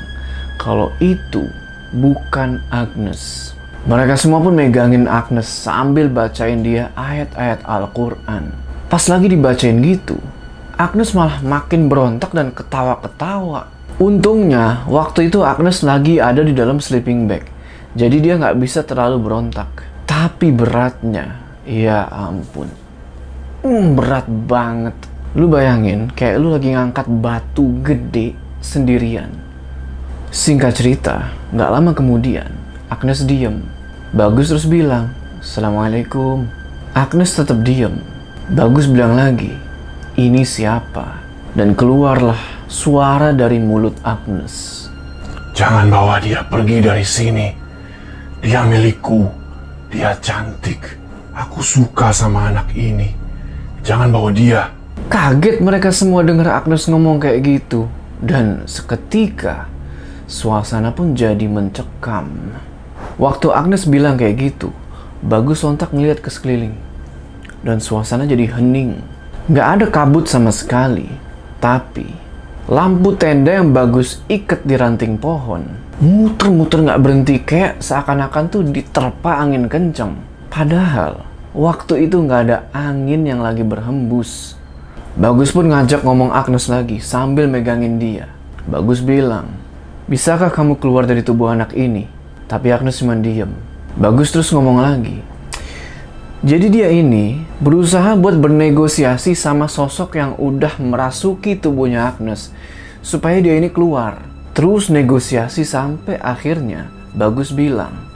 kalau 0.57 0.89
itu 1.03 1.45
bukan 1.93 2.63
Agnes. 2.71 3.53
Mereka 3.85 4.17
semua 4.17 4.41
pun 4.41 4.57
megangin 4.57 5.11
Agnes 5.11 5.49
sambil 5.49 6.09
bacain 6.09 6.63
dia 6.63 6.95
ayat-ayat 6.97 7.65
Al-Quran. 7.67 8.53
Pas 8.89 9.05
lagi 9.11 9.27
dibacain 9.29 9.77
gitu, 9.85 10.17
Agnes 10.81 11.13
malah 11.13 11.45
makin 11.45 11.93
berontak 11.93 12.33
dan 12.33 12.57
ketawa-ketawa. 12.57 13.69
Untungnya, 14.01 14.89
waktu 14.89 15.29
itu 15.29 15.45
Agnes 15.45 15.85
lagi 15.85 16.17
ada 16.17 16.41
di 16.41 16.57
dalam 16.57 16.81
sleeping 16.81 17.29
bag. 17.29 17.45
Jadi 17.93 18.17
dia 18.25 18.41
nggak 18.41 18.57
bisa 18.57 18.81
terlalu 18.81 19.21
berontak. 19.21 19.69
Tapi 20.09 20.49
beratnya, 20.57 21.37
ya 21.69 22.09
ampun. 22.09 22.80
Hmm, 23.61 23.93
berat 23.93 24.25
banget. 24.25 24.97
Lu 25.37 25.45
bayangin 25.53 26.09
kayak 26.17 26.41
lu 26.41 26.57
lagi 26.57 26.73
ngangkat 26.73 27.05
batu 27.21 27.77
gede 27.85 28.33
sendirian. 28.65 29.29
Singkat 30.33 30.73
cerita, 30.81 31.29
nggak 31.53 31.69
lama 31.69 31.93
kemudian, 31.93 32.49
Agnes 32.89 33.21
diem. 33.29 33.61
Bagus 34.17 34.49
terus 34.49 34.65
bilang, 34.65 35.13
Assalamualaikum. 35.45 36.49
Agnes 36.97 37.37
tetap 37.37 37.61
diem. 37.61 38.01
Bagus 38.49 38.89
bilang 38.89 39.21
lagi, 39.21 39.53
ini 40.17 40.41
siapa? 40.41 41.21
Dan 41.53 41.77
keluarlah 41.77 42.65
suara 42.65 43.37
dari 43.37 43.61
mulut 43.61 44.01
Agnes. 44.01 44.89
Jangan 45.53 45.93
bawa 45.93 46.17
dia 46.17 46.41
pergi 46.49 46.81
dari 46.81 47.05
sini. 47.05 47.53
Dia 48.41 48.65
milikku. 48.65 49.29
Dia 49.93 50.17
cantik. 50.17 50.97
Aku 51.37 51.61
suka 51.61 52.09
sama 52.09 52.49
anak 52.49 52.73
ini. 52.73 53.20
Jangan 53.81 54.13
bawa 54.13 54.29
dia. 54.31 54.69
Kaget 55.09 55.65
mereka 55.65 55.89
semua 55.89 56.21
dengar 56.21 56.61
Agnes 56.61 56.85
ngomong 56.87 57.17
kayak 57.17 57.41
gitu. 57.41 57.89
Dan 58.21 58.69
seketika, 58.69 59.65
suasana 60.29 60.93
pun 60.93 61.17
jadi 61.17 61.49
mencekam. 61.49 62.53
Waktu 63.17 63.49
Agnes 63.49 63.89
bilang 63.89 64.21
kayak 64.21 64.37
gitu, 64.37 64.69
Bagus 65.21 65.61
sontak 65.65 65.93
ngeliat 65.93 66.21
ke 66.21 66.33
sekeliling. 66.33 66.73
Dan 67.61 67.81
suasana 67.81 68.25
jadi 68.25 68.49
hening. 68.57 69.01
Nggak 69.49 69.69
ada 69.69 69.87
kabut 69.89 70.25
sama 70.29 70.53
sekali. 70.53 71.09
Tapi, 71.61 72.09
lampu 72.69 73.17
tenda 73.17 73.57
yang 73.61 73.73
Bagus 73.73 74.25
ikat 74.29 74.65
di 74.65 74.77
ranting 74.77 75.21
pohon, 75.21 75.65
muter-muter 76.01 76.81
nggak 76.81 77.01
berhenti 77.01 77.37
kayak 77.41 77.81
seakan-akan 77.85 78.45
tuh 78.49 78.65
diterpa 78.65 79.45
angin 79.45 79.69
kenceng. 79.69 80.17
Padahal, 80.49 81.30
waktu 81.53 82.09
itu 82.09 82.21
nggak 82.21 82.41
ada 82.47 82.59
angin 82.73 83.27
yang 83.27 83.45
lagi 83.45 83.67
berhembus. 83.67 84.57
Bagus 85.19 85.51
pun 85.51 85.69
ngajak 85.69 86.07
ngomong 86.07 86.31
Agnes 86.31 86.71
lagi 86.71 87.03
sambil 87.03 87.51
megangin 87.51 87.99
dia. 87.99 88.31
Bagus 88.65 89.03
bilang, 89.03 89.51
bisakah 90.07 90.49
kamu 90.49 90.79
keluar 90.79 91.05
dari 91.05 91.21
tubuh 91.21 91.51
anak 91.51 91.75
ini? 91.75 92.07
Tapi 92.47 92.71
Agnes 92.71 92.99
cuma 93.03 93.19
diem. 93.19 93.51
Bagus 93.99 94.31
terus 94.31 94.55
ngomong 94.55 94.79
lagi. 94.79 95.19
Jadi 96.41 96.67
dia 96.73 96.89
ini 96.89 97.43
berusaha 97.61 98.17
buat 98.17 98.39
bernegosiasi 98.41 99.37
sama 99.37 99.69
sosok 99.69 100.17
yang 100.17 100.33
udah 100.41 100.81
merasuki 100.81 101.59
tubuhnya 101.59 102.09
Agnes 102.09 102.49
supaya 103.05 103.43
dia 103.45 103.59
ini 103.61 103.69
keluar. 103.69 104.25
Terus 104.57 104.89
negosiasi 104.89 105.63
sampai 105.63 106.19
akhirnya 106.19 107.01
Bagus 107.11 107.51
bilang, 107.51 108.07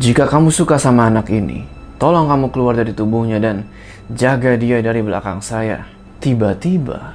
jika 0.00 0.24
kamu 0.24 0.48
suka 0.48 0.80
sama 0.80 1.12
anak 1.12 1.28
ini, 1.28 1.68
tolong 2.00 2.26
kamu 2.26 2.48
keluar 2.48 2.74
dari 2.80 2.96
tubuhnya 2.96 3.36
dan 3.36 3.68
jaga 4.08 4.56
dia 4.56 4.80
dari 4.80 5.04
belakang 5.04 5.44
saya. 5.44 5.84
Tiba-tiba, 6.18 7.14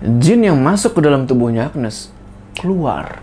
jin 0.00 0.46
yang 0.46 0.62
masuk 0.62 0.96
ke 0.96 1.00
dalam 1.02 1.26
tubuhnya 1.26 1.68
Agnes 1.68 2.14
keluar. 2.54 3.18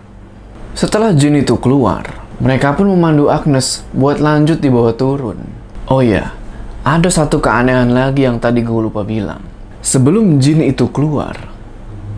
Setelah 0.76 1.16
jin 1.16 1.40
itu 1.40 1.56
keluar, 1.56 2.04
mereka 2.38 2.76
pun 2.76 2.92
memandu 2.92 3.32
Agnes 3.32 3.82
buat 3.96 4.20
lanjut 4.20 4.60
di 4.60 4.68
bawah 4.68 4.94
turun. 4.94 5.40
Oh 5.88 6.04
iya, 6.04 6.36
ada 6.84 7.08
satu 7.08 7.40
keanehan 7.40 7.90
lagi 7.90 8.28
yang 8.28 8.36
tadi 8.36 8.60
gue 8.60 8.80
lupa 8.84 9.02
bilang. 9.02 9.40
Sebelum 9.80 10.36
jin 10.38 10.60
itu 10.60 10.86
keluar, 10.92 11.34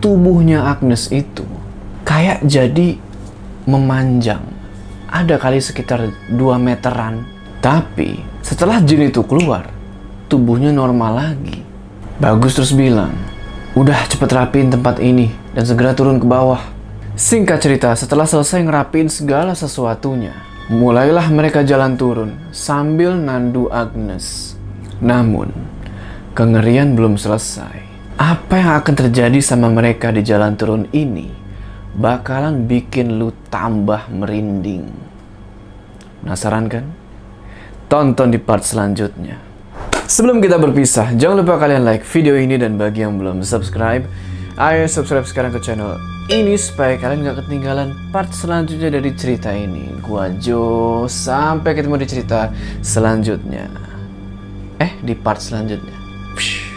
tubuhnya 0.03 0.67
Agnes 0.67 1.07
itu 1.09 1.47
kayak 2.03 2.43
jadi 2.43 2.99
memanjang. 3.63 4.43
Ada 5.11 5.39
kali 5.39 5.59
sekitar 5.59 6.11
2 6.31 6.37
meteran. 6.59 7.23
Tapi 7.61 8.30
setelah 8.51 8.83
jin 8.83 9.07
itu 9.07 9.23
keluar, 9.23 9.71
tubuhnya 10.27 10.75
normal 10.75 11.15
lagi. 11.15 11.63
Bagus 12.19 12.59
terus 12.59 12.75
bilang, 12.75 13.15
udah 13.79 13.95
cepet 14.11 14.27
rapiin 14.27 14.67
tempat 14.67 14.99
ini 14.99 15.31
dan 15.55 15.63
segera 15.63 15.95
turun 15.95 16.19
ke 16.19 16.27
bawah. 16.27 16.59
Singkat 17.15 17.63
cerita, 17.63 17.95
setelah 17.95 18.27
selesai 18.27 18.59
ngerapiin 18.67 19.07
segala 19.07 19.55
sesuatunya, 19.55 20.35
mulailah 20.67 21.31
mereka 21.31 21.63
jalan 21.63 21.95
turun 21.95 22.35
sambil 22.51 23.15
nandu 23.15 23.71
Agnes. 23.71 24.59
Namun, 24.99 25.55
kengerian 26.35 26.91
belum 26.91 27.15
selesai. 27.15 27.87
Apa 28.19 28.59
yang 28.59 28.71
akan 28.83 28.95
terjadi 29.07 29.39
sama 29.39 29.71
mereka 29.71 30.11
di 30.11 30.27
jalan 30.27 30.59
turun 30.59 30.91
ini 30.91 31.31
bakalan 31.95 32.67
bikin 32.67 33.15
lu 33.15 33.31
tambah 33.47 34.11
merinding. 34.11 34.91
Penasaran 36.19 36.67
kan? 36.67 37.00
Tonton 37.91 38.31
di 38.31 38.39
part 38.39 38.63
selanjutnya. 38.63 39.35
Sebelum 40.07 40.39
kita 40.39 40.55
berpisah, 40.55 41.11
jangan 41.11 41.43
lupa 41.43 41.59
kalian 41.59 41.83
like 41.83 42.07
video 42.07 42.39
ini 42.39 42.55
dan 42.55 42.79
bagi 42.79 43.03
yang 43.03 43.19
belum 43.19 43.43
subscribe, 43.43 44.07
ayo 44.55 44.87
subscribe 44.87 45.27
sekarang 45.27 45.51
ke 45.51 45.59
channel 45.59 45.99
ini 46.31 46.55
supaya 46.55 46.95
kalian 46.95 47.27
gak 47.27 47.43
ketinggalan 47.43 47.91
part 48.15 48.31
selanjutnya 48.31 48.95
dari 48.95 49.11
cerita 49.11 49.51
ini. 49.51 49.91
Gua 50.07 50.31
Jo, 50.39 51.03
sampai 51.11 51.75
ketemu 51.75 51.99
di 51.99 52.07
cerita 52.07 52.47
selanjutnya. 52.79 53.67
Eh, 54.79 54.95
di 55.03 55.11
part 55.11 55.43
selanjutnya. 55.43 55.91
Psh. 56.39 56.70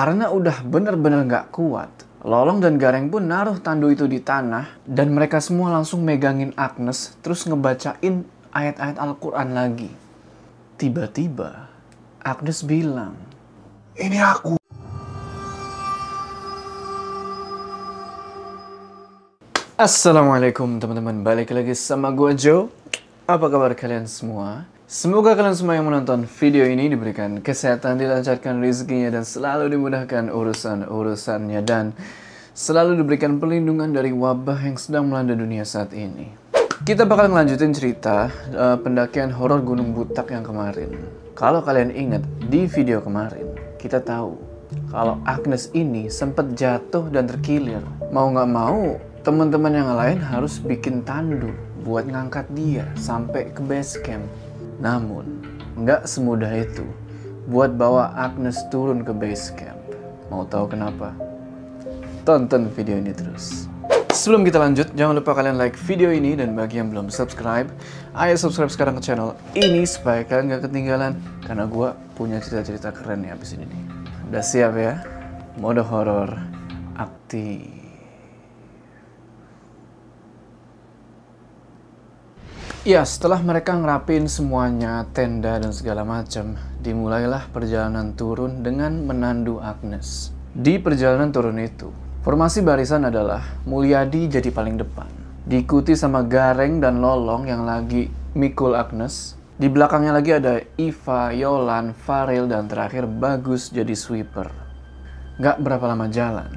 Karena 0.00 0.32
udah 0.32 0.64
bener-bener 0.64 1.28
gak 1.28 1.52
kuat, 1.52 1.92
Lolong 2.24 2.56
dan 2.56 2.80
Gareng 2.80 3.12
pun 3.12 3.20
naruh 3.20 3.60
tandu 3.60 3.92
itu 3.92 4.08
di 4.08 4.16
tanah 4.16 4.80
dan 4.88 5.12
mereka 5.12 5.44
semua 5.44 5.68
langsung 5.76 6.00
megangin 6.08 6.56
Agnes 6.56 7.20
terus 7.20 7.44
ngebacain 7.44 8.24
ayat-ayat 8.48 8.96
Al-Quran 8.96 9.52
lagi. 9.52 9.92
Tiba-tiba 10.80 11.68
Agnes 12.24 12.64
bilang, 12.64 13.12
Ini 13.92 14.24
aku. 14.24 14.56
Assalamualaikum 19.76 20.80
teman-teman, 20.80 21.20
balik 21.20 21.52
lagi 21.52 21.76
sama 21.76 22.08
gue 22.08 22.32
Joe. 22.40 22.72
Apa 23.28 23.52
kabar 23.52 23.76
kalian 23.76 24.08
semua? 24.08 24.64
Semoga 24.90 25.38
kalian 25.38 25.54
semua 25.54 25.78
yang 25.78 25.86
menonton 25.86 26.26
video 26.26 26.66
ini 26.66 26.90
diberikan 26.90 27.38
kesehatan, 27.38 27.94
dilancarkan 28.02 28.58
rezekinya 28.58 29.14
dan 29.14 29.22
selalu 29.22 29.70
dimudahkan 29.78 30.34
urusan-urusannya 30.34 31.62
dan 31.62 31.94
selalu 32.58 32.98
diberikan 32.98 33.38
perlindungan 33.38 33.94
dari 33.94 34.10
wabah 34.10 34.58
yang 34.58 34.74
sedang 34.74 35.06
melanda 35.06 35.38
dunia 35.38 35.62
saat 35.62 35.94
ini. 35.94 36.34
Kita 36.82 37.06
bakal 37.06 37.30
ngelanjutin 37.30 37.70
cerita 37.70 38.34
uh, 38.50 38.82
pendakian 38.82 39.30
horor 39.30 39.62
Gunung 39.62 39.94
Butak 39.94 40.34
yang 40.34 40.42
kemarin. 40.42 40.90
Kalau 41.38 41.62
kalian 41.62 41.94
ingat 41.94 42.26
di 42.50 42.66
video 42.66 42.98
kemarin, 42.98 43.46
kita 43.78 44.02
tahu 44.02 44.42
kalau 44.90 45.22
Agnes 45.22 45.70
ini 45.70 46.10
sempat 46.10 46.58
jatuh 46.58 47.06
dan 47.14 47.30
terkilir. 47.30 47.78
Mau 48.10 48.26
nggak 48.34 48.50
mau, 48.50 48.98
teman-teman 49.22 49.70
yang 49.70 49.94
lain 49.94 50.18
harus 50.18 50.58
bikin 50.58 51.06
tandu 51.06 51.54
buat 51.86 52.10
ngangkat 52.10 52.50
dia 52.58 52.90
sampai 52.98 53.54
ke 53.54 53.62
base 53.62 53.94
camp. 54.02 54.26
Namun, 54.80 55.44
nggak 55.76 56.08
semudah 56.08 56.50
itu 56.56 56.88
buat 57.46 57.76
bawa 57.76 58.16
Agnes 58.16 58.56
turun 58.72 59.04
ke 59.04 59.12
base 59.12 59.52
camp. 59.52 59.78
Mau 60.32 60.48
tahu 60.48 60.72
kenapa? 60.72 61.12
Tonton 62.24 62.72
video 62.72 62.96
ini 62.96 63.12
terus. 63.12 63.68
Sebelum 64.10 64.42
kita 64.42 64.58
lanjut, 64.58 64.90
jangan 64.98 65.22
lupa 65.22 65.38
kalian 65.38 65.54
like 65.54 65.78
video 65.86 66.10
ini 66.10 66.34
dan 66.34 66.52
bagi 66.58 66.82
yang 66.82 66.90
belum 66.90 67.08
subscribe, 67.08 67.70
ayo 68.18 68.34
subscribe 68.34 68.68
sekarang 68.68 68.98
ke 68.98 69.02
channel 69.06 69.38
ini 69.54 69.86
supaya 69.86 70.26
kalian 70.26 70.50
gak 70.50 70.66
ketinggalan 70.66 71.14
karena 71.46 71.64
gue 71.70 71.88
punya 72.18 72.42
cerita-cerita 72.42 72.90
keren 72.90 73.22
nih 73.22 73.32
abis 73.32 73.54
ini 73.54 73.64
nih. 73.70 73.82
Udah 74.28 74.42
siap 74.44 74.74
ya? 74.76 75.00
Mode 75.56 75.80
horor 75.86 76.30
aktif. 76.98 77.79
Ya, 82.80 83.04
setelah 83.04 83.44
mereka 83.44 83.76
ngerapin 83.76 84.24
semuanya, 84.24 85.04
tenda 85.12 85.60
dan 85.60 85.68
segala 85.68 86.00
macam, 86.00 86.56
dimulailah 86.80 87.52
perjalanan 87.52 88.16
turun 88.16 88.64
dengan 88.64 89.04
menandu 89.04 89.60
Agnes. 89.60 90.32
Di 90.56 90.80
perjalanan 90.80 91.28
turun 91.28 91.60
itu, 91.60 91.92
formasi 92.24 92.64
barisan 92.64 93.04
adalah 93.04 93.44
Mulyadi 93.68 94.32
jadi 94.32 94.48
paling 94.48 94.80
depan, 94.80 95.12
diikuti 95.44 95.92
sama 95.92 96.24
Gareng 96.24 96.80
dan 96.80 97.04
Lolong 97.04 97.44
yang 97.44 97.68
lagi 97.68 98.08
mikul 98.32 98.72
Agnes. 98.72 99.36
Di 99.60 99.68
belakangnya 99.68 100.16
lagi 100.16 100.40
ada 100.40 100.64
Iva, 100.80 101.36
Yolan, 101.36 101.92
Faril, 101.92 102.48
dan 102.48 102.64
terakhir 102.64 103.04
Bagus 103.04 103.68
jadi 103.68 103.92
sweeper. 103.92 104.48
Gak 105.36 105.60
berapa 105.60 105.84
lama 105.84 106.08
jalan, 106.08 106.48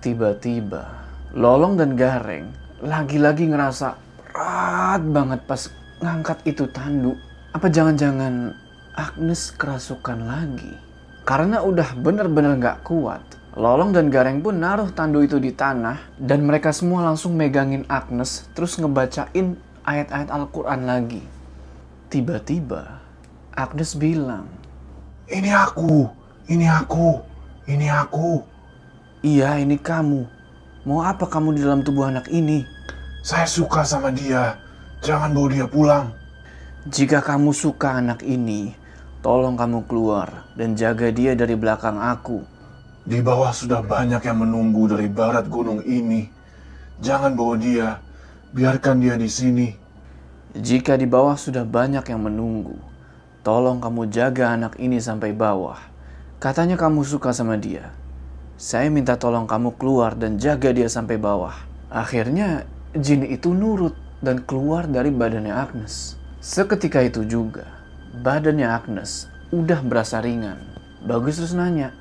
tiba-tiba 0.00 0.88
Lolong 1.36 1.76
dan 1.76 1.92
Gareng 1.92 2.56
lagi-lagi 2.80 3.44
ngerasa 3.52 4.09
berat 4.40 5.04
banget 5.04 5.40
pas 5.44 5.68
ngangkat 6.00 6.38
itu 6.48 6.64
tandu. 6.72 7.12
Apa 7.52 7.68
jangan-jangan 7.68 8.56
Agnes 8.96 9.52
kerasukan 9.52 10.24
lagi? 10.24 10.72
Karena 11.28 11.60
udah 11.60 11.92
bener-bener 12.00 12.56
nggak 12.56 12.80
kuat, 12.80 13.20
Lolong 13.52 13.92
dan 13.92 14.08
Gareng 14.08 14.40
pun 14.40 14.56
naruh 14.56 14.88
tandu 14.96 15.20
itu 15.20 15.36
di 15.36 15.52
tanah 15.52 16.00
dan 16.16 16.48
mereka 16.48 16.72
semua 16.72 17.04
langsung 17.04 17.36
megangin 17.36 17.84
Agnes 17.86 18.48
terus 18.56 18.80
ngebacain 18.80 19.60
ayat-ayat 19.84 20.32
Al-Quran 20.32 20.88
lagi. 20.88 21.22
Tiba-tiba 22.08 23.04
Agnes 23.52 23.92
bilang, 23.92 24.48
Ini 25.28 25.52
aku, 25.52 26.08
ini 26.48 26.64
aku, 26.64 27.20
ini 27.68 27.92
aku. 27.92 28.40
Iya 29.20 29.60
ini 29.60 29.76
kamu. 29.76 30.24
Mau 30.88 31.04
apa 31.04 31.28
kamu 31.28 31.52
di 31.52 31.60
dalam 31.60 31.84
tubuh 31.84 32.08
anak 32.08 32.32
ini? 32.32 32.64
Saya 33.20 33.44
suka 33.44 33.84
sama 33.84 34.08
dia. 34.08 34.56
Jangan 35.04 35.36
bawa 35.36 35.48
dia 35.52 35.68
pulang. 35.68 36.16
Jika 36.88 37.20
kamu 37.20 37.52
suka 37.52 38.00
anak 38.00 38.24
ini, 38.24 38.72
tolong 39.20 39.60
kamu 39.60 39.84
keluar 39.84 40.48
dan 40.56 40.72
jaga 40.72 41.12
dia 41.12 41.36
dari 41.36 41.52
belakang 41.52 42.00
aku. 42.00 42.40
Di 43.04 43.20
bawah 43.20 43.52
sudah 43.52 43.84
banyak 43.84 44.24
yang 44.24 44.40
menunggu 44.40 44.88
dari 44.88 45.12
barat 45.12 45.52
gunung 45.52 45.84
ini. 45.84 46.32
Jangan 47.04 47.36
bawa 47.36 47.60
dia. 47.60 48.00
Biarkan 48.56 49.04
dia 49.04 49.20
di 49.20 49.28
sini. 49.28 49.68
Jika 50.56 50.96
di 50.96 51.04
bawah 51.04 51.36
sudah 51.36 51.68
banyak 51.68 52.02
yang 52.08 52.24
menunggu, 52.24 52.80
tolong 53.44 53.84
kamu 53.84 54.08
jaga 54.08 54.56
anak 54.56 54.80
ini 54.80 54.96
sampai 54.96 55.36
bawah. 55.36 55.76
Katanya 56.40 56.80
kamu 56.80 57.04
suka 57.04 57.36
sama 57.36 57.60
dia. 57.60 57.92
Saya 58.56 58.88
minta 58.88 59.20
tolong 59.20 59.44
kamu 59.44 59.76
keluar 59.76 60.16
dan 60.16 60.40
jaga 60.40 60.72
dia 60.72 60.88
sampai 60.88 61.20
bawah. 61.20 61.54
Akhirnya 61.92 62.64
jin 62.96 63.22
itu 63.26 63.54
nurut 63.54 63.94
dan 64.18 64.42
keluar 64.42 64.90
dari 64.90 65.14
badannya 65.14 65.54
Agnes. 65.54 66.18
Seketika 66.40 67.04
itu 67.04 67.22
juga, 67.22 67.68
badannya 68.20 68.66
Agnes 68.66 69.30
udah 69.54 69.80
berasa 69.84 70.18
ringan. 70.18 70.58
Bagus 71.04 71.38
terus 71.40 71.54
nanya, 71.56 71.94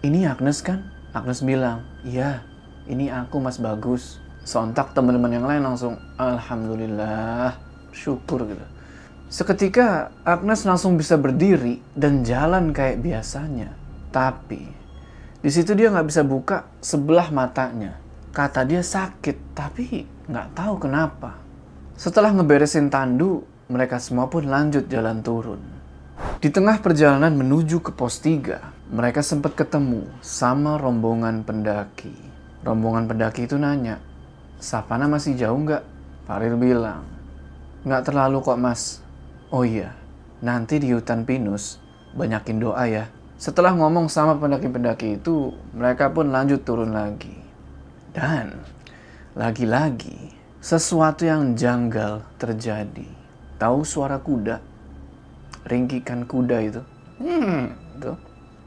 ini 0.00 0.24
Agnes 0.24 0.64
kan? 0.64 0.86
Agnes 1.12 1.40
bilang, 1.42 1.84
iya, 2.04 2.44
ini 2.86 3.08
aku 3.12 3.40
Mas 3.42 3.58
Bagus. 3.60 4.22
Sontak 4.46 4.94
teman-teman 4.94 5.34
yang 5.34 5.46
lain 5.46 5.62
langsung, 5.66 5.98
Alhamdulillah, 6.22 7.58
syukur 7.90 8.46
gitu. 8.46 8.62
Seketika 9.26 10.14
Agnes 10.22 10.62
langsung 10.62 10.94
bisa 10.94 11.18
berdiri 11.18 11.82
dan 11.98 12.22
jalan 12.22 12.70
kayak 12.70 13.02
biasanya. 13.02 13.74
Tapi 14.14 14.70
di 15.42 15.50
situ 15.50 15.74
dia 15.74 15.90
nggak 15.90 16.06
bisa 16.06 16.22
buka 16.22 16.70
sebelah 16.78 17.34
matanya. 17.34 17.98
Kata 18.36 18.68
dia 18.68 18.84
sakit, 18.84 19.56
tapi 19.56 20.04
nggak 20.28 20.52
tahu 20.52 20.76
kenapa. 20.76 21.40
Setelah 21.96 22.36
ngeberesin 22.36 22.92
tandu, 22.92 23.48
mereka 23.72 23.96
semua 23.96 24.28
pun 24.28 24.44
lanjut 24.44 24.92
jalan 24.92 25.24
turun. 25.24 25.64
Di 26.36 26.52
tengah 26.52 26.84
perjalanan 26.84 27.32
menuju 27.32 27.80
ke 27.80 27.96
pos 27.96 28.20
3, 28.20 28.92
mereka 28.92 29.24
sempat 29.24 29.56
ketemu 29.56 30.04
sama 30.20 30.76
rombongan 30.76 31.48
pendaki. 31.48 32.12
Rombongan 32.60 33.08
pendaki 33.08 33.48
itu 33.48 33.56
nanya, 33.56 34.04
Savana 34.60 35.08
masih 35.08 35.32
jauh 35.32 35.56
nggak? 35.56 35.80
Faril 36.28 36.60
bilang, 36.60 37.08
nggak 37.88 38.04
terlalu 38.04 38.44
kok 38.44 38.60
mas. 38.60 39.00
Oh 39.48 39.64
iya, 39.64 39.96
nanti 40.44 40.76
di 40.76 40.92
hutan 40.92 41.24
pinus 41.24 41.80
banyakin 42.12 42.60
doa 42.60 42.84
ya. 42.84 43.08
Setelah 43.40 43.72
ngomong 43.72 44.12
sama 44.12 44.36
pendaki-pendaki 44.36 45.16
itu, 45.16 45.56
mereka 45.72 46.12
pun 46.12 46.28
lanjut 46.28 46.60
turun 46.68 46.92
lagi. 46.92 47.45
Dan 48.16 48.64
lagi-lagi 49.36 50.32
sesuatu 50.56 51.28
yang 51.28 51.52
janggal 51.52 52.24
terjadi. 52.40 53.04
Tahu 53.60 53.84
suara 53.84 54.16
kuda? 54.16 54.56
Ringkikan 55.68 56.24
kuda 56.24 56.56
itu. 56.64 56.80
Hmm, 57.20 57.76
tuh. 58.00 58.16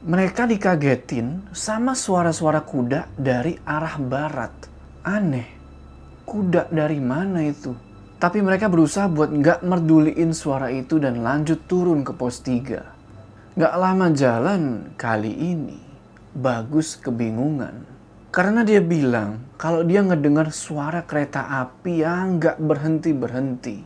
Mereka 0.06 0.46
dikagetin 0.46 1.50
sama 1.50 1.98
suara-suara 1.98 2.62
kuda 2.62 3.10
dari 3.18 3.58
arah 3.66 3.98
barat. 3.98 4.54
Aneh 5.02 5.50
kuda 6.22 6.70
dari 6.70 7.02
mana 7.02 7.42
itu? 7.42 7.74
Tapi 8.22 8.38
mereka 8.46 8.70
berusaha 8.70 9.10
buat 9.10 9.34
nggak 9.34 9.66
merduliin 9.66 10.30
suara 10.30 10.70
itu 10.70 11.02
dan 11.02 11.26
lanjut 11.26 11.66
turun 11.66 12.06
ke 12.06 12.14
pos 12.14 12.38
3. 12.46 13.58
Nggak 13.58 13.74
lama 13.74 14.06
jalan 14.14 14.62
kali 14.94 15.34
ini, 15.34 15.78
Bagus 16.30 16.94
kebingungan. 16.94 17.89
Karena 18.30 18.62
dia 18.62 18.78
bilang 18.78 19.50
kalau 19.58 19.82
dia 19.82 20.06
ngedengar 20.06 20.54
suara 20.54 21.02
kereta 21.02 21.50
api 21.66 22.06
yang 22.06 22.38
nggak 22.38 22.62
berhenti-berhenti. 22.62 23.76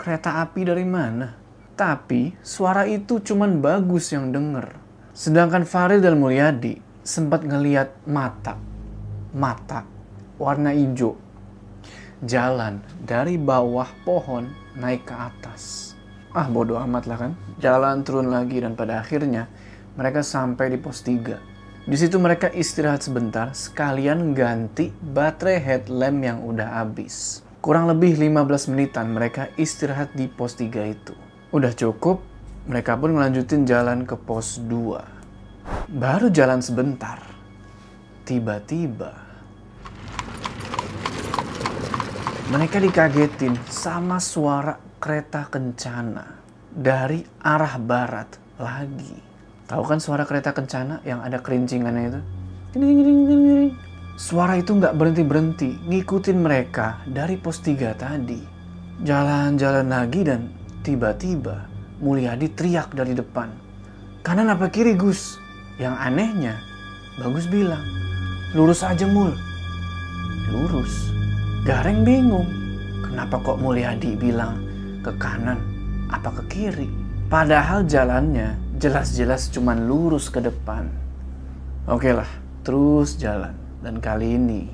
Kereta 0.00 0.40
api 0.40 0.60
dari 0.64 0.88
mana? 0.88 1.36
Tapi 1.76 2.32
suara 2.40 2.88
itu 2.88 3.20
cuman 3.20 3.60
Bagus 3.60 4.10
yang 4.16 4.32
denger. 4.32 4.72
Sedangkan 5.12 5.68
Farid 5.68 6.00
dan 6.00 6.16
Mulyadi 6.16 6.80
sempat 7.04 7.44
ngeliat 7.44 7.92
mata. 8.08 8.56
Mata 9.36 9.84
warna 10.40 10.72
hijau 10.72 11.28
jalan 12.24 12.82
dari 12.98 13.38
bawah 13.38 13.86
pohon 14.02 14.50
naik 14.74 15.06
ke 15.06 15.14
atas. 15.14 15.94
Ah 16.34 16.50
bodoh 16.50 16.78
amat 16.82 17.04
lah 17.06 17.18
kan. 17.18 17.32
Jalan 17.62 18.02
turun 18.02 18.30
lagi 18.32 18.58
dan 18.58 18.74
pada 18.74 18.98
akhirnya 19.02 19.46
mereka 19.94 20.22
sampai 20.26 20.74
di 20.74 20.78
pos 20.78 21.02
3. 21.06 21.47
Di 21.88 21.96
situ 21.96 22.20
mereka 22.20 22.52
istirahat 22.52 23.00
sebentar 23.00 23.56
sekalian 23.56 24.36
ganti 24.36 24.92
baterai 24.92 25.56
headlamp 25.56 26.20
yang 26.20 26.44
udah 26.44 26.84
habis. 26.84 27.40
Kurang 27.64 27.88
lebih 27.88 28.12
15 28.20 28.76
menitan 28.76 29.08
mereka 29.08 29.48
istirahat 29.56 30.12
di 30.12 30.28
pos 30.28 30.52
3 30.52 30.68
itu. 30.84 31.16
Udah 31.48 31.72
cukup, 31.72 32.20
mereka 32.68 32.92
pun 32.92 33.16
melanjutin 33.16 33.64
jalan 33.64 34.04
ke 34.04 34.20
pos 34.20 34.60
2. 34.60 35.96
Baru 35.96 36.28
jalan 36.28 36.60
sebentar, 36.60 37.24
tiba-tiba 38.28 39.28
Mereka 42.48 42.80
dikagetin 42.80 43.56
sama 43.68 44.16
suara 44.20 44.76
kereta 45.00 45.48
kencana 45.52 46.36
dari 46.68 47.20
arah 47.44 47.76
barat 47.76 48.40
lagi. 48.56 49.27
Tahu 49.68 49.84
kan 49.84 50.00
suara 50.00 50.24
kereta 50.24 50.56
kencana 50.56 51.04
yang 51.04 51.20
ada 51.20 51.44
kerincingannya 51.44 52.04
itu? 52.08 52.20
Suara 54.16 54.56
itu 54.56 54.72
nggak 54.72 54.96
berhenti-berhenti 54.96 55.84
ngikutin 55.84 56.38
mereka 56.40 57.04
dari 57.04 57.36
pos 57.36 57.60
3 57.60 57.92
tadi. 57.92 58.40
Jalan-jalan 59.04 59.92
lagi 59.92 60.24
dan 60.24 60.48
tiba-tiba 60.80 61.68
Mulyadi 62.00 62.48
teriak 62.48 62.96
dari 62.96 63.12
depan. 63.12 63.52
Kanan 64.24 64.48
apa 64.48 64.72
kiri 64.72 64.96
Gus? 64.96 65.36
Yang 65.76 65.94
anehnya, 66.00 66.54
Bagus 67.18 67.50
bilang, 67.50 67.82
lurus 68.54 68.86
aja 68.86 69.02
Mul. 69.02 69.34
Lurus. 70.54 71.10
Gareng 71.66 72.06
bingung. 72.06 72.46
Kenapa 73.02 73.42
kok 73.42 73.58
Mulyadi 73.58 74.14
bilang 74.14 74.62
ke 75.02 75.10
kanan 75.18 75.58
apa 76.14 76.30
ke 76.38 76.42
kiri? 76.46 76.86
Padahal 77.26 77.82
jalannya 77.82 78.54
jelas-jelas 78.78 79.50
cuman 79.50 79.90
lurus 79.90 80.30
ke 80.30 80.38
depan. 80.38 80.86
Oke 81.90 82.14
lah, 82.14 82.30
terus 82.62 83.18
jalan. 83.18 83.52
Dan 83.82 83.98
kali 83.98 84.38
ini 84.38 84.70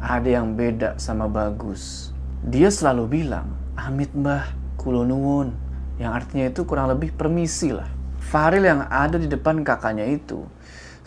ada 0.00 0.28
yang 0.28 0.52
beda 0.52 1.00
sama 1.00 1.28
Bagus. 1.28 2.12
Dia 2.44 2.68
selalu 2.68 3.24
bilang, 3.24 3.48
Amit 3.74 4.12
mbah, 4.12 4.52
kulonuwun. 4.76 5.56
Yang 5.96 6.12
artinya 6.12 6.46
itu 6.52 6.60
kurang 6.68 6.92
lebih 6.92 7.10
permisi 7.16 7.72
lah. 7.72 7.88
Faril 8.20 8.68
yang 8.68 8.84
ada 8.86 9.16
di 9.16 9.26
depan 9.26 9.64
kakaknya 9.64 10.04
itu 10.04 10.44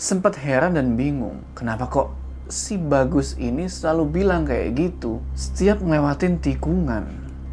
sempat 0.01 0.33
heran 0.41 0.73
dan 0.73 0.97
bingung. 0.97 1.45
Kenapa 1.53 1.85
kok 1.85 2.09
si 2.49 2.75
Bagus 2.75 3.37
ini 3.37 3.69
selalu 3.69 4.03
bilang 4.09 4.49
kayak 4.49 4.73
gitu 4.73 5.21
setiap 5.37 5.77
ngelewatin 5.77 6.41
tikungan. 6.41 7.05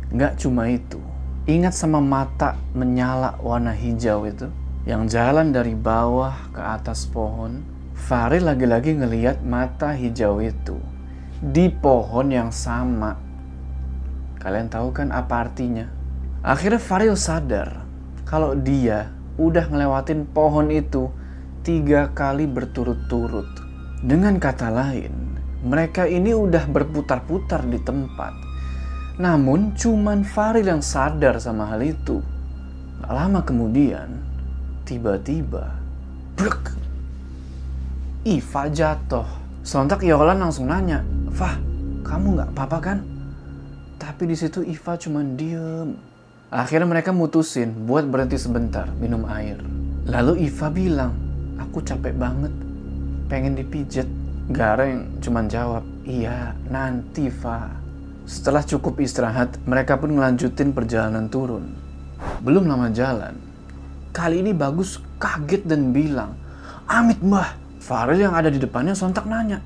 Nggak 0.08 0.40
cuma 0.40 0.72
itu. 0.72 0.96
Ingat 1.44 1.76
sama 1.76 2.00
mata 2.00 2.56
menyala 2.72 3.36
warna 3.44 3.76
hijau 3.76 4.24
itu? 4.24 4.48
Yang 4.88 5.20
jalan 5.20 5.52
dari 5.52 5.76
bawah 5.76 6.48
ke 6.48 6.64
atas 6.64 7.04
pohon. 7.04 7.60
Farid 7.92 8.40
lagi-lagi 8.40 8.96
ngeliat 8.96 9.44
mata 9.44 9.92
hijau 9.92 10.40
itu. 10.40 10.80
Di 11.44 11.68
pohon 11.68 12.32
yang 12.32 12.48
sama. 12.48 13.12
Kalian 14.40 14.72
tahu 14.72 14.88
kan 14.96 15.12
apa 15.12 15.44
artinya? 15.44 15.84
Akhirnya 16.40 16.80
Faril 16.80 17.20
sadar 17.20 17.84
kalau 18.24 18.56
dia 18.56 19.12
udah 19.36 19.68
ngelewatin 19.68 20.24
pohon 20.24 20.72
itu 20.72 21.12
tiga 21.60 22.08
kali 22.16 22.48
berturut-turut. 22.48 23.44
Dengan 24.00 24.40
kata 24.40 24.72
lain, 24.72 25.36
mereka 25.68 26.08
ini 26.08 26.32
udah 26.32 26.64
berputar-putar 26.64 27.60
di 27.68 27.76
tempat. 27.84 28.32
Namun 29.20 29.76
cuman 29.76 30.24
Faril 30.24 30.64
yang 30.64 30.80
sadar 30.80 31.36
sama 31.44 31.68
hal 31.76 31.84
itu. 31.84 32.24
Gak 33.04 33.12
lama 33.12 33.44
kemudian, 33.44 34.27
tiba-tiba, 34.88 35.76
brek, 36.32 36.72
Iva 38.24 38.72
jatuh. 38.72 39.28
Sontak 39.60 40.00
Yolan 40.00 40.40
langsung 40.40 40.64
nanya, 40.64 41.04
Fah, 41.28 41.60
kamu 42.00 42.40
gak 42.40 42.50
apa-apa 42.56 42.78
kan? 42.80 42.98
Tapi 44.00 44.32
di 44.32 44.32
situ 44.32 44.64
Iva 44.64 44.96
cuman 44.96 45.36
diem. 45.36 45.92
Akhirnya 46.48 46.88
mereka 46.88 47.12
mutusin 47.12 47.84
buat 47.84 48.08
berhenti 48.08 48.40
sebentar 48.40 48.88
minum 48.96 49.28
air. 49.28 49.60
Lalu 50.08 50.48
Iva 50.48 50.72
bilang, 50.72 51.12
aku 51.60 51.84
capek 51.84 52.16
banget, 52.16 52.52
pengen 53.28 53.60
dipijet. 53.60 54.08
Gareng 54.48 55.20
cuman 55.20 55.44
jawab, 55.52 55.84
iya 56.08 56.56
nanti 56.72 57.28
Fa. 57.28 57.68
Setelah 58.24 58.64
cukup 58.64 58.96
istirahat, 59.04 59.60
mereka 59.68 60.00
pun 60.00 60.16
ngelanjutin 60.16 60.72
perjalanan 60.72 61.28
turun. 61.28 61.76
Belum 62.40 62.64
lama 62.64 62.88
jalan, 62.88 63.36
kali 64.12 64.42
ini 64.42 64.52
Bagus 64.52 65.02
kaget 65.20 65.68
dan 65.68 65.92
bilang, 65.92 66.34
Amit 66.88 67.20
mbah. 67.20 67.68
Farel 67.88 68.20
yang 68.20 68.36
ada 68.36 68.52
di 68.52 68.60
depannya 68.60 68.92
sontak 68.92 69.24
nanya, 69.24 69.64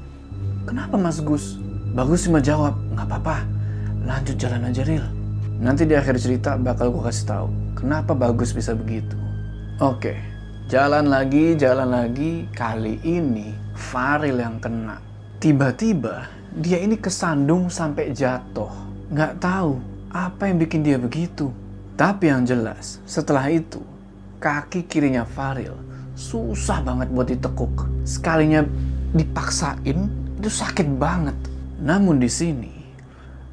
kenapa 0.62 0.94
Mas 0.94 1.18
Gus? 1.18 1.58
Bagus 1.90 2.22
cuma 2.22 2.38
jawab, 2.38 2.78
nggak 2.94 3.08
apa-apa, 3.10 3.42
lanjut 4.06 4.38
jalan 4.38 4.62
aja 4.70 4.86
Ril. 4.86 5.02
Nanti 5.58 5.82
di 5.90 5.98
akhir 5.98 6.22
cerita 6.22 6.54
bakal 6.54 6.94
gue 6.94 7.02
kasih 7.02 7.26
tahu 7.26 7.48
kenapa 7.74 8.14
Bagus 8.14 8.54
bisa 8.54 8.78
begitu. 8.78 9.18
Oke, 9.82 10.14
jalan 10.70 11.10
lagi, 11.10 11.58
jalan 11.58 11.90
lagi. 11.90 12.46
Kali 12.54 13.02
ini 13.02 13.50
Faril 13.74 14.38
yang 14.38 14.62
kena. 14.62 15.02
Tiba-tiba 15.42 16.30
dia 16.54 16.78
ini 16.78 16.94
kesandung 16.94 17.66
sampai 17.66 18.14
jatuh. 18.14 18.70
Nggak 19.10 19.42
tahu 19.42 19.82
apa 20.14 20.46
yang 20.46 20.62
bikin 20.62 20.86
dia 20.86 20.94
begitu. 20.94 21.50
Tapi 21.98 22.30
yang 22.30 22.46
jelas, 22.46 23.02
setelah 23.02 23.50
itu 23.50 23.82
kaki 24.42 24.90
kirinya 24.90 25.22
Faril 25.22 25.78
susah 26.18 26.82
banget 26.82 27.08
buat 27.14 27.30
ditekuk. 27.30 27.86
Sekalinya 28.02 28.66
dipaksain 29.14 29.98
itu 30.42 30.50
sakit 30.50 30.98
banget. 30.98 31.38
Namun 31.78 32.18
di 32.18 32.26
sini 32.26 32.82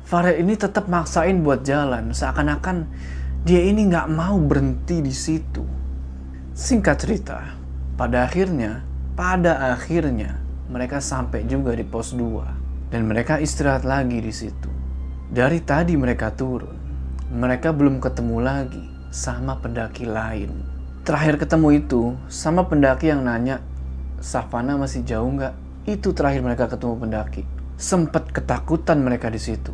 Farel 0.09 0.41
ini 0.41 0.57
tetap 0.57 0.89
maksain 0.89 1.45
buat 1.45 1.61
jalan, 1.61 2.09
seakan-akan 2.09 2.89
dia 3.45 3.61
ini 3.61 3.85
nggak 3.85 4.09
mau 4.09 4.41
berhenti 4.41 5.05
di 5.05 5.13
situ. 5.13 5.61
Singkat 6.57 6.97
cerita, 6.97 7.37
pada 7.93 8.25
akhirnya, 8.25 8.81
pada 9.13 9.69
akhirnya 9.77 10.41
mereka 10.65 10.97
sampai 10.97 11.45
juga 11.45 11.77
di 11.77 11.85
pos 11.85 12.17
2 12.17 12.89
dan 12.89 13.05
mereka 13.05 13.37
istirahat 13.37 13.85
lagi 13.85 14.17
di 14.17 14.33
situ. 14.33 14.69
Dari 15.29 15.61
tadi 15.61 15.93
mereka 15.93 16.33
turun, 16.33 16.73
mereka 17.29 17.69
belum 17.69 18.01
ketemu 18.01 18.37
lagi 18.41 18.85
sama 19.13 19.61
pendaki 19.61 20.09
lain. 20.09 20.68
Terakhir 21.09 21.41
ketemu 21.41 21.81
itu 21.81 22.13
sama 22.29 22.69
pendaki 22.69 23.09
yang 23.09 23.25
nanya, 23.25 23.65
Savana 24.21 24.77
masih 24.77 25.01
jauh 25.01 25.25
nggak? 25.25 25.57
Itu 25.89 26.13
terakhir 26.13 26.45
mereka 26.45 26.69
ketemu 26.69 27.01
pendaki. 27.01 27.49
Sempat 27.81 28.29
ketakutan 28.29 29.01
mereka 29.01 29.33
di 29.33 29.41
situ 29.41 29.73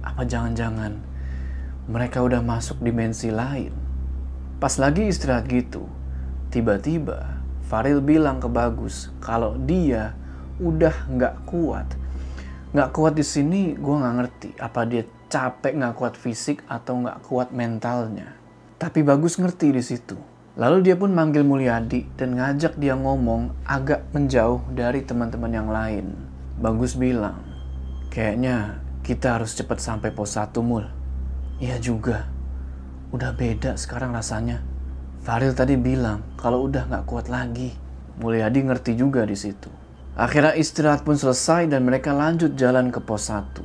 apa 0.00 0.24
jangan-jangan 0.24 0.96
mereka 1.92 2.24
udah 2.24 2.40
masuk 2.40 2.80
dimensi 2.80 3.28
lain? 3.28 3.68
Pas 4.56 4.72
lagi 4.80 5.04
istirahat 5.04 5.44
gitu, 5.44 5.84
tiba-tiba 6.48 7.36
Faril 7.68 8.00
bilang 8.00 8.40
ke 8.40 8.48
Bagus 8.48 9.12
kalau 9.20 9.60
dia 9.60 10.16
udah 10.56 10.96
nggak 11.12 11.44
kuat. 11.44 11.84
Nggak 12.72 12.96
kuat 12.96 13.12
di 13.12 13.28
sini, 13.28 13.76
gue 13.76 13.92
nggak 13.92 14.14
ngerti 14.24 14.48
apa 14.56 14.88
dia 14.88 15.04
capek 15.28 15.84
nggak 15.84 15.94
kuat 16.00 16.16
fisik 16.16 16.64
atau 16.64 17.04
nggak 17.04 17.20
kuat 17.28 17.52
mentalnya. 17.52 18.32
Tapi 18.80 19.04
Bagus 19.04 19.36
ngerti 19.36 19.68
di 19.68 19.84
situ. 19.84 20.35
Lalu 20.56 20.88
dia 20.88 20.96
pun 20.96 21.12
manggil 21.12 21.44
Mulyadi 21.44 22.08
dan 22.16 22.32
ngajak 22.32 22.80
dia 22.80 22.96
ngomong 22.96 23.52
agak 23.68 24.08
menjauh 24.16 24.64
dari 24.72 25.04
teman-teman 25.04 25.52
yang 25.52 25.68
lain. 25.68 26.16
Bagus 26.56 26.96
bilang, 26.96 27.44
kayaknya 28.08 28.80
kita 29.04 29.36
harus 29.36 29.52
cepat 29.52 29.84
sampai 29.84 30.16
pos 30.16 30.32
1 30.32 30.56
mul. 30.64 30.88
Iya 31.60 31.76
juga. 31.76 32.24
Udah 33.12 33.36
beda 33.36 33.76
sekarang 33.76 34.16
rasanya. 34.16 34.64
Faril 35.20 35.52
tadi 35.52 35.76
bilang 35.76 36.24
kalau 36.40 36.64
udah 36.64 36.88
nggak 36.88 37.04
kuat 37.04 37.28
lagi. 37.28 37.76
Mulyadi 38.16 38.64
ngerti 38.64 38.96
juga 38.96 39.28
di 39.28 39.36
situ. 39.36 39.68
Akhirnya 40.16 40.56
istirahat 40.56 41.04
pun 41.04 41.20
selesai 41.20 41.68
dan 41.68 41.84
mereka 41.84 42.16
lanjut 42.16 42.56
jalan 42.56 42.88
ke 42.88 43.04
pos 43.04 43.28
1. 43.28 43.60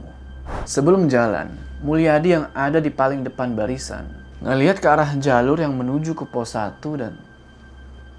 Sebelum 0.67 1.07
jalan, 1.07 1.55
Mulyadi 1.87 2.35
yang 2.35 2.51
ada 2.51 2.83
di 2.83 2.91
paling 2.91 3.23
depan 3.23 3.55
barisan 3.55 4.20
ngelihat 4.41 4.81
ke 4.81 4.87
arah 4.89 5.13
jalur 5.21 5.61
yang 5.61 5.77
menuju 5.77 6.17
ke 6.17 6.25
pos 6.25 6.57
1 6.57 6.81
dan 6.97 7.13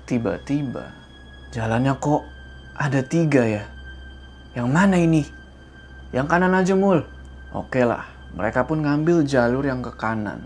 tiba-tiba 0.06 0.94
jalannya 1.50 1.98
kok 1.98 2.22
ada 2.78 3.02
tiga 3.02 3.42
ya. 3.42 3.64
Yang 4.54 4.68
mana 4.68 4.96
ini? 4.96 5.22
Yang 6.14 6.26
kanan 6.28 6.54
aja 6.54 6.74
mul. 6.78 7.02
Oke 7.52 7.84
lah, 7.84 8.06
mereka 8.32 8.64
pun 8.64 8.80
ngambil 8.80 9.26
jalur 9.26 9.64
yang 9.66 9.84
ke 9.84 9.92
kanan. 9.98 10.44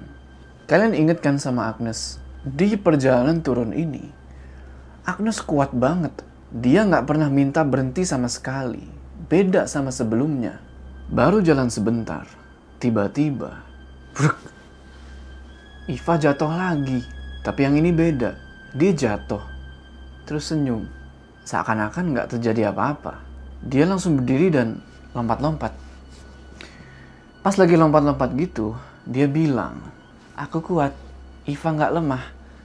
Kalian 0.67 0.97
inget 0.97 1.23
kan 1.23 1.39
sama 1.39 1.71
Agnes? 1.71 2.19
Di 2.43 2.75
perjalanan 2.79 3.43
turun 3.43 3.75
ini, 3.75 4.07
Agnes 5.07 5.39
kuat 5.43 5.71
banget. 5.75 6.15
Dia 6.51 6.87
nggak 6.87 7.07
pernah 7.07 7.31
minta 7.31 7.63
berhenti 7.63 8.03
sama 8.07 8.31
sekali. 8.31 8.83
Beda 9.27 9.67
sama 9.67 9.91
sebelumnya. 9.91 10.59
Baru 11.11 11.39
jalan 11.43 11.71
sebentar, 11.71 12.27
tiba-tiba, 12.83 13.63
Iva 15.87 16.19
jatuh 16.19 16.51
lagi. 16.51 16.99
Tapi 17.47 17.63
yang 17.63 17.79
ini 17.79 17.95
beda. 17.95 18.35
Dia 18.75 18.91
jatuh, 18.91 19.39
terus 20.27 20.51
senyum. 20.51 20.83
Seakan-akan 21.47 22.11
nggak 22.11 22.35
terjadi 22.35 22.75
apa-apa. 22.75 23.23
Dia 23.63 23.87
langsung 23.87 24.19
berdiri 24.19 24.51
dan 24.51 24.83
lompat-lompat. 25.15 25.71
Pas 27.47 27.55
lagi 27.55 27.79
lompat-lompat 27.79 28.35
gitu, 28.35 28.75
dia 29.07 29.31
bilang, 29.31 29.79
aku 30.35 30.59
kuat, 30.59 30.91
Iva 31.47 31.69
nggak 31.71 31.95
lemah, 31.95 32.25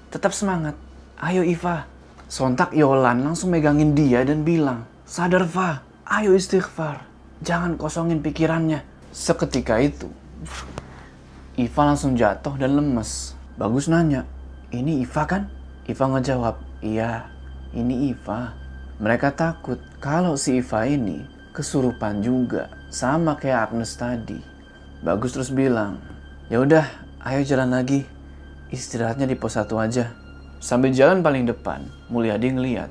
tetap 0.10 0.34
semangat. 0.34 0.74
Ayo 1.22 1.46
Iva. 1.46 1.86
Sontak 2.26 2.74
Yolan 2.74 3.22
langsung 3.22 3.54
megangin 3.54 3.94
dia 3.94 4.26
dan 4.26 4.42
bilang, 4.42 4.90
sadar 5.06 5.46
Va, 5.46 5.86
ayo 6.10 6.34
istighfar. 6.34 7.06
Jangan 7.46 7.78
kosongin 7.78 8.26
pikirannya. 8.26 8.82
Seketika 9.14 9.78
itu, 9.78 10.10
Iva 11.62 11.94
langsung 11.94 12.18
jatuh 12.18 12.58
dan 12.58 12.74
lemes. 12.74 13.38
Bagus 13.54 13.86
nanya, 13.86 14.26
ini 14.74 15.06
Iva 15.06 15.30
kan? 15.30 15.46
Iva 15.86 16.06
ngejawab, 16.10 16.58
iya, 16.82 17.30
ini 17.78 18.10
Iva. 18.10 18.58
Mereka 18.98 19.38
takut 19.38 19.78
kalau 20.02 20.34
si 20.34 20.58
Iva 20.58 20.90
ini 20.90 21.22
kesurupan 21.54 22.26
juga, 22.26 22.74
sama 22.90 23.38
kayak 23.38 23.70
Agnes 23.70 23.94
tadi. 23.94 24.42
Bagus 25.06 25.38
terus 25.38 25.54
bilang, 25.54 26.02
ya 26.50 26.66
udah, 26.66 26.86
ayo 27.22 27.46
jalan 27.46 27.78
lagi. 27.78 28.10
Istirahatnya 28.74 29.30
di 29.30 29.38
pos 29.38 29.54
satu 29.54 29.78
aja. 29.78 30.18
Sambil 30.58 30.98
jalan 30.98 31.22
paling 31.22 31.46
depan, 31.46 31.86
Mulyadi 32.10 32.58
ngeliat. 32.58 32.90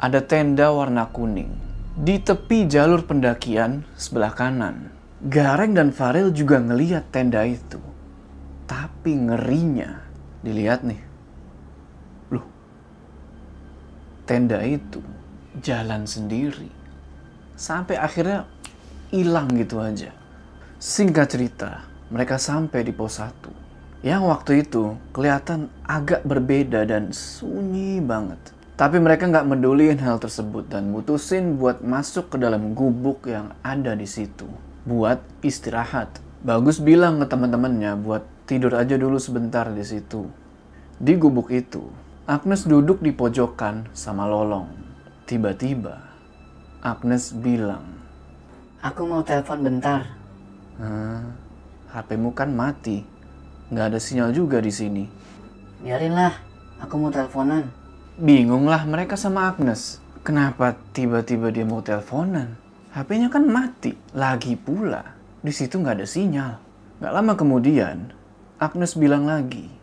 Ada 0.00 0.24
tenda 0.24 0.72
warna 0.72 1.04
kuning. 1.12 1.52
Di 2.00 2.16
tepi 2.16 2.64
jalur 2.64 3.04
pendakian 3.04 3.84
sebelah 3.98 4.32
kanan. 4.32 4.99
Gareng 5.20 5.76
dan 5.76 5.92
Farel 5.92 6.32
juga 6.32 6.56
ngeliat 6.64 7.12
tenda 7.12 7.44
itu. 7.44 7.76
Tapi 8.64 9.20
ngerinya, 9.20 10.00
dilihat 10.40 10.80
nih. 10.80 10.96
Loh, 12.32 12.48
tenda 14.24 14.64
itu 14.64 15.04
jalan 15.60 16.08
sendiri. 16.08 16.72
Sampai 17.52 18.00
akhirnya 18.00 18.48
hilang 19.12 19.52
gitu 19.60 19.84
aja. 19.84 20.08
Singkat 20.80 21.28
cerita, 21.28 21.84
mereka 22.08 22.40
sampai 22.40 22.80
di 22.80 22.96
pos 22.96 23.20
1. 23.20 23.52
Yang 24.00 24.22
waktu 24.24 24.52
itu 24.64 24.96
kelihatan 25.12 25.68
agak 25.84 26.24
berbeda 26.24 26.88
dan 26.88 27.12
sunyi 27.12 28.00
banget. 28.00 28.40
Tapi 28.80 28.96
mereka 28.96 29.28
nggak 29.28 29.44
meduliin 29.44 30.00
hal 30.00 30.16
tersebut 30.16 30.72
dan 30.72 30.88
mutusin 30.88 31.60
buat 31.60 31.84
masuk 31.84 32.32
ke 32.32 32.36
dalam 32.40 32.72
gubuk 32.72 33.28
yang 33.28 33.52
ada 33.60 33.92
di 33.92 34.08
situ. 34.08 34.69
Buat 34.88 35.20
istirahat. 35.44 36.20
Bagus 36.40 36.80
bilang 36.80 37.20
ke 37.20 37.28
teman-temannya 37.28 38.00
buat 38.00 38.24
tidur 38.48 38.72
aja 38.72 38.96
dulu 38.96 39.20
sebentar 39.20 39.68
di 39.68 39.84
situ. 39.84 40.24
Di 40.96 41.16
gubuk 41.20 41.52
itu, 41.52 41.84
Agnes 42.24 42.64
duduk 42.64 43.04
di 43.04 43.12
pojokan 43.12 43.88
sama 43.92 44.24
Lolong. 44.24 44.68
Tiba-tiba, 45.28 46.00
Agnes 46.80 47.36
bilang, 47.36 47.84
Aku 48.80 49.04
mau 49.04 49.20
telepon 49.20 49.60
bentar. 49.60 50.08
Hah, 50.80 51.28
HPmu 51.92 52.32
kan 52.32 52.48
mati. 52.48 53.04
Nggak 53.68 53.86
ada 53.92 53.98
sinyal 54.00 54.32
juga 54.32 54.64
di 54.64 54.72
sini. 54.72 55.04
Biarinlah, 55.84 56.32
aku 56.80 56.96
mau 56.96 57.12
teleponan. 57.12 57.68
Bingunglah 58.16 58.88
mereka 58.88 59.20
sama 59.20 59.52
Agnes. 59.52 60.00
Kenapa 60.24 60.76
tiba-tiba 60.96 61.52
dia 61.52 61.68
mau 61.68 61.84
teleponan? 61.84 62.56
HP-nya 62.90 63.30
kan 63.30 63.46
mati. 63.46 63.94
Lagi 64.14 64.58
pula, 64.58 65.14
di 65.40 65.54
situ 65.54 65.78
nggak 65.78 66.02
ada 66.02 66.06
sinyal. 66.06 66.52
Nggak 66.98 67.14
lama 67.14 67.32
kemudian, 67.38 68.10
Agnes 68.58 68.98
bilang 68.98 69.30
lagi, 69.30 69.80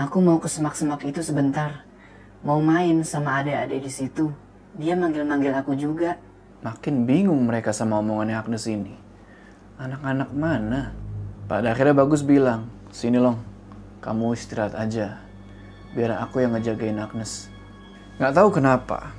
Aku 0.00 0.24
mau 0.24 0.40
ke 0.40 0.48
semak-semak 0.48 1.04
itu 1.04 1.20
sebentar. 1.20 1.84
Mau 2.40 2.56
main 2.64 3.04
sama 3.04 3.44
adik-adik 3.44 3.84
di 3.84 3.92
situ. 3.92 4.32
Dia 4.72 4.96
manggil-manggil 4.96 5.52
aku 5.52 5.76
juga. 5.76 6.16
makin 6.64 7.04
bingung 7.08 7.44
mereka 7.44 7.72
sama 7.72 8.00
omongannya 8.00 8.36
Agnes 8.36 8.64
ini. 8.64 8.96
Anak-anak 9.76 10.32
mana? 10.32 10.96
Pada 11.48 11.72
akhirnya 11.72 11.96
Bagus 11.96 12.24
bilang, 12.24 12.68
sini 12.88 13.20
Long, 13.20 13.36
kamu 14.00 14.32
istirahat 14.32 14.72
aja. 14.72 15.20
Biar 15.92 16.16
aku 16.16 16.44
yang 16.44 16.56
ngejagain 16.56 16.96
Agnes. 16.96 17.52
Nggak 18.16 18.36
tahu 18.40 18.48
kenapa, 18.56 19.12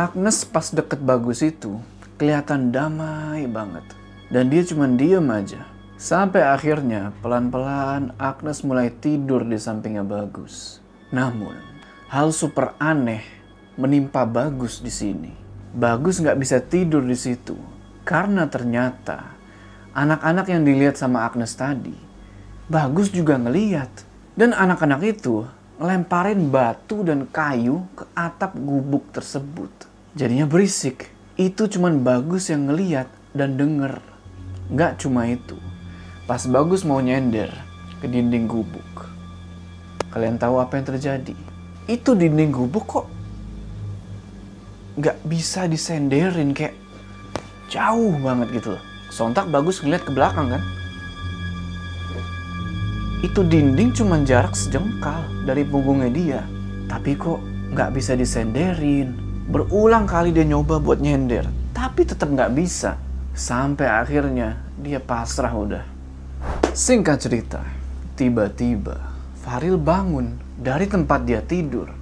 Agnes 0.00 0.48
pas 0.48 0.72
deket 0.72 1.00
Bagus 1.00 1.44
itu 1.44 1.76
kelihatan 2.22 2.70
damai 2.70 3.50
banget. 3.50 3.82
Dan 4.30 4.46
dia 4.46 4.62
cuma 4.62 4.86
diem 4.86 5.26
aja. 5.26 5.66
Sampai 5.98 6.46
akhirnya 6.46 7.10
pelan-pelan 7.18 8.14
Agnes 8.14 8.62
mulai 8.62 8.94
tidur 8.94 9.42
di 9.42 9.58
sampingnya 9.58 10.06
Bagus. 10.06 10.78
Namun, 11.10 11.58
hal 12.06 12.30
super 12.30 12.78
aneh 12.78 13.26
menimpa 13.74 14.22
Bagus 14.22 14.78
di 14.78 14.94
sini. 14.94 15.34
Bagus 15.74 16.22
nggak 16.22 16.38
bisa 16.38 16.62
tidur 16.62 17.02
di 17.02 17.18
situ 17.18 17.58
karena 18.06 18.46
ternyata 18.46 19.34
anak-anak 19.90 20.46
yang 20.46 20.62
dilihat 20.62 20.94
sama 20.94 21.26
Agnes 21.26 21.58
tadi, 21.58 21.94
Bagus 22.70 23.10
juga 23.10 23.34
ngeliat. 23.34 23.90
Dan 24.32 24.56
anak-anak 24.56 25.04
itu 25.04 25.44
ngelemparin 25.76 26.48
batu 26.48 27.04
dan 27.04 27.28
kayu 27.28 27.84
ke 27.92 28.08
atap 28.16 28.56
gubuk 28.56 29.12
tersebut. 29.12 29.68
Jadinya 30.16 30.48
berisik. 30.48 31.11
Itu 31.42 31.66
cuman 31.66 32.06
Bagus 32.06 32.54
yang 32.54 32.70
ngeliat 32.70 33.10
dan 33.34 33.58
denger. 33.58 33.98
Nggak 34.70 35.02
cuma 35.02 35.26
itu. 35.26 35.58
Pas 36.30 36.46
Bagus 36.46 36.86
mau 36.86 37.02
nyender 37.02 37.50
ke 37.98 38.06
dinding 38.06 38.46
gubuk. 38.46 39.10
Kalian 40.14 40.38
tahu 40.38 40.62
apa 40.62 40.78
yang 40.78 40.86
terjadi? 40.86 41.34
Itu 41.90 42.14
dinding 42.14 42.54
gubuk 42.54 42.86
kok 42.86 43.06
nggak 44.92 45.24
bisa 45.24 45.66
disenderin 45.66 46.54
kayak 46.54 46.78
jauh 47.66 48.14
banget 48.22 48.62
gitu 48.62 48.78
loh. 48.78 48.82
Sontak 49.10 49.50
Bagus 49.50 49.82
ngeliat 49.82 50.06
ke 50.06 50.14
belakang 50.14 50.46
kan. 50.46 50.62
Itu 53.26 53.42
dinding 53.42 53.90
cuma 53.98 54.22
jarak 54.22 54.54
sejengkal 54.54 55.26
dari 55.42 55.66
punggungnya 55.66 56.10
dia. 56.14 56.40
Tapi 56.86 57.18
kok 57.18 57.42
nggak 57.74 57.98
bisa 57.98 58.14
disenderin. 58.14 59.21
Berulang 59.52 60.08
kali 60.08 60.32
dia 60.32 60.48
nyoba 60.48 60.80
buat 60.80 60.96
nyender. 60.96 61.44
Tapi 61.76 62.08
tetap 62.08 62.32
nggak 62.32 62.56
bisa. 62.56 62.96
Sampai 63.36 63.84
akhirnya 63.84 64.64
dia 64.80 64.96
pasrah 64.96 65.52
udah. 65.52 65.84
Singkat 66.72 67.16
cerita, 67.20 67.60
tiba-tiba 68.16 69.12
Faril 69.44 69.76
bangun 69.76 70.40
dari 70.56 70.88
tempat 70.88 71.28
dia 71.28 71.44
tidur. 71.44 71.92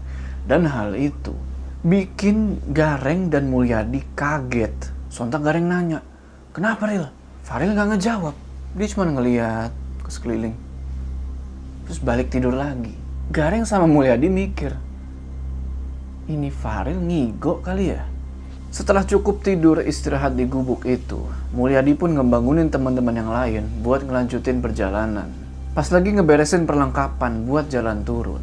Dan 0.46 0.70
hal 0.70 0.94
itu 0.94 1.34
bikin 1.82 2.62
Gareng 2.70 3.34
dan 3.34 3.50
Mulyadi 3.50 4.04
kaget. 4.14 4.94
Sontak 5.10 5.42
Gareng 5.42 5.66
nanya, 5.66 6.06
kenapa 6.54 6.86
Ril? 6.86 7.10
Faril 7.42 7.74
nggak 7.74 7.98
ngejawab. 7.98 8.36
Dia 8.78 8.86
cuma 8.94 9.10
ngeliat 9.10 9.74
ke 10.06 10.10
sekeliling. 10.12 10.54
Terus 11.90 11.98
balik 11.98 12.30
tidur 12.30 12.54
lagi. 12.54 12.94
Gareng 13.34 13.66
sama 13.66 13.90
Mulyadi 13.90 14.30
mikir, 14.30 14.76
ini 16.30 16.54
Faril 16.54 17.02
ngigo 17.02 17.58
kali 17.58 17.90
ya? 17.90 18.06
Setelah 18.70 19.02
cukup 19.02 19.42
tidur 19.42 19.82
istirahat 19.82 20.38
di 20.38 20.46
gubuk 20.46 20.86
itu, 20.86 21.26
Mulyadi 21.50 21.98
pun 21.98 22.14
ngebangunin 22.14 22.70
teman-teman 22.70 23.18
yang 23.18 23.30
lain 23.34 23.66
buat 23.82 24.06
ngelanjutin 24.06 24.62
perjalanan. 24.62 25.26
Pas 25.74 25.90
lagi 25.90 26.14
ngeberesin 26.14 26.70
perlengkapan 26.70 27.42
buat 27.50 27.66
jalan 27.66 28.06
turun, 28.06 28.42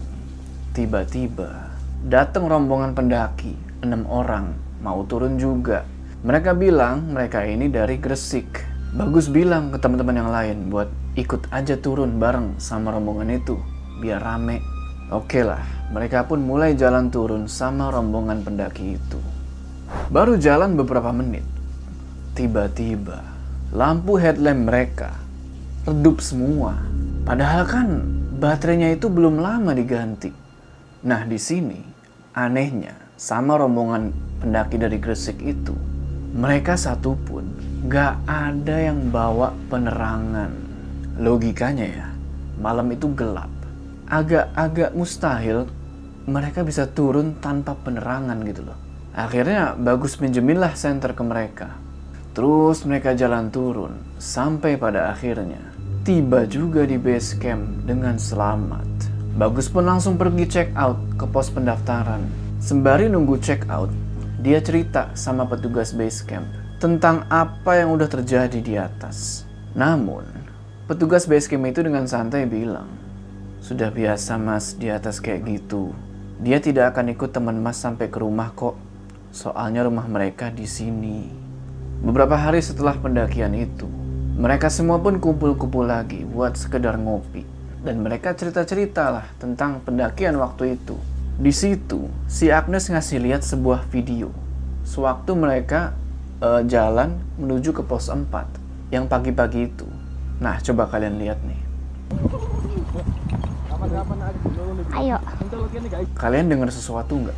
tiba-tiba 0.75 1.71
datang 2.03 2.47
rombongan 2.51 2.91
pendaki, 2.91 3.55
enam 3.83 4.03
orang, 4.07 4.51
mau 4.83 5.03
turun 5.07 5.39
juga. 5.39 5.87
Mereka 6.23 6.55
bilang 6.59 7.11
mereka 7.11 7.47
ini 7.47 7.71
dari 7.71 7.95
Gresik. 7.95 8.63
Bagus 8.95 9.27
bilang 9.31 9.71
ke 9.71 9.77
teman-teman 9.79 10.15
yang 10.15 10.31
lain 10.31 10.57
buat 10.71 10.87
ikut 11.19 11.51
aja 11.51 11.75
turun 11.79 12.19
bareng 12.19 12.59
sama 12.59 12.95
rombongan 12.95 13.39
itu, 13.39 13.59
biar 13.99 14.23
rame. 14.23 14.59
Oke 15.11 15.39
lah, 15.43 15.63
mereka 15.87 16.27
pun 16.27 16.43
mulai 16.43 16.75
jalan 16.75 17.07
turun 17.07 17.47
sama 17.47 17.87
rombongan 17.87 18.43
pendaki 18.43 18.99
itu. 18.99 19.19
Baru 20.11 20.35
jalan 20.35 20.75
beberapa 20.75 21.15
menit, 21.15 21.47
tiba-tiba 22.35 23.23
lampu 23.71 24.19
headlamp 24.19 24.67
mereka 24.67 25.15
redup 25.87 26.19
semua. 26.19 26.75
Padahal 27.23 27.63
kan 27.63 27.87
baterainya 28.35 28.99
itu 28.99 29.07
belum 29.07 29.39
lama 29.39 29.71
diganti. 29.71 30.31
Nah 31.07 31.23
di 31.23 31.39
sini 31.39 31.79
anehnya 32.35 32.95
sama 33.15 33.55
rombongan 33.55 34.11
pendaki 34.43 34.75
dari 34.75 34.99
Gresik 34.99 35.39
itu, 35.39 35.71
mereka 36.35 36.75
satu 36.75 37.15
pun 37.23 37.47
gak 37.87 38.19
ada 38.27 38.91
yang 38.91 39.07
bawa 39.07 39.55
penerangan. 39.71 40.51
Logikanya 41.17 41.87
ya, 41.87 42.07
malam 42.59 42.91
itu 42.91 43.07
gelap. 43.15 43.49
Agak-agak 44.07 44.95
mustahil 44.95 45.67
mereka 46.27 46.59
bisa 46.67 46.91
turun 46.91 47.39
tanpa 47.39 47.71
penerangan 47.79 48.35
gitu 48.43 48.67
loh. 48.67 48.75
Akhirnya 49.15 49.79
bagus 49.79 50.19
pinjemin 50.19 50.59
lah 50.59 50.75
senter 50.75 51.15
ke 51.15 51.23
mereka. 51.23 51.79
Terus 52.35 52.83
mereka 52.83 53.15
jalan 53.15 53.47
turun 53.47 53.95
sampai 54.19 54.75
pada 54.75 55.15
akhirnya 55.15 55.63
tiba 56.03 56.43
juga 56.43 56.83
di 56.83 56.99
base 56.99 57.39
camp 57.39 57.87
dengan 57.87 58.19
selamat. 58.19 58.83
Bagus 59.39 59.71
pun 59.71 59.87
langsung 59.87 60.19
pergi 60.19 60.45
check 60.51 60.69
out 60.75 60.99
ke 61.15 61.23
pos 61.31 61.47
pendaftaran. 61.47 62.27
Sembari 62.59 63.07
nunggu 63.07 63.39
check 63.39 63.63
out, 63.71 63.87
dia 64.43 64.59
cerita 64.59 65.15
sama 65.15 65.47
petugas 65.47 65.95
base 65.95 66.27
camp 66.27 66.47
tentang 66.83 67.23
apa 67.31 67.79
yang 67.79 67.95
udah 67.95 68.11
terjadi 68.11 68.59
di 68.59 68.75
atas. 68.75 69.47
Namun, 69.73 70.27
petugas 70.91 71.23
base 71.23 71.47
camp 71.47 71.63
itu 71.71 71.87
dengan 71.87 72.03
santai 72.03 72.43
bilang, 72.49 72.91
"Sudah 73.63 73.93
biasa 73.93 74.35
Mas 74.35 74.75
di 74.75 74.91
atas 74.91 75.23
kayak 75.23 75.47
gitu. 75.47 75.95
Dia 76.37 76.61
tidak 76.61 76.93
akan 76.93 77.17
ikut 77.17 77.29
teman 77.33 77.57
Mas 77.61 77.81
sampai 77.81 78.07
ke 78.07 78.21
rumah 78.21 78.53
kok. 78.53 78.77
Soalnya 79.33 79.85
rumah 79.85 80.05
mereka 80.05 80.53
di 80.53 80.69
sini." 80.69 81.47
Beberapa 81.97 82.37
hari 82.37 82.61
setelah 82.61 82.93
pendakian 82.93 83.57
itu, 83.57 83.89
mereka 84.37 84.69
semua 84.69 85.01
pun 85.01 85.17
kumpul-kumpul 85.17 85.89
lagi 85.89 86.21
buat 86.21 86.53
sekedar 86.53 86.93
ngopi. 86.93 87.41
Dan 87.81 88.05
mereka 88.05 88.37
cerita-cerita 88.37 89.09
lah 89.09 89.25
tentang 89.41 89.81
pendakian 89.81 90.37
waktu 90.37 90.77
itu. 90.77 90.93
Di 91.41 91.49
situ, 91.49 92.05
si 92.29 92.53
Agnes 92.53 92.85
ngasih 92.85 93.17
lihat 93.17 93.41
sebuah 93.41 93.89
video. 93.89 94.29
Sewaktu 94.85 95.33
mereka 95.33 95.97
eh, 96.41 96.61
jalan 96.69 97.17
menuju 97.41 97.73
ke 97.73 97.81
pos 97.81 98.13
4 98.13 98.29
yang 98.93 99.09
pagi-pagi 99.09 99.73
itu. 99.73 99.89
Nah, 100.37 100.61
coba 100.61 100.85
kalian 100.85 101.17
lihat 101.17 101.41
nih. 101.41 101.61
Ayo. 104.95 105.17
Kalian 106.17 106.47
dengar 106.51 106.69
sesuatu 106.69 107.17
nggak? 107.17 107.37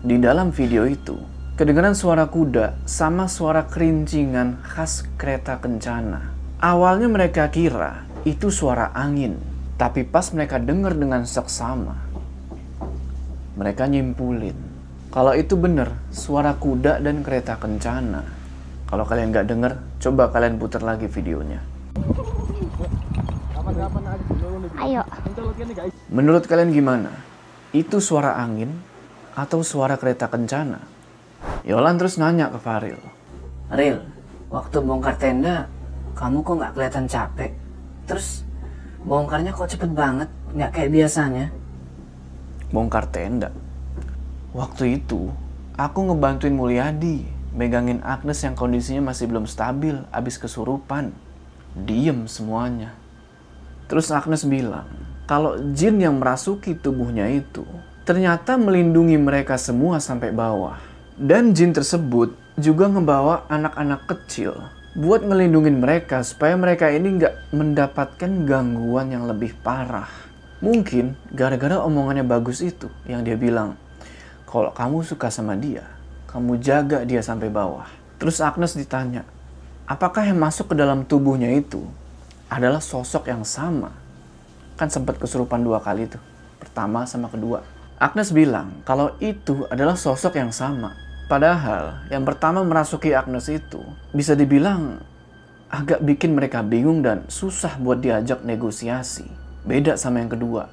Di 0.00 0.16
dalam 0.16 0.48
video 0.50 0.88
itu, 0.88 1.20
kedengaran 1.60 1.92
suara 1.92 2.28
kuda 2.28 2.80
sama 2.88 3.28
suara 3.28 3.68
kerincingan 3.68 4.64
khas 4.64 5.04
kereta 5.20 5.60
kencana. 5.60 6.32
Awalnya 6.60 7.08
mereka 7.08 7.48
kira 7.52 8.04
itu 8.24 8.52
suara 8.52 8.92
angin, 8.96 9.36
tapi 9.76 10.04
pas 10.04 10.28
mereka 10.32 10.60
dengar 10.60 10.92
dengan 10.96 11.24
seksama, 11.24 11.96
mereka 13.56 13.88
nyimpulin 13.88 14.70
kalau 15.10 15.34
itu 15.34 15.58
bener 15.58 15.90
suara 16.14 16.54
kuda 16.54 17.02
dan 17.02 17.26
kereta 17.26 17.58
kencana. 17.58 18.22
Kalau 18.86 19.02
kalian 19.02 19.34
nggak 19.34 19.48
denger, 19.50 19.72
coba 19.98 20.30
kalian 20.30 20.54
putar 20.54 20.86
lagi 20.86 21.10
videonya. 21.10 21.58
Ayo. 24.80 25.02
Menurut 26.10 26.44
kalian 26.46 26.74
gimana? 26.74 27.10
Itu 27.70 28.02
suara 28.02 28.34
angin 28.40 28.74
atau 29.38 29.62
suara 29.62 29.94
kereta 29.94 30.26
kencana? 30.26 30.82
Yolan 31.62 31.96
terus 31.96 32.18
nanya 32.18 32.50
ke 32.50 32.58
Faril. 32.58 32.98
Ril, 33.70 34.02
waktu 34.50 34.76
bongkar 34.82 35.14
tenda, 35.16 35.70
kamu 36.18 36.42
kok 36.42 36.54
nggak 36.58 36.72
kelihatan 36.74 37.06
capek? 37.06 37.52
Terus 38.04 38.42
bongkarnya 39.06 39.54
kok 39.54 39.70
cepet 39.70 39.90
banget, 39.94 40.28
nggak 40.52 40.70
kayak 40.74 40.90
biasanya? 40.90 41.46
Bongkar 42.74 43.06
tenda. 43.08 43.54
Waktu 44.50 44.98
itu, 44.98 45.30
aku 45.78 46.10
ngebantuin 46.10 46.52
Mulyadi 46.52 47.24
megangin 47.54 48.02
Agnes 48.02 48.42
yang 48.42 48.58
kondisinya 48.58 49.14
masih 49.14 49.30
belum 49.30 49.46
stabil 49.46 49.94
abis 50.10 50.36
kesurupan. 50.36 51.14
Diem 51.72 52.26
semuanya. 52.26 52.99
Terus 53.90 54.14
Agnes 54.14 54.46
bilang, 54.46 54.86
kalau 55.26 55.58
jin 55.74 55.98
yang 55.98 56.22
merasuki 56.22 56.78
tubuhnya 56.78 57.26
itu 57.26 57.66
ternyata 58.06 58.54
melindungi 58.54 59.18
mereka 59.18 59.58
semua 59.58 59.98
sampai 59.98 60.30
bawah. 60.30 60.78
Dan 61.18 61.52
jin 61.52 61.74
tersebut 61.74 62.32
juga 62.54 62.86
ngebawa 62.86 63.50
anak-anak 63.50 64.06
kecil 64.06 64.54
buat 64.94 65.22
ngelindungin 65.22 65.82
mereka 65.82 66.22
supaya 66.22 66.54
mereka 66.54 66.90
ini 66.90 67.18
nggak 67.18 67.54
mendapatkan 67.54 68.30
gangguan 68.46 69.10
yang 69.10 69.26
lebih 69.26 69.58
parah. 69.58 70.10
Mungkin 70.62 71.18
gara-gara 71.34 71.82
omongannya 71.82 72.22
bagus 72.22 72.62
itu 72.62 72.86
yang 73.10 73.26
dia 73.26 73.34
bilang, 73.34 73.74
kalau 74.46 74.70
kamu 74.70 75.02
suka 75.02 75.30
sama 75.30 75.58
dia, 75.58 75.82
kamu 76.30 76.62
jaga 76.62 77.02
dia 77.02 77.22
sampai 77.22 77.50
bawah. 77.50 77.86
Terus 78.22 78.38
Agnes 78.38 78.74
ditanya, 78.74 79.26
apakah 79.86 80.26
yang 80.26 80.38
masuk 80.38 80.70
ke 80.70 80.74
dalam 80.78 81.02
tubuhnya 81.06 81.50
itu 81.54 81.86
adalah 82.50 82.82
sosok 82.82 83.30
yang 83.30 83.46
sama. 83.46 83.94
Kan 84.74 84.90
sempat 84.90 85.16
kesurupan 85.22 85.62
dua 85.62 85.78
kali 85.78 86.10
tuh. 86.10 86.20
Pertama 86.58 87.06
sama 87.06 87.30
kedua. 87.30 87.62
Agnes 87.96 88.34
bilang 88.34 88.82
kalau 88.82 89.14
itu 89.22 89.64
adalah 89.70 89.94
sosok 89.94 90.36
yang 90.36 90.50
sama. 90.50 90.92
Padahal 91.30 92.02
yang 92.10 92.26
pertama 92.26 92.66
merasuki 92.66 93.14
Agnes 93.14 93.46
itu 93.46 93.78
bisa 94.10 94.34
dibilang 94.34 94.98
agak 95.70 96.02
bikin 96.02 96.34
mereka 96.34 96.66
bingung 96.66 97.06
dan 97.06 97.22
susah 97.30 97.78
buat 97.78 98.02
diajak 98.02 98.42
negosiasi. 98.42 99.30
Beda 99.62 99.94
sama 99.94 100.18
yang 100.18 100.34
kedua. 100.34 100.66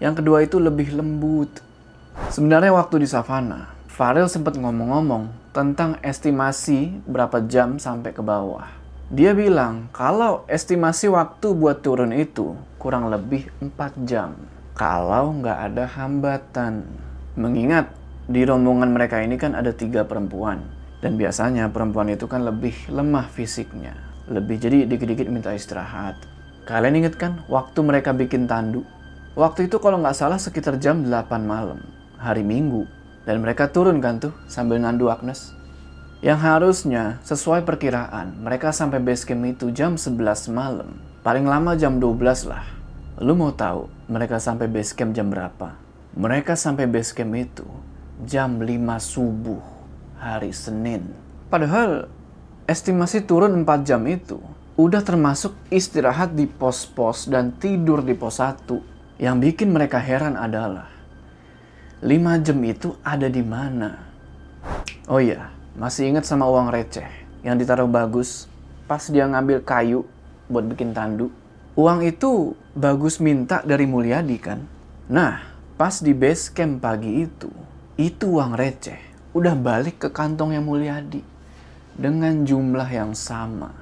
Yang 0.00 0.24
kedua 0.24 0.38
itu 0.42 0.56
lebih 0.56 0.96
lembut. 0.96 1.60
Sebenarnya 2.32 2.72
waktu 2.72 3.04
di 3.04 3.08
savana, 3.08 3.68
Farel 3.92 4.32
sempat 4.32 4.56
ngomong-ngomong 4.56 5.52
tentang 5.52 6.00
estimasi 6.00 7.04
berapa 7.04 7.44
jam 7.44 7.76
sampai 7.76 8.16
ke 8.16 8.24
bawah. 8.24 8.81
Dia 9.12 9.36
bilang 9.36 9.92
kalau 9.92 10.48
estimasi 10.48 11.04
waktu 11.12 11.52
buat 11.52 11.84
turun 11.84 12.16
itu 12.16 12.56
kurang 12.80 13.12
lebih 13.12 13.44
4 13.60 14.08
jam. 14.08 14.32
Kalau 14.72 15.36
nggak 15.36 15.58
ada 15.68 15.84
hambatan. 15.84 16.88
Mengingat 17.36 17.92
di 18.24 18.40
rombongan 18.40 18.88
mereka 18.88 19.20
ini 19.20 19.36
kan 19.36 19.52
ada 19.52 19.68
tiga 19.76 20.08
perempuan. 20.08 20.64
Dan 21.04 21.20
biasanya 21.20 21.68
perempuan 21.68 22.08
itu 22.08 22.24
kan 22.24 22.40
lebih 22.40 22.72
lemah 22.88 23.28
fisiknya. 23.28 23.92
Lebih 24.32 24.56
jadi 24.56 24.88
dikit-dikit 24.88 25.28
minta 25.28 25.52
istirahat. 25.52 26.16
Kalian 26.64 27.04
inget 27.04 27.20
kan 27.20 27.44
waktu 27.52 27.84
mereka 27.84 28.16
bikin 28.16 28.48
tandu? 28.48 28.80
Waktu 29.36 29.68
itu 29.68 29.76
kalau 29.76 30.00
nggak 30.00 30.16
salah 30.16 30.40
sekitar 30.40 30.80
jam 30.80 31.04
8 31.04 31.44
malam. 31.44 31.84
Hari 32.16 32.40
Minggu. 32.40 32.88
Dan 33.28 33.44
mereka 33.44 33.68
turun 33.68 34.00
kan 34.00 34.24
tuh 34.24 34.32
sambil 34.48 34.80
nandu 34.80 35.12
Agnes. 35.12 35.52
Yang 36.22 36.38
harusnya 36.38 37.18
sesuai 37.26 37.66
perkiraan 37.66 38.46
mereka 38.46 38.70
sampai 38.70 39.02
base 39.02 39.26
camp 39.26 39.42
itu 39.42 39.74
jam 39.74 39.98
11 39.98 40.54
malam. 40.54 41.02
Paling 41.26 41.42
lama 41.42 41.74
jam 41.74 41.98
12 41.98 42.46
lah. 42.46 42.62
Lu 43.18 43.34
mau 43.34 43.50
tahu 43.50 43.90
mereka 44.06 44.38
sampai 44.38 44.70
base 44.70 44.94
camp 44.94 45.18
jam 45.18 45.34
berapa? 45.34 45.74
Mereka 46.14 46.54
sampai 46.54 46.86
base 46.86 47.10
camp 47.10 47.34
itu 47.34 47.66
jam 48.22 48.62
5 48.62 48.70
subuh 49.02 49.58
hari 50.14 50.54
Senin. 50.54 51.10
Padahal 51.50 52.06
estimasi 52.70 53.26
turun 53.26 53.66
4 53.66 53.82
jam 53.82 54.06
itu 54.06 54.38
udah 54.78 55.02
termasuk 55.02 55.58
istirahat 55.74 56.38
di 56.38 56.46
pos-pos 56.46 57.26
dan 57.26 57.50
tidur 57.58 57.98
di 57.98 58.14
pos 58.14 58.38
1. 58.38 59.18
Yang 59.18 59.36
bikin 59.42 59.74
mereka 59.74 59.98
heran 59.98 60.38
adalah 60.38 60.86
5 61.98 62.46
jam 62.46 62.62
itu 62.62 62.94
ada 63.02 63.26
di 63.26 63.42
mana? 63.42 64.06
Oh 65.10 65.18
iya, 65.18 65.50
masih 65.72 66.12
ingat 66.12 66.28
sama 66.28 66.44
uang 66.44 66.68
receh 66.68 67.08
yang 67.40 67.56
ditaruh 67.56 67.88
bagus 67.88 68.44
pas 68.84 69.00
dia 69.08 69.24
ngambil 69.24 69.64
kayu 69.64 70.04
buat 70.52 70.68
bikin 70.68 70.92
tandu. 70.92 71.32
Uang 71.72 72.04
itu 72.04 72.52
bagus 72.76 73.16
minta 73.16 73.64
dari 73.64 73.88
Mulyadi 73.88 74.36
kan? 74.36 74.60
Nah, 75.08 75.40
pas 75.80 76.04
di 76.04 76.12
base 76.12 76.52
camp 76.52 76.84
pagi 76.84 77.24
itu, 77.24 77.48
itu 77.96 78.36
uang 78.36 78.52
receh 78.52 79.00
udah 79.32 79.56
balik 79.56 80.04
ke 80.04 80.08
kantongnya 80.12 80.60
Mulyadi 80.60 81.24
dengan 81.96 82.44
jumlah 82.44 82.88
yang 82.92 83.16
sama. 83.16 83.72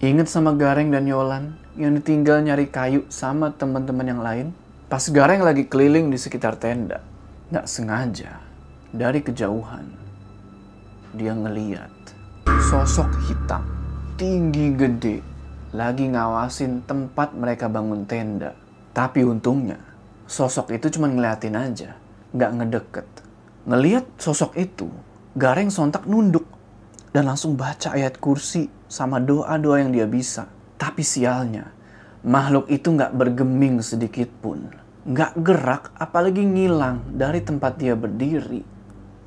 Ingat 0.00 0.32
sama 0.32 0.56
Gareng 0.56 0.88
dan 0.88 1.04
Yolan 1.04 1.60
yang 1.76 1.92
ditinggal 2.00 2.40
nyari 2.40 2.72
kayu 2.72 3.04
sama 3.12 3.52
teman-teman 3.52 4.08
yang 4.08 4.24
lain? 4.24 4.46
Pas 4.88 5.04
Gareng 5.12 5.44
lagi 5.44 5.68
keliling 5.68 6.08
di 6.08 6.16
sekitar 6.16 6.56
tenda, 6.56 7.04
nggak 7.52 7.68
sengaja 7.68 8.40
dari 8.96 9.20
kejauhan 9.20 9.99
dia 11.16 11.34
ngeliat 11.34 11.90
sosok 12.70 13.10
hitam 13.26 13.62
tinggi 14.14 14.74
gede 14.74 15.18
lagi 15.70 16.10
ngawasin 16.10 16.82
tempat 16.82 17.30
mereka 17.34 17.70
bangun 17.70 18.02
tenda. 18.06 18.58
Tapi 18.90 19.22
untungnya 19.22 19.78
sosok 20.26 20.74
itu 20.74 20.90
cuma 20.98 21.06
ngeliatin 21.06 21.54
aja, 21.54 21.94
nggak 22.34 22.52
ngedeket. 22.58 23.08
Ngeliat 23.70 24.06
sosok 24.18 24.58
itu, 24.58 24.90
Gareng 25.38 25.70
sontak 25.70 26.10
nunduk 26.10 26.42
dan 27.14 27.30
langsung 27.30 27.54
baca 27.54 27.94
ayat 27.94 28.18
kursi 28.18 28.66
sama 28.90 29.22
doa-doa 29.22 29.78
yang 29.78 29.94
dia 29.94 30.10
bisa. 30.10 30.50
Tapi 30.74 31.06
sialnya, 31.06 31.70
makhluk 32.26 32.66
itu 32.66 32.90
nggak 32.90 33.14
bergeming 33.14 33.78
sedikit 33.78 34.26
pun 34.42 34.80
nggak 35.00 35.32
gerak 35.40 35.96
apalagi 35.96 36.44
ngilang 36.44 37.16
dari 37.16 37.40
tempat 37.40 37.80
dia 37.80 37.96
berdiri. 37.96 38.60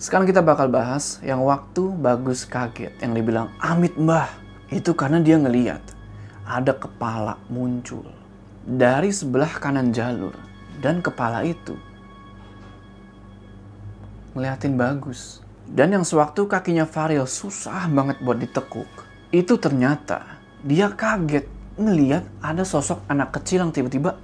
Sekarang 0.04 0.28
kita 0.28 0.44
bakal 0.44 0.68
bahas 0.68 1.24
yang 1.24 1.48
waktu 1.48 1.96
bagus 1.96 2.44
kaget 2.44 2.92
yang 3.00 3.16
dibilang 3.16 3.48
amit 3.56 3.96
mbah. 3.96 4.28
Itu 4.68 4.92
karena 4.92 5.24
dia 5.24 5.40
ngeliat 5.40 5.80
ada 6.44 6.76
kepala 6.76 7.40
muncul 7.48 8.04
dari 8.68 9.16
sebelah 9.16 9.64
kanan 9.64 9.96
jalur 9.96 10.36
dan 10.84 11.00
kepala 11.00 11.48
itu 11.48 11.80
ngeliatin 14.36 14.76
bagus. 14.76 15.40
Dan 15.64 15.96
yang 15.96 16.04
sewaktu 16.04 16.52
kakinya 16.52 16.84
Faril 16.84 17.24
susah 17.24 17.88
banget 17.88 18.20
buat 18.20 18.36
ditekuk, 18.36 18.92
itu 19.32 19.56
ternyata 19.56 20.36
dia 20.68 20.92
kaget 20.92 21.48
ngeliat 21.80 22.28
ada 22.44 22.68
sosok 22.68 23.08
anak 23.08 23.40
kecil 23.40 23.64
yang 23.64 23.72
tiba-tiba 23.72 24.20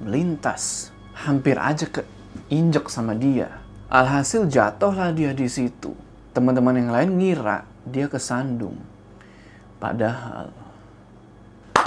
melintas, 0.00 0.88
hampir 1.12 1.60
aja 1.60 1.84
ke 1.84 2.00
injek 2.48 2.88
sama 2.88 3.12
dia. 3.12 3.59
Alhasil 3.90 4.46
jatuhlah 4.46 5.10
dia 5.10 5.34
di 5.34 5.50
situ. 5.50 5.98
Teman-teman 6.30 6.78
yang 6.78 6.94
lain 6.94 7.10
ngira 7.18 7.66
dia 7.82 8.06
kesandung. 8.06 8.78
Padahal 9.82 10.54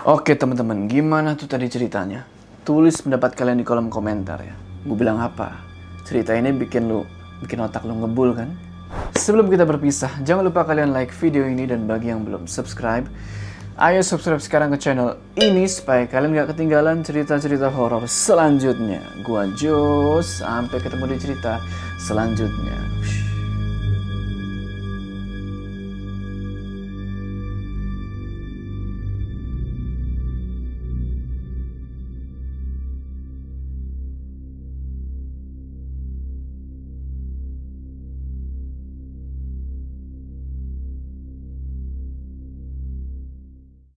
Oke 0.04 0.36
teman-teman, 0.36 0.92
gimana 0.92 1.32
tuh 1.40 1.48
tadi 1.48 1.72
ceritanya? 1.72 2.28
Tulis 2.68 3.00
pendapat 3.00 3.40
kalian 3.40 3.56
di 3.56 3.64
kolom 3.64 3.88
komentar 3.88 4.36
ya. 4.44 4.52
Gue 4.84 5.00
bilang 5.00 5.16
apa? 5.24 5.64
Cerita 6.04 6.36
ini 6.36 6.52
bikin 6.52 6.92
lu, 6.92 7.08
bikin 7.40 7.64
otak 7.64 7.88
lu 7.88 7.96
ngebul 7.96 8.36
kan? 8.36 8.52
Sebelum 9.16 9.48
kita 9.48 9.64
berpisah, 9.64 10.12
jangan 10.28 10.52
lupa 10.52 10.68
kalian 10.68 10.92
like 10.92 11.16
video 11.16 11.48
ini 11.48 11.64
dan 11.64 11.88
bagi 11.88 12.12
yang 12.12 12.28
belum 12.28 12.52
subscribe, 12.52 13.08
Ayo 13.74 14.06
subscribe 14.06 14.38
sekarang 14.38 14.70
ke 14.70 14.78
channel 14.78 15.18
ini 15.34 15.66
supaya 15.66 16.06
kalian 16.06 16.38
gak 16.38 16.54
ketinggalan 16.54 17.02
cerita-cerita 17.02 17.74
horor 17.74 18.06
selanjutnya. 18.06 19.02
Gua 19.26 19.50
Jos, 19.58 20.46
sampai 20.46 20.78
ketemu 20.78 21.10
di 21.10 21.18
cerita 21.18 21.58
selanjutnya. 21.98 22.78